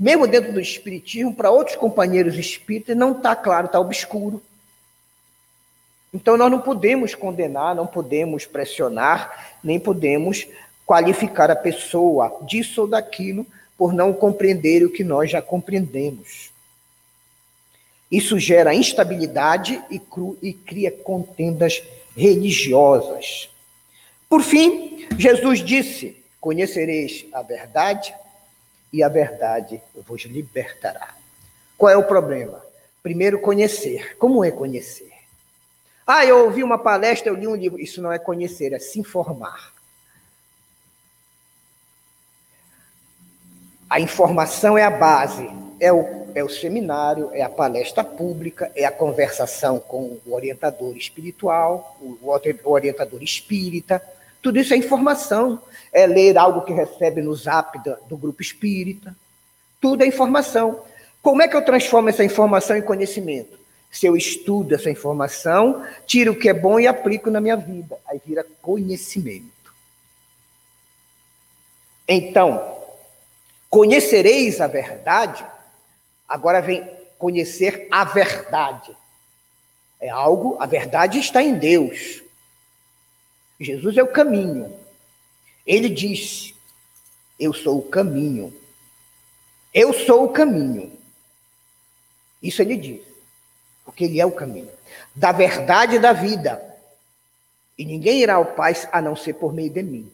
mesmo 0.00 0.26
dentro 0.26 0.50
do 0.50 0.60
espiritismo, 0.60 1.34
para 1.34 1.50
outros 1.50 1.76
companheiros 1.76 2.34
espíritas, 2.36 2.96
não 2.96 3.12
está 3.12 3.36
claro, 3.36 3.66
está 3.66 3.78
obscuro. 3.78 4.42
Então 6.12 6.38
nós 6.38 6.50
não 6.50 6.58
podemos 6.58 7.14
condenar, 7.14 7.74
não 7.74 7.86
podemos 7.86 8.46
pressionar, 8.46 9.58
nem 9.62 9.78
podemos 9.78 10.46
qualificar 10.86 11.50
a 11.50 11.56
pessoa 11.56 12.38
disso 12.46 12.80
ou 12.80 12.88
daquilo 12.88 13.46
por 13.76 13.92
não 13.92 14.14
compreender 14.14 14.82
o 14.82 14.90
que 14.90 15.04
nós 15.04 15.30
já 15.30 15.42
compreendemos. 15.42 16.50
Isso 18.10 18.38
gera 18.38 18.74
instabilidade 18.74 19.82
e, 19.90 19.98
cru, 19.98 20.36
e 20.42 20.54
cria 20.54 20.90
contendas 20.90 21.82
religiosas. 22.16 23.50
Por 24.30 24.42
fim, 24.42 25.06
Jesus 25.18 25.62
disse: 25.62 26.16
Conhecereis 26.40 27.26
a 27.32 27.42
verdade, 27.42 28.14
e 28.92 29.02
a 29.02 29.08
verdade 29.08 29.80
vos 30.06 30.22
libertará. 30.22 31.14
Qual 31.76 31.90
é 31.90 31.96
o 31.96 32.04
problema? 32.04 32.62
Primeiro, 33.02 33.40
conhecer. 33.40 34.16
Como 34.18 34.44
é 34.44 34.50
conhecer? 34.50 35.10
Ah, 36.06 36.26
eu 36.26 36.44
ouvi 36.44 36.62
uma 36.62 36.78
palestra, 36.78 37.30
eu 37.30 37.36
li 37.36 37.46
um 37.46 37.54
livro. 37.54 37.80
Isso 37.80 38.02
não 38.02 38.12
é 38.12 38.18
conhecer, 38.18 38.72
é 38.72 38.78
se 38.78 38.98
informar. 38.98 39.72
A 43.88 43.98
informação 43.98 44.76
é 44.76 44.84
a 44.84 44.90
base, 44.90 45.48
é 45.80 45.92
o, 45.92 46.30
é 46.34 46.44
o 46.44 46.48
seminário, 46.48 47.30
é 47.32 47.42
a 47.42 47.48
palestra 47.48 48.04
pública, 48.04 48.70
é 48.76 48.84
a 48.84 48.92
conversação 48.92 49.80
com 49.80 50.18
o 50.24 50.32
orientador 50.32 50.96
espiritual, 50.96 51.96
o, 52.00 52.18
o 52.22 52.70
orientador 52.70 53.22
espírita. 53.22 54.02
Tudo 54.42 54.58
isso 54.58 54.72
é 54.72 54.76
informação 54.76 55.60
é 55.92 56.06
ler 56.06 56.38
algo 56.38 56.62
que 56.62 56.72
recebe 56.72 57.20
no 57.20 57.34
zap 57.34 57.78
do 58.08 58.16
grupo 58.16 58.40
espírita. 58.42 59.14
Tudo 59.80 60.02
é 60.02 60.06
informação. 60.06 60.82
Como 61.22 61.42
é 61.42 61.48
que 61.48 61.56
eu 61.56 61.64
transformo 61.64 62.08
essa 62.08 62.24
informação 62.24 62.76
em 62.76 62.82
conhecimento? 62.82 63.58
Se 63.90 64.06
eu 64.06 64.16
estudo 64.16 64.74
essa 64.74 64.88
informação, 64.88 65.84
tiro 66.06 66.32
o 66.32 66.36
que 66.36 66.48
é 66.48 66.54
bom 66.54 66.78
e 66.78 66.86
aplico 66.86 67.30
na 67.30 67.40
minha 67.40 67.56
vida. 67.56 67.98
Aí 68.06 68.20
vira 68.24 68.46
conhecimento. 68.62 69.74
Então, 72.06 72.76
conhecereis 73.68 74.60
a 74.60 74.66
verdade, 74.66 75.44
agora 76.28 76.60
vem 76.60 76.88
conhecer 77.18 77.88
a 77.90 78.04
verdade. 78.04 78.96
É 80.00 80.08
algo, 80.08 80.56
a 80.60 80.66
verdade 80.66 81.18
está 81.18 81.42
em 81.42 81.54
Deus. 81.54 82.22
Jesus 83.60 83.96
é 83.98 84.02
o 84.02 84.08
caminho. 84.08 84.74
Ele 85.66 85.88
disse: 85.88 86.54
Eu 87.38 87.52
sou 87.52 87.78
o 87.78 87.82
caminho. 87.82 88.52
Eu 89.72 89.92
sou 89.92 90.24
o 90.24 90.28
caminho. 90.30 90.90
Isso 92.42 92.62
ele 92.62 92.76
diz. 92.76 93.02
Porque 93.84 94.04
ele 94.04 94.20
é 94.20 94.24
o 94.24 94.32
caminho. 94.32 94.70
Da 95.14 95.30
verdade 95.30 95.96
e 95.96 95.98
da 95.98 96.12
vida. 96.12 96.60
E 97.78 97.84
ninguém 97.84 98.20
irá 98.20 98.34
ao 98.34 98.46
Pai 98.46 98.74
a 98.90 99.00
não 99.00 99.14
ser 99.14 99.34
por 99.34 99.52
meio 99.52 99.70
de 99.70 99.82
mim. 99.82 100.10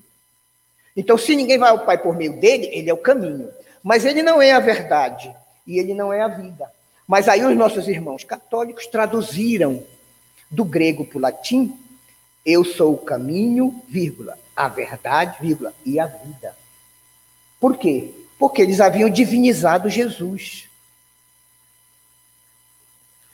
Então, 0.97 1.17
se 1.17 1.37
ninguém 1.37 1.59
vai 1.59 1.71
ao 1.71 1.85
Pai 1.85 1.99
por 1.99 2.17
meio 2.17 2.39
dele, 2.41 2.69
ele 2.73 2.91
é 2.91 2.95
o 2.95 2.99
caminho. 2.99 3.51
Mas 3.83 4.05
ele 4.05 4.23
não 4.23 4.43
é 4.43 4.53
a 4.53 4.61
verdade. 4.61 5.35
E 5.67 5.79
ele 5.79 5.95
não 5.95 6.13
é 6.13 6.21
a 6.21 6.29
vida. 6.29 6.71
Mas 7.07 7.29
aí 7.29 7.45
os 7.45 7.57
nossos 7.57 7.87
irmãos 7.87 8.25
católicos 8.25 8.87
traduziram 8.87 9.85
do 10.51 10.65
grego 10.65 11.05
para 11.05 11.19
o 11.19 11.21
latim: 11.21 11.79
Eu 12.47 12.65
sou 12.65 12.95
o 12.95 12.99
caminho, 12.99 13.83
vírgula, 13.89 14.39
a 14.55 14.69
verdade, 14.69 15.37
vírgula, 15.41 15.75
e 15.85 15.99
a 15.99 16.07
vida. 16.07 16.57
Por 17.59 17.77
quê? 17.77 18.13
Porque 18.39 18.63
eles 18.63 18.81
haviam 18.81 19.11
divinizado 19.11 19.91
Jesus. 19.91 20.69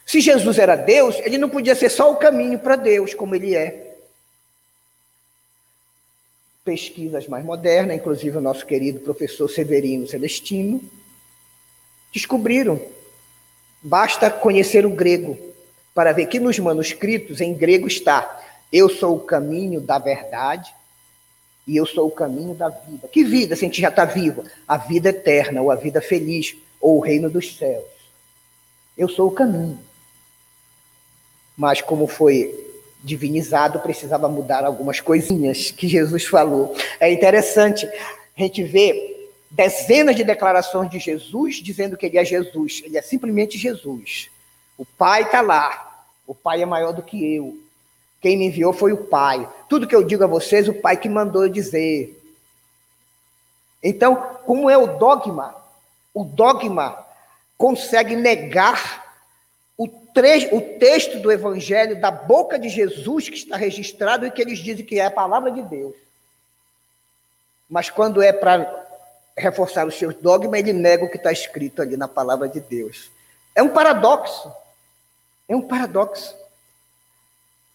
Se 0.06 0.18
Jesus 0.18 0.58
era 0.58 0.76
Deus, 0.76 1.16
ele 1.18 1.36
não 1.36 1.50
podia 1.50 1.74
ser 1.74 1.90
só 1.90 2.10
o 2.10 2.16
caminho 2.16 2.58
para 2.58 2.74
Deus, 2.74 3.12
como 3.12 3.34
ele 3.34 3.54
é. 3.54 3.96
Pesquisas 6.64 7.28
mais 7.28 7.44
modernas, 7.44 7.96
inclusive 7.96 8.38
o 8.38 8.40
nosso 8.40 8.64
querido 8.64 9.00
professor 9.00 9.48
Severino 9.48 10.06
Celestino, 10.06 10.82
descobriram. 12.14 12.80
Basta 13.82 14.30
conhecer 14.30 14.86
o 14.86 14.90
grego 14.90 15.38
para 15.94 16.12
ver 16.12 16.26
que 16.26 16.38
nos 16.40 16.58
manuscritos 16.58 17.40
em 17.40 17.52
grego 17.52 17.86
está: 17.86 18.40
Eu 18.72 18.88
sou 18.88 19.16
o 19.16 19.20
caminho 19.20 19.80
da 19.80 19.98
verdade, 19.98 20.72
e 21.66 21.76
eu 21.76 21.86
sou 21.86 22.08
o 22.08 22.10
caminho 22.10 22.54
da 22.54 22.68
vida. 22.68 23.06
Que 23.08 23.22
vida 23.22 23.54
se 23.54 23.64
a 23.64 23.68
gente 23.68 23.80
já 23.80 23.88
está 23.88 24.04
vivo? 24.04 24.44
A 24.66 24.76
vida 24.76 25.10
eterna, 25.10 25.60
ou 25.62 25.70
a 25.70 25.76
vida 25.76 26.00
feliz, 26.00 26.56
ou 26.80 26.96
o 26.96 27.00
reino 27.00 27.30
dos 27.30 27.56
céus. 27.56 27.84
Eu 28.96 29.08
sou 29.08 29.28
o 29.28 29.32
caminho. 29.32 29.78
Mas 31.56 31.80
como 31.80 32.06
foi 32.06 32.58
divinizado, 33.02 33.80
precisava 33.80 34.28
mudar 34.28 34.64
algumas 34.64 35.00
coisinhas 35.00 35.70
que 35.70 35.86
Jesus 35.86 36.24
falou. 36.24 36.74
É 36.98 37.12
interessante 37.12 37.86
a 37.86 38.42
gente 38.42 38.62
ver 38.62 39.30
dezenas 39.50 40.16
de 40.16 40.24
declarações 40.24 40.90
de 40.90 40.98
Jesus 40.98 41.56
dizendo 41.56 41.96
que 41.96 42.06
ele 42.06 42.18
é 42.18 42.24
Jesus. 42.24 42.80
Ele 42.84 42.96
é 42.96 43.02
simplesmente 43.02 43.58
Jesus. 43.58 44.30
O 44.76 44.84
Pai 44.84 45.22
está 45.22 45.40
lá. 45.40 46.06
O 46.26 46.34
Pai 46.34 46.62
é 46.62 46.66
maior 46.66 46.92
do 46.92 47.02
que 47.02 47.34
eu. 47.34 47.56
Quem 48.22 48.36
me 48.36 48.46
enviou 48.46 48.72
foi 48.72 48.92
o 48.92 49.04
Pai. 49.04 49.46
Tudo 49.68 49.86
que 49.86 49.94
eu 49.94 50.04
digo 50.04 50.22
a 50.22 50.28
vocês, 50.28 50.68
o 50.68 50.74
Pai 50.74 50.96
que 50.96 51.08
mandou 51.08 51.42
eu 51.42 51.48
dizer. 51.48 52.16
Então, 53.82 54.14
como 54.46 54.70
é 54.70 54.78
o 54.78 54.96
dogma? 54.96 55.54
O 56.14 56.22
dogma 56.22 57.04
consegue 57.58 58.14
negar 58.14 59.16
o, 59.76 59.86
o 59.86 60.60
texto 60.78 61.18
do 61.18 61.32
Evangelho 61.32 62.00
da 62.00 62.12
boca 62.12 62.58
de 62.58 62.68
Jesus 62.68 63.28
que 63.28 63.34
está 63.34 63.56
registrado 63.56 64.24
e 64.24 64.30
que 64.30 64.40
eles 64.40 64.60
dizem 64.60 64.86
que 64.86 65.00
é 65.00 65.06
a 65.06 65.10
palavra 65.10 65.50
de 65.50 65.62
Deus. 65.62 65.94
Mas 67.68 67.90
quando 67.90 68.22
é 68.22 68.32
para 68.32 68.82
reforçar 69.36 69.84
os 69.84 69.98
seus 69.98 70.14
dogmas, 70.14 70.60
ele 70.60 70.72
nega 70.72 71.04
o 71.04 71.10
que 71.10 71.16
está 71.16 71.32
escrito 71.32 71.82
ali 71.82 71.96
na 71.96 72.06
palavra 72.06 72.48
de 72.48 72.60
Deus. 72.60 73.10
É 73.52 73.62
um 73.62 73.70
paradoxo. 73.70 74.52
É 75.48 75.56
um 75.56 75.62
paradoxo. 75.62 76.36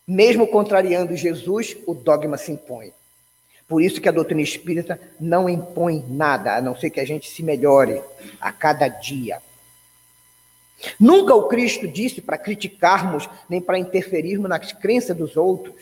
Mesmo 0.08 0.47
contrariando 0.47 1.16
Jesus, 1.16 1.76
o 1.86 1.93
dogma 1.93 2.38
se 2.38 2.51
impõe. 2.51 2.93
Por 3.68 3.82
isso 3.82 3.99
que 3.99 4.08
a 4.08 4.14
doutrina 4.14 4.41
espírita 4.41 4.99
não 5.20 5.49
impõe 5.49 6.05
nada, 6.08 6.55
a 6.55 6.62
não 6.62 6.76
ser 6.76 6.89
que 6.89 7.01
a 7.01 7.05
gente 7.05 7.30
se 7.30 7.43
melhore 7.43 8.01
a 8.39 8.51
cada 8.51 8.88
dia. 8.88 9.41
Nunca 10.99 11.34
o 11.36 11.47
Cristo 11.47 11.88
disse 11.88 12.22
para 12.22 12.38
criticarmos 12.38 13.28
nem 13.49 13.60
para 13.60 13.80
interferirmos 13.80 14.49
nas 14.49 14.72
crenças 14.72 15.18
dos 15.18 15.36
outros. 15.36 15.76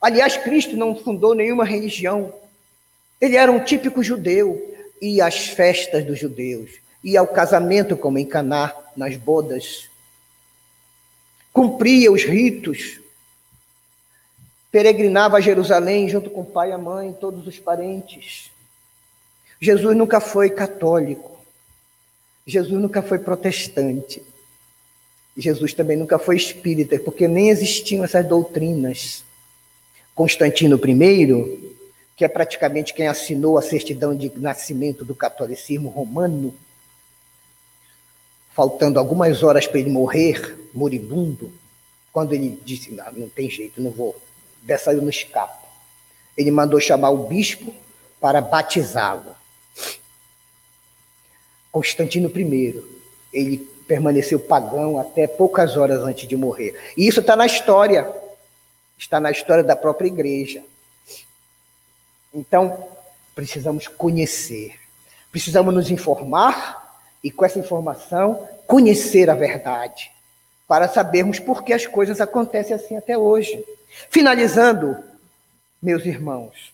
Aliás, 0.00 0.36
Cristo 0.38 0.76
não 0.76 0.96
fundou 0.96 1.34
nenhuma 1.34 1.64
religião. 1.64 2.32
Ele 3.20 3.36
era 3.36 3.52
um 3.52 3.60
típico 3.60 4.02
judeu, 4.02 4.74
ia 5.02 5.26
às 5.26 5.48
festas 5.48 6.06
dos 6.06 6.18
judeus, 6.18 6.70
ia 7.04 7.20
ao 7.20 7.26
casamento 7.26 7.96
como 7.96 8.18
em 8.18 8.24
Caná, 8.24 8.74
nas 8.96 9.16
bodas. 9.16 9.90
Cumpria 11.52 12.12
os 12.12 12.24
ritos 12.24 13.00
peregrinava 14.70 15.36
a 15.36 15.40
Jerusalém 15.40 16.08
junto 16.08 16.30
com 16.30 16.42
o 16.42 16.46
pai, 16.46 16.72
a 16.72 16.78
mãe, 16.78 17.12
todos 17.12 17.46
os 17.46 17.58
parentes. 17.58 18.50
Jesus 19.60 19.96
nunca 19.96 20.20
foi 20.20 20.50
católico. 20.50 21.38
Jesus 22.46 22.80
nunca 22.80 23.02
foi 23.02 23.18
protestante. 23.18 24.22
Jesus 25.36 25.74
também 25.74 25.96
nunca 25.96 26.18
foi 26.18 26.36
espírita, 26.36 26.98
porque 26.98 27.26
nem 27.26 27.50
existiam 27.50 28.04
essas 28.04 28.26
doutrinas. 28.26 29.24
Constantino 30.14 30.76
I, 30.76 31.74
que 32.16 32.24
é 32.24 32.28
praticamente 32.28 32.94
quem 32.94 33.08
assinou 33.08 33.58
a 33.58 33.62
certidão 33.62 34.14
de 34.14 34.30
nascimento 34.36 35.04
do 35.04 35.14
catolicismo 35.14 35.88
romano, 35.88 36.54
faltando 38.54 38.98
algumas 38.98 39.42
horas 39.42 39.66
para 39.66 39.80
ele 39.80 39.90
morrer, 39.90 40.68
moribundo, 40.74 41.52
quando 42.12 42.32
ele 42.32 42.60
disse: 42.64 42.92
Não, 42.92 43.12
não 43.12 43.28
tem 43.28 43.48
jeito, 43.48 43.80
não 43.80 43.90
vou 43.90 44.20
dessa 44.62 44.92
eu 44.92 45.02
não 45.02 45.08
escapo. 45.08 45.66
Ele 46.36 46.50
mandou 46.50 46.80
chamar 46.80 47.10
o 47.10 47.26
bispo 47.26 47.74
para 48.20 48.40
batizá-lo. 48.40 49.34
Constantino 51.72 52.30
I, 52.34 52.82
ele 53.32 53.58
permaneceu 53.86 54.38
pagão 54.38 54.98
até 54.98 55.26
poucas 55.26 55.76
horas 55.76 56.00
antes 56.00 56.28
de 56.28 56.36
morrer. 56.36 56.92
E 56.96 57.06
isso 57.06 57.20
está 57.20 57.36
na 57.36 57.46
história, 57.46 58.12
está 58.98 59.20
na 59.20 59.30
história 59.30 59.64
da 59.64 59.76
própria 59.76 60.08
igreja. 60.08 60.62
Então, 62.32 62.88
precisamos 63.34 63.88
conhecer, 63.88 64.78
precisamos 65.30 65.74
nos 65.74 65.90
informar 65.90 66.79
e, 67.22 67.30
com 67.30 67.44
essa 67.44 67.58
informação, 67.58 68.48
conhecer 68.66 69.28
a 69.28 69.34
verdade, 69.34 70.10
para 70.66 70.88
sabermos 70.88 71.38
por 71.38 71.62
que 71.62 71.72
as 71.72 71.86
coisas 71.86 72.20
acontecem 72.20 72.74
assim 72.74 72.96
até 72.96 73.18
hoje. 73.18 73.64
Finalizando, 74.08 74.96
meus 75.82 76.06
irmãos, 76.06 76.72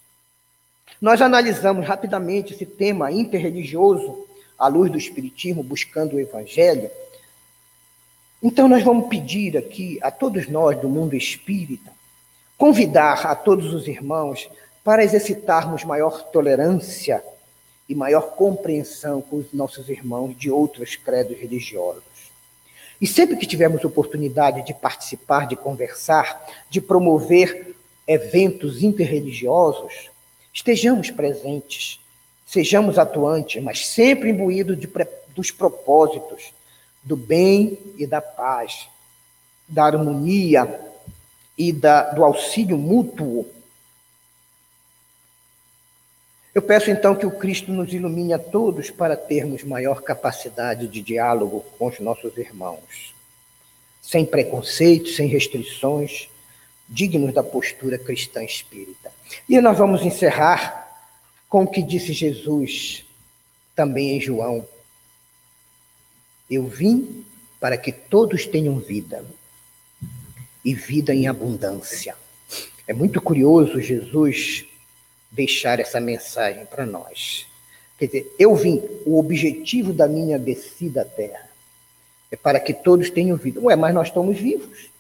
nós 1.01 1.21
analisamos 1.21 1.87
rapidamente 1.87 2.55
esse 2.55 2.67
tema 2.67 3.11
interreligioso 3.11 4.27
à 4.59 4.69
luz 4.69 4.91
do 4.91 4.99
Espiritismo, 4.99 5.63
buscando 5.63 6.17
o 6.17 6.21
Evangelho. 6.21 6.91
Então, 8.43 8.69
nós 8.69 8.83
vamos 8.83 9.09
pedir 9.09 9.57
aqui 9.57 9.99
a 10.03 10.11
todos 10.11 10.49
nós 10.49 10.79
do 10.81 10.89
mundo 10.89 11.17
espírita, 11.17 11.91
convidar 12.57 13.27
a 13.27 13.35
todos 13.35 13.73
os 13.75 13.89
irmãos 13.89 14.49
para 14.85 15.03
exercitarmos 15.03 15.85
maior 15.85 16.23
tolerância 16.31 17.23
e 17.89 17.95
maior 17.95 18.35
compreensão 18.35 19.21
com 19.23 19.37
os 19.37 19.53
nossos 19.53 19.89
irmãos 19.89 20.37
de 20.37 20.51
outros 20.51 20.97
credos 20.97 21.39
religiosos. 21.39 22.03
E 23.01 23.07
sempre 23.07 23.37
que 23.37 23.47
tivermos 23.47 23.85
oportunidade 23.85 24.65
de 24.65 24.73
participar, 24.73 25.47
de 25.47 25.55
conversar, 25.55 26.47
de 26.71 26.81
promover 26.81 27.75
eventos 28.07 28.83
interreligiosos, 28.83 30.11
estejamos 30.53 31.11
presentes, 31.11 32.01
sejamos 32.47 32.99
atuantes, 32.99 33.63
mas 33.63 33.87
sempre 33.87 34.31
imbuídos 34.31 34.79
de, 34.79 34.89
dos 35.35 35.51
propósitos 35.51 36.53
do 37.03 37.17
bem 37.17 37.79
e 37.99 38.07
da 38.07 38.21
paz, 38.21 38.89
da 39.69 39.85
harmonia 39.85 40.81
e 41.59 41.73
da, 41.73 42.11
do 42.13 42.25
auxílio 42.25 42.79
mútuo 42.79 43.47
eu 46.57 46.63
peço 46.63 46.91
então 46.91 47.15
que 47.15 47.27
o 47.27 47.31
Cristo 47.31 47.71
nos 47.71 47.93
ilumine 47.93 48.33
a 48.33 48.39
todos 48.39 48.89
para 48.89 49.15
termos 49.15 49.63
maior 49.63 50.01
capacidade 50.01 50.89
de 50.89 51.03
diálogo 51.03 51.63
com 51.79 51.87
os 51.87 52.01
nossos 52.01 52.35
irmãos, 52.39 53.15
sem 54.01 54.25
preconceitos, 54.25 55.17
sem 55.17 55.29
restrições, 55.29 56.31
dignos 56.89 57.35
da 57.35 57.43
postura 57.43 57.99
cristã 57.99 58.43
espírita. 58.43 59.13
E 59.47 59.61
nós 59.61 59.77
vamos 59.77 60.01
encerrar 60.01 60.99
com 61.47 61.65
o 61.65 61.71
que 61.71 61.83
disse 61.83 62.15
Jesus 62.15 63.05
também 63.75 64.17
em 64.17 64.21
João: 64.23 64.67
Eu 66.49 66.67
vim 66.67 67.23
para 67.61 67.77
que 67.77 67.93
todos 67.93 68.47
tenham 68.47 68.79
vida 68.79 69.23
e 70.65 70.73
vida 70.73 71.15
em 71.15 71.29
abundância. 71.29 72.17
É 72.89 72.95
muito 72.95 73.21
curioso 73.21 73.79
Jesus 73.79 74.65
deixar 75.31 75.81
essa 75.81 76.01
mensagem 76.01 76.65
para 76.67 76.87
nós. 76.87 77.47
Quer 77.99 78.07
dizer, 78.07 78.35
eu 78.39 78.55
vim, 78.55 78.83
o 79.05 79.19
objetivo 79.19 79.93
da 79.93 80.07
minha 80.07 80.39
descida 80.39 81.03
à 81.03 81.05
Terra 81.05 81.47
é 82.31 82.37
para 82.37 82.61
que 82.61 82.75
todos 82.75 83.11
tenham 83.11 83.37
vida. 83.37 83.61
Ué, 83.61 83.77
mas 83.77 83.95
nós 83.95 84.09
estamos 84.09 84.39
vivos. 84.39 84.91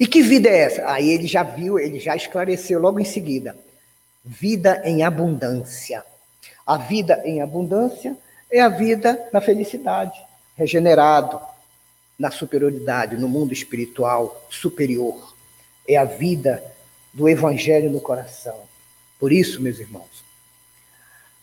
E 0.00 0.06
que 0.06 0.22
vida 0.22 0.48
é 0.48 0.58
essa? 0.58 0.90
Aí 0.90 1.10
ele 1.10 1.26
já 1.26 1.42
viu, 1.42 1.78
ele 1.78 1.98
já 1.98 2.14
esclareceu 2.14 2.80
logo 2.80 3.00
em 3.00 3.04
seguida. 3.04 3.56
Vida 4.24 4.80
em 4.84 5.02
abundância. 5.02 6.04
A 6.66 6.76
vida 6.76 7.20
em 7.24 7.40
abundância 7.40 8.16
é 8.50 8.60
a 8.60 8.68
vida 8.68 9.28
na 9.32 9.40
felicidade, 9.40 10.18
regenerado, 10.56 11.40
na 12.18 12.30
superioridade, 12.30 13.16
no 13.16 13.28
mundo 13.28 13.52
espiritual 13.52 14.46
superior. 14.50 15.34
É 15.86 15.96
a 15.96 16.04
vida 16.04 16.62
do 17.12 17.28
Evangelho 17.28 17.90
no 17.90 18.00
coração. 18.00 18.60
Por 19.18 19.32
isso, 19.32 19.60
meus 19.60 19.78
irmãos, 19.78 20.24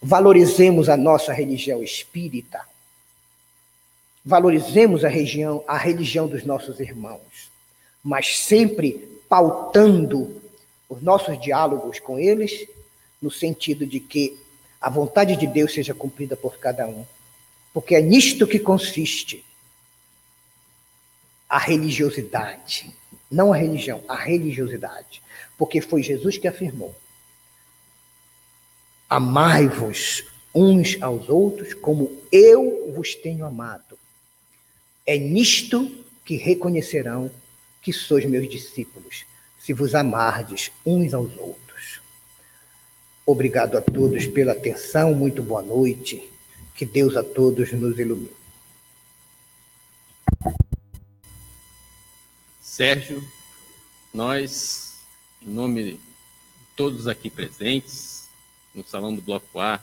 valorizemos 0.02 0.88
a 0.90 0.96
nossa 0.96 1.34
religião 1.34 1.84
espírita, 1.84 2.62
valorizemos 4.24 5.04
a, 5.04 5.10
região, 5.10 5.64
a 5.68 5.78
religião 5.78 6.28
dos 6.28 6.44
nossos 6.44 6.80
irmãos, 6.80 7.50
mas 8.04 8.38
sempre 8.40 9.20
pautando 9.28 10.42
os 10.88 11.02
nossos 11.02 11.40
diálogos 11.42 12.00
com 12.00 12.20
eles 12.20 12.68
no 13.22 13.32
sentido 13.32 13.86
de 13.86 14.00
que 14.00 14.40
a 14.80 14.90
vontade 14.90 15.36
de 15.36 15.48
Deus 15.48 15.74
seja 15.74 15.94
cumprida 15.94 16.36
por 16.36 16.58
cada 16.58 16.88
um. 16.88 17.06
Porque 17.74 17.96
é 17.96 18.02
nisto 18.02 18.48
que 18.48 18.60
consiste 18.60 19.44
a 21.50 21.58
religiosidade. 21.58 22.94
Não 23.30 23.52
a 23.52 23.58
religião, 23.58 24.04
a 24.08 24.16
religiosidade. 24.16 25.22
Porque 25.58 25.82
foi 25.82 26.04
Jesus 26.04 26.38
que 26.38 26.48
afirmou: 26.48 26.96
Amai-vos 29.10 30.26
uns 30.54 30.98
aos 31.02 31.30
outros 31.30 31.74
como 31.74 32.22
eu 32.32 32.94
vos 32.96 33.14
tenho 33.16 33.46
amado. 33.46 33.98
É 35.06 35.18
nisto 35.18 36.04
que 36.24 36.36
reconhecerão 36.36 37.30
que 37.82 37.94
sois 37.94 38.26
meus 38.26 38.50
discípulos, 38.50 39.26
se 39.60 39.74
vos 39.74 39.94
amardes 39.94 40.72
uns 40.86 41.14
aos 41.14 41.38
outros. 41.38 42.02
Obrigado 43.26 43.78
a 43.78 43.82
todos 43.82 44.26
pela 44.28 44.54
atenção, 44.54 45.14
muito 45.14 45.44
boa 45.44 45.62
noite. 45.62 46.30
Que 46.76 46.86
Deus 46.86 47.16
a 47.16 47.24
todos 47.24 47.72
nos 47.72 47.98
ilumine. 47.98 48.30
Sérgio, 52.62 53.24
nós 54.14 54.85
em 55.46 55.52
nome 55.52 55.84
de 55.84 56.00
todos 56.76 57.08
aqui 57.08 57.30
presentes, 57.30 58.28
no 58.74 58.84
Salão 58.84 59.14
do 59.14 59.22
Bloco 59.22 59.60
A 59.60 59.80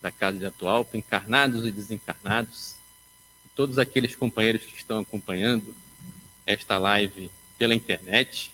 da 0.00 0.10
Casa 0.10 0.38
de 0.38 0.44
Atualpa, 0.44 0.98
encarnados 0.98 1.66
e 1.66 1.72
desencarnados, 1.72 2.74
e 3.46 3.48
todos 3.56 3.78
aqueles 3.78 4.14
companheiros 4.14 4.62
que 4.62 4.76
estão 4.76 4.98
acompanhando 5.00 5.74
esta 6.44 6.76
live 6.76 7.30
pela 7.58 7.74
internet, 7.74 8.52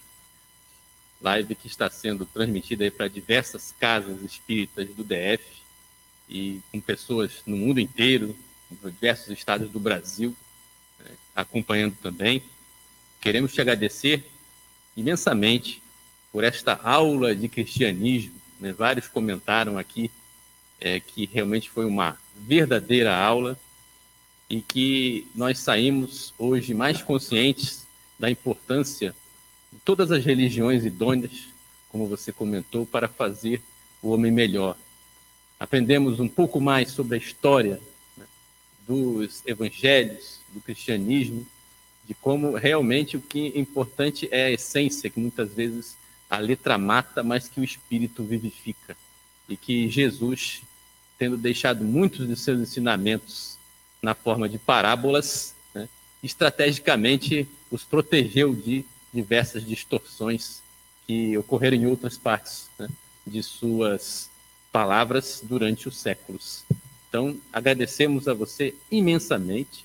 live 1.21 1.57
que 1.57 1.67
está 1.67 1.91
sendo 1.91 2.25
transmitida 2.25 2.89
para 2.93 3.09
diversas 3.09 3.75
casas 3.79 4.23
espíritas 4.23 4.89
do 4.91 5.03
DF 5.03 5.45
e 6.29 6.61
com 6.71 6.81
pessoas 6.81 7.43
no 7.45 7.57
mundo 7.57 7.81
inteiro, 7.81 8.37
em 8.71 8.91
diversos 8.91 9.31
estados 9.31 9.69
do 9.69 9.81
Brasil, 9.81 10.35
né, 11.01 11.11
acompanhando 11.35 11.97
também. 12.01 12.41
Queremos 13.21 13.53
te 13.53 13.61
agradecer 13.61 14.25
imensamente 14.97 15.83
por 16.33 16.45
esta 16.45 16.79
aula 16.83 17.35
de 17.35 17.49
cristianismo. 17.49 18.35
Né? 18.59 18.73
Vários 18.73 19.09
comentaram 19.09 19.79
aqui 19.79 20.11
é, 20.81 21.01
que 21.01 21.29
realmente 21.33 21.69
foi 21.71 21.85
uma 21.85 22.19
verdadeira 22.37 23.17
aula 23.17 23.59
e 24.49 24.61
que 24.61 25.27
nós 25.35 25.59
saímos 25.59 26.35
hoje 26.39 26.75
mais 26.75 27.03
conscientes 27.03 27.87
da 28.19 28.31
importância 28.31 29.15
todas 29.85 30.11
as 30.11 30.25
religiões 30.25 30.85
idôneas, 30.85 31.49
como 31.89 32.07
você 32.07 32.33
comentou, 32.33 32.85
para 32.85 33.09
fazer 33.09 33.63
o 34.03 34.11
homem 34.11 34.33
melhor. 34.33 34.77
Aprendemos 35.59 36.21
um 36.21 36.29
pouco 36.29 36.61
mais 36.61 36.91
sobre 36.91 37.17
a 37.17 37.19
história 37.19 37.81
né, 38.17 38.25
dos 38.87 39.43
evangelhos, 39.47 40.41
do 40.53 40.61
cristianismo, 40.61 41.47
de 42.05 42.15
como 42.15 42.57
realmente 42.57 43.17
o 43.17 43.21
que 43.21 43.53
é 43.55 43.59
importante 43.59 44.29
é 44.31 44.47
a 44.47 44.51
essência, 44.51 45.11
que 45.11 45.21
muitas 45.21 45.53
vezes 45.53 45.97
a 46.31 46.39
letra 46.39 46.79
mata, 46.79 47.23
mas 47.25 47.49
que 47.49 47.61
o 47.61 47.65
espírito 47.65 48.23
vivifica. 48.23 48.97
E 49.49 49.57
que 49.57 49.89
Jesus, 49.91 50.63
tendo 51.19 51.37
deixado 51.37 51.85
muitos 51.85 52.29
de 52.29 52.37
seus 52.37 52.61
ensinamentos 52.61 53.59
na 54.01 54.15
forma 54.15 54.49
de 54.49 54.57
parábolas, 54.57 55.55
né, 55.75 55.89
estrategicamente 56.23 57.49
os 57.71 57.83
protegeu 57.83 58.55
de 58.55 58.85
diversas 59.13 59.67
distorções 59.67 60.63
que 61.07 61.37
ocorreram 61.37 61.77
em 61.77 61.87
outras 61.87 62.17
partes 62.17 62.71
né, 62.79 62.89
de 63.27 63.43
suas 63.43 64.31
palavras 64.71 65.41
durante 65.43 65.89
os 65.89 65.99
séculos. 65.99 66.65
Então, 67.09 67.37
agradecemos 67.53 68.29
a 68.29 68.35
você 68.35 68.73
imensamente 68.89 69.85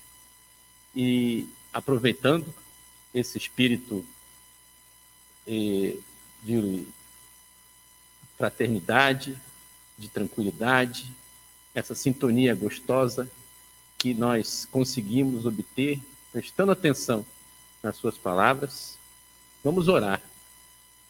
e 0.94 1.48
aproveitando 1.72 2.54
esse 3.12 3.36
espírito 3.36 4.06
eh, 5.46 5.96
de 6.42 6.86
fraternidade, 8.36 9.36
de 9.98 10.08
tranquilidade, 10.08 11.10
essa 11.74 11.94
sintonia 11.94 12.54
gostosa 12.54 13.30
que 13.98 14.14
nós 14.14 14.66
conseguimos 14.70 15.46
obter 15.46 16.00
prestando 16.32 16.72
atenção 16.72 17.24
nas 17.82 17.96
suas 17.96 18.16
palavras. 18.16 18.98
Vamos 19.64 19.88
orar 19.88 20.22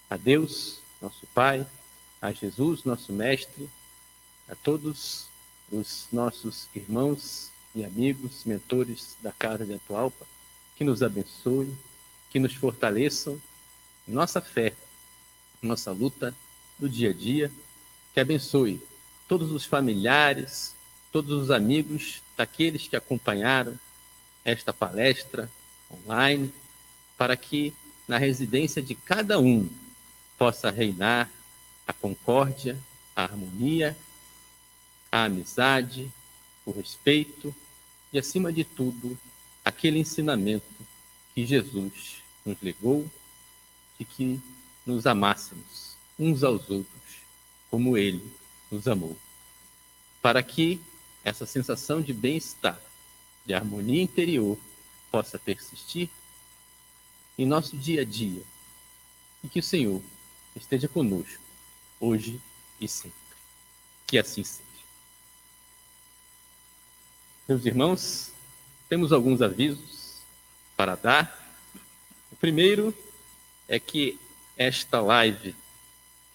a 0.08 0.16
Deus, 0.16 0.78
nosso 1.00 1.26
Pai, 1.34 1.66
a 2.22 2.32
Jesus, 2.32 2.84
nosso 2.84 3.12
Mestre, 3.12 3.68
a 4.48 4.54
todos 4.54 5.26
os 5.70 6.06
nossos 6.12 6.68
irmãos 6.74 7.50
e 7.74 7.84
amigos, 7.84 8.44
mentores 8.44 9.16
da 9.20 9.32
Casa 9.32 9.66
de 9.66 9.74
Atualpa, 9.74 10.24
que 10.76 10.84
nos 10.84 11.02
abençoe, 11.02 11.76
que 12.30 12.38
nos 12.38 12.54
fortaleçam 12.54 13.40
nossa 14.06 14.40
fé 14.40 14.72
nossa 15.62 15.90
luta 15.92 16.34
do 16.78 16.88
dia 16.88 17.10
a 17.10 17.12
dia, 17.12 17.50
que 18.12 18.20
abençoe 18.20 18.80
todos 19.28 19.50
os 19.50 19.64
familiares, 19.64 20.74
todos 21.12 21.42
os 21.42 21.50
amigos 21.50 22.22
daqueles 22.36 22.86
que 22.86 22.96
acompanharam 22.96 23.78
esta 24.44 24.72
palestra 24.72 25.50
online, 25.90 26.52
para 27.16 27.36
que 27.36 27.74
na 28.06 28.18
residência 28.18 28.80
de 28.82 28.94
cada 28.94 29.38
um 29.38 29.68
possa 30.38 30.70
reinar 30.70 31.30
a 31.86 31.92
concórdia, 31.92 32.78
a 33.14 33.22
harmonia, 33.24 33.96
a 35.10 35.24
amizade, 35.24 36.10
o 36.64 36.72
respeito 36.72 37.54
e, 38.12 38.18
acima 38.18 38.52
de 38.52 38.64
tudo, 38.64 39.18
aquele 39.64 39.98
ensinamento 39.98 40.66
que 41.34 41.46
Jesus 41.46 42.16
nos 42.44 42.60
legou 42.60 43.10
e 43.98 44.04
que 44.04 44.40
nos 44.86 45.06
amássemos 45.06 45.96
uns 46.18 46.42
aos 46.42 46.70
outros 46.70 46.96
como 47.70 47.98
ele 47.98 48.32
nos 48.70 48.86
amou. 48.86 49.16
Para 50.22 50.42
que 50.42 50.80
essa 51.24 51.44
sensação 51.44 52.00
de 52.00 52.12
bem-estar, 52.12 52.80
de 53.44 53.52
harmonia 53.52 54.02
interior, 54.02 54.56
possa 55.10 55.38
persistir 55.38 56.08
em 57.36 57.44
nosso 57.44 57.76
dia 57.76 58.02
a 58.02 58.04
dia 58.04 58.42
e 59.42 59.48
que 59.48 59.58
o 59.58 59.62
Senhor 59.62 60.02
esteja 60.54 60.88
conosco 60.88 61.42
hoje 62.00 62.40
e 62.80 62.88
sempre. 62.88 63.12
Que 64.06 64.18
assim 64.18 64.44
seja. 64.44 64.64
Meus 67.48 67.64
irmãos, 67.64 68.32
temos 68.88 69.12
alguns 69.12 69.42
avisos 69.42 70.16
para 70.76 70.94
dar. 70.94 71.54
O 72.30 72.36
primeiro 72.36 72.94
é 73.68 73.78
que 73.78 74.18
esta 74.56 75.00
live 75.00 75.54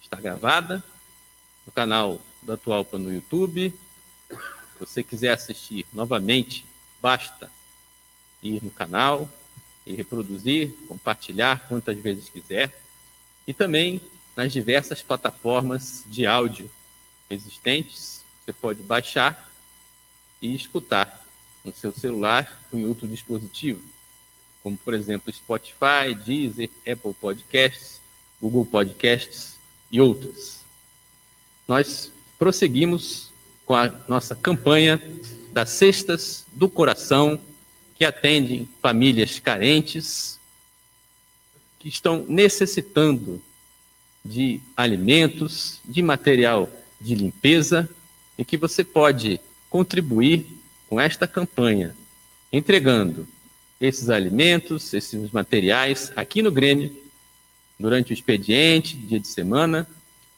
está 0.00 0.16
gravada 0.16 0.82
no 1.66 1.72
canal 1.72 2.20
da 2.40 2.54
Atualpa 2.54 2.96
no 2.96 3.12
YouTube. 3.12 3.74
Se 4.30 4.78
você 4.78 5.02
quiser 5.02 5.32
assistir 5.32 5.84
novamente, 5.92 6.64
basta 7.00 7.50
ir 8.42 8.62
no 8.62 8.70
canal 8.70 9.28
e 9.84 9.94
reproduzir, 9.94 10.72
compartilhar 10.86 11.66
quantas 11.68 11.98
vezes 11.98 12.28
quiser. 12.28 12.80
E 13.46 13.52
também 13.52 14.00
nas 14.36 14.52
diversas 14.52 15.02
plataformas 15.02 16.04
de 16.06 16.24
áudio 16.24 16.70
existentes, 17.28 18.22
você 18.44 18.52
pode 18.52 18.82
baixar 18.82 19.50
e 20.40 20.54
escutar 20.54 21.24
no 21.64 21.72
seu 21.72 21.92
celular 21.92 22.60
ou 22.72 22.78
em 22.78 22.86
outro 22.86 23.06
dispositivo, 23.06 23.82
como 24.62 24.76
por 24.76 24.94
exemplo 24.94 25.32
Spotify, 25.32 26.14
Deezer, 26.24 26.70
Apple 26.86 27.14
Podcasts 27.14 28.01
Google 28.42 28.66
Podcasts 28.66 29.54
e 29.90 30.00
outros. 30.00 30.58
Nós 31.68 32.10
prosseguimos 32.36 33.30
com 33.64 33.76
a 33.76 33.88
nossa 34.08 34.34
campanha 34.34 35.00
das 35.52 35.70
Cestas 35.70 36.44
do 36.52 36.68
Coração, 36.68 37.38
que 37.94 38.04
atendem 38.04 38.68
famílias 38.80 39.38
carentes, 39.38 40.40
que 41.78 41.88
estão 41.88 42.26
necessitando 42.28 43.40
de 44.24 44.60
alimentos, 44.76 45.80
de 45.84 46.02
material 46.02 46.68
de 47.00 47.14
limpeza, 47.14 47.88
e 48.36 48.44
que 48.44 48.56
você 48.56 48.82
pode 48.82 49.40
contribuir 49.70 50.46
com 50.88 51.00
esta 51.00 51.28
campanha, 51.28 51.94
entregando 52.52 53.26
esses 53.80 54.10
alimentos, 54.10 54.94
esses 54.94 55.30
materiais 55.30 56.12
aqui 56.16 56.42
no 56.42 56.50
Grêmio 56.50 57.01
durante 57.82 58.12
o 58.12 58.14
expediente, 58.14 58.96
dia 58.96 59.18
de 59.18 59.26
semana, 59.26 59.88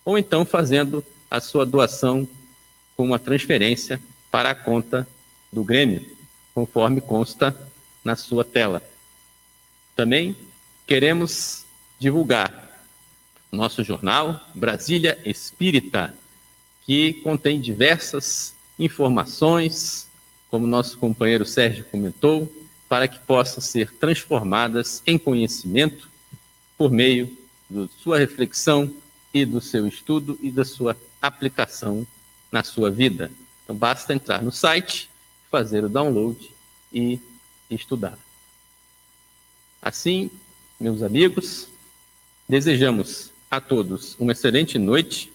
ou 0.03 0.16
então 0.16 0.47
fazendo 0.47 1.05
a 1.30 1.40
sua 1.40 1.66
doação 1.66 2.26
com 2.97 3.05
uma 3.05 3.18
transferência 3.18 4.01
para 4.30 4.51
a 4.51 4.55
conta 4.55 5.07
do 5.53 5.62
Grêmio, 5.62 6.05
conforme 6.55 7.03
consta 7.03 7.55
na 8.03 8.16
sua 8.16 8.45
tela. 8.45 8.82
Também 9.95 10.34
queremos 10.86 11.66
divulgar 11.99 12.64
nosso 13.53 13.84
jornal 13.84 14.40
Brasília 14.55 15.18
Espírita, 15.24 16.14
que 16.86 17.12
contém 17.14 17.61
diversas 17.61 18.55
informações, 18.78 20.09
como 20.51 20.66
nosso 20.66 20.97
companheiro 20.97 21.45
Sérgio 21.45 21.84
comentou, 21.84 22.51
para 22.88 23.07
que 23.07 23.18
possam 23.18 23.61
ser 23.61 23.92
transformadas 23.92 25.03
em 25.07 25.18
conhecimento 25.18 26.14
por 26.85 26.91
meio 26.91 27.35
da 27.70 27.89
sua 28.03 28.18
reflexão 28.18 28.95
e 29.32 29.47
do 29.47 29.59
seu 29.59 29.87
estudo 29.87 30.39
e 30.43 30.51
da 30.51 30.66
sua 30.66 30.95
aplicação 31.22 32.07
na 32.53 32.62
sua 32.62 32.91
vida. 32.91 33.30
Então, 33.62 33.74
basta 33.74 34.12
entrar 34.12 34.43
no 34.43 34.53
site, 34.53 35.09
fazer 35.51 35.82
o 35.82 35.89
download 35.89 36.51
e 36.93 37.18
estudar. 37.70 38.18
Assim, 39.80 40.30
meus 40.78 41.03
amigos, 41.03 41.68
desejamos 42.47 43.30
a 43.51 43.62
todos 43.62 44.14
uma 44.18 44.32
excelente 44.32 44.78
noite, 44.78 45.32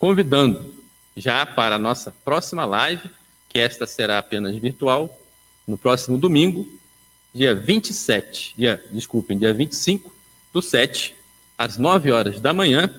convidando 0.00 0.74
já 1.16 1.46
para 1.46 1.76
a 1.76 1.78
nossa 1.78 2.10
próxima 2.10 2.64
live, 2.64 3.08
que 3.48 3.60
esta 3.60 3.86
será 3.86 4.18
apenas 4.18 4.56
virtual, 4.56 5.16
no 5.64 5.78
próximo 5.78 6.18
domingo, 6.18 6.68
dia 7.32 7.54
27, 7.54 8.54
dia, 8.58 8.84
desculpem, 8.90 9.38
dia 9.38 9.54
25 9.54 10.21
do 10.52 10.60
7 10.60 11.14
às 11.56 11.78
9 11.78 12.10
horas 12.10 12.40
da 12.40 12.52
manhã, 12.52 12.92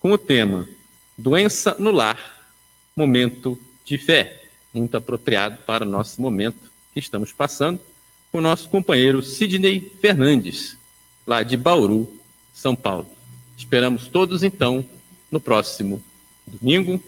com 0.00 0.12
o 0.12 0.18
tema 0.18 0.68
Doença 1.16 1.76
no 1.78 1.90
Lar, 1.90 2.18
Momento 2.96 3.58
de 3.84 3.96
Fé, 3.98 4.42
muito 4.72 4.96
apropriado 4.96 5.58
para 5.66 5.84
o 5.84 5.88
nosso 5.88 6.20
momento 6.20 6.70
que 6.92 7.00
estamos 7.00 7.32
passando, 7.32 7.80
com 8.30 8.38
o 8.38 8.42
nosso 8.42 8.68
companheiro 8.68 9.22
Sidney 9.22 9.92
Fernandes, 10.00 10.76
lá 11.26 11.42
de 11.42 11.56
Bauru, 11.56 12.12
São 12.52 12.74
Paulo. 12.74 13.08
Esperamos 13.56 14.08
todos, 14.08 14.42
então, 14.42 14.84
no 15.30 15.40
próximo 15.40 16.02
domingo 16.46 17.02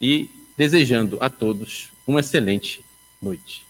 e 0.00 0.28
desejando 0.56 1.18
a 1.20 1.30
todos 1.30 1.88
uma 2.06 2.20
excelente 2.20 2.84
noite. 3.20 3.69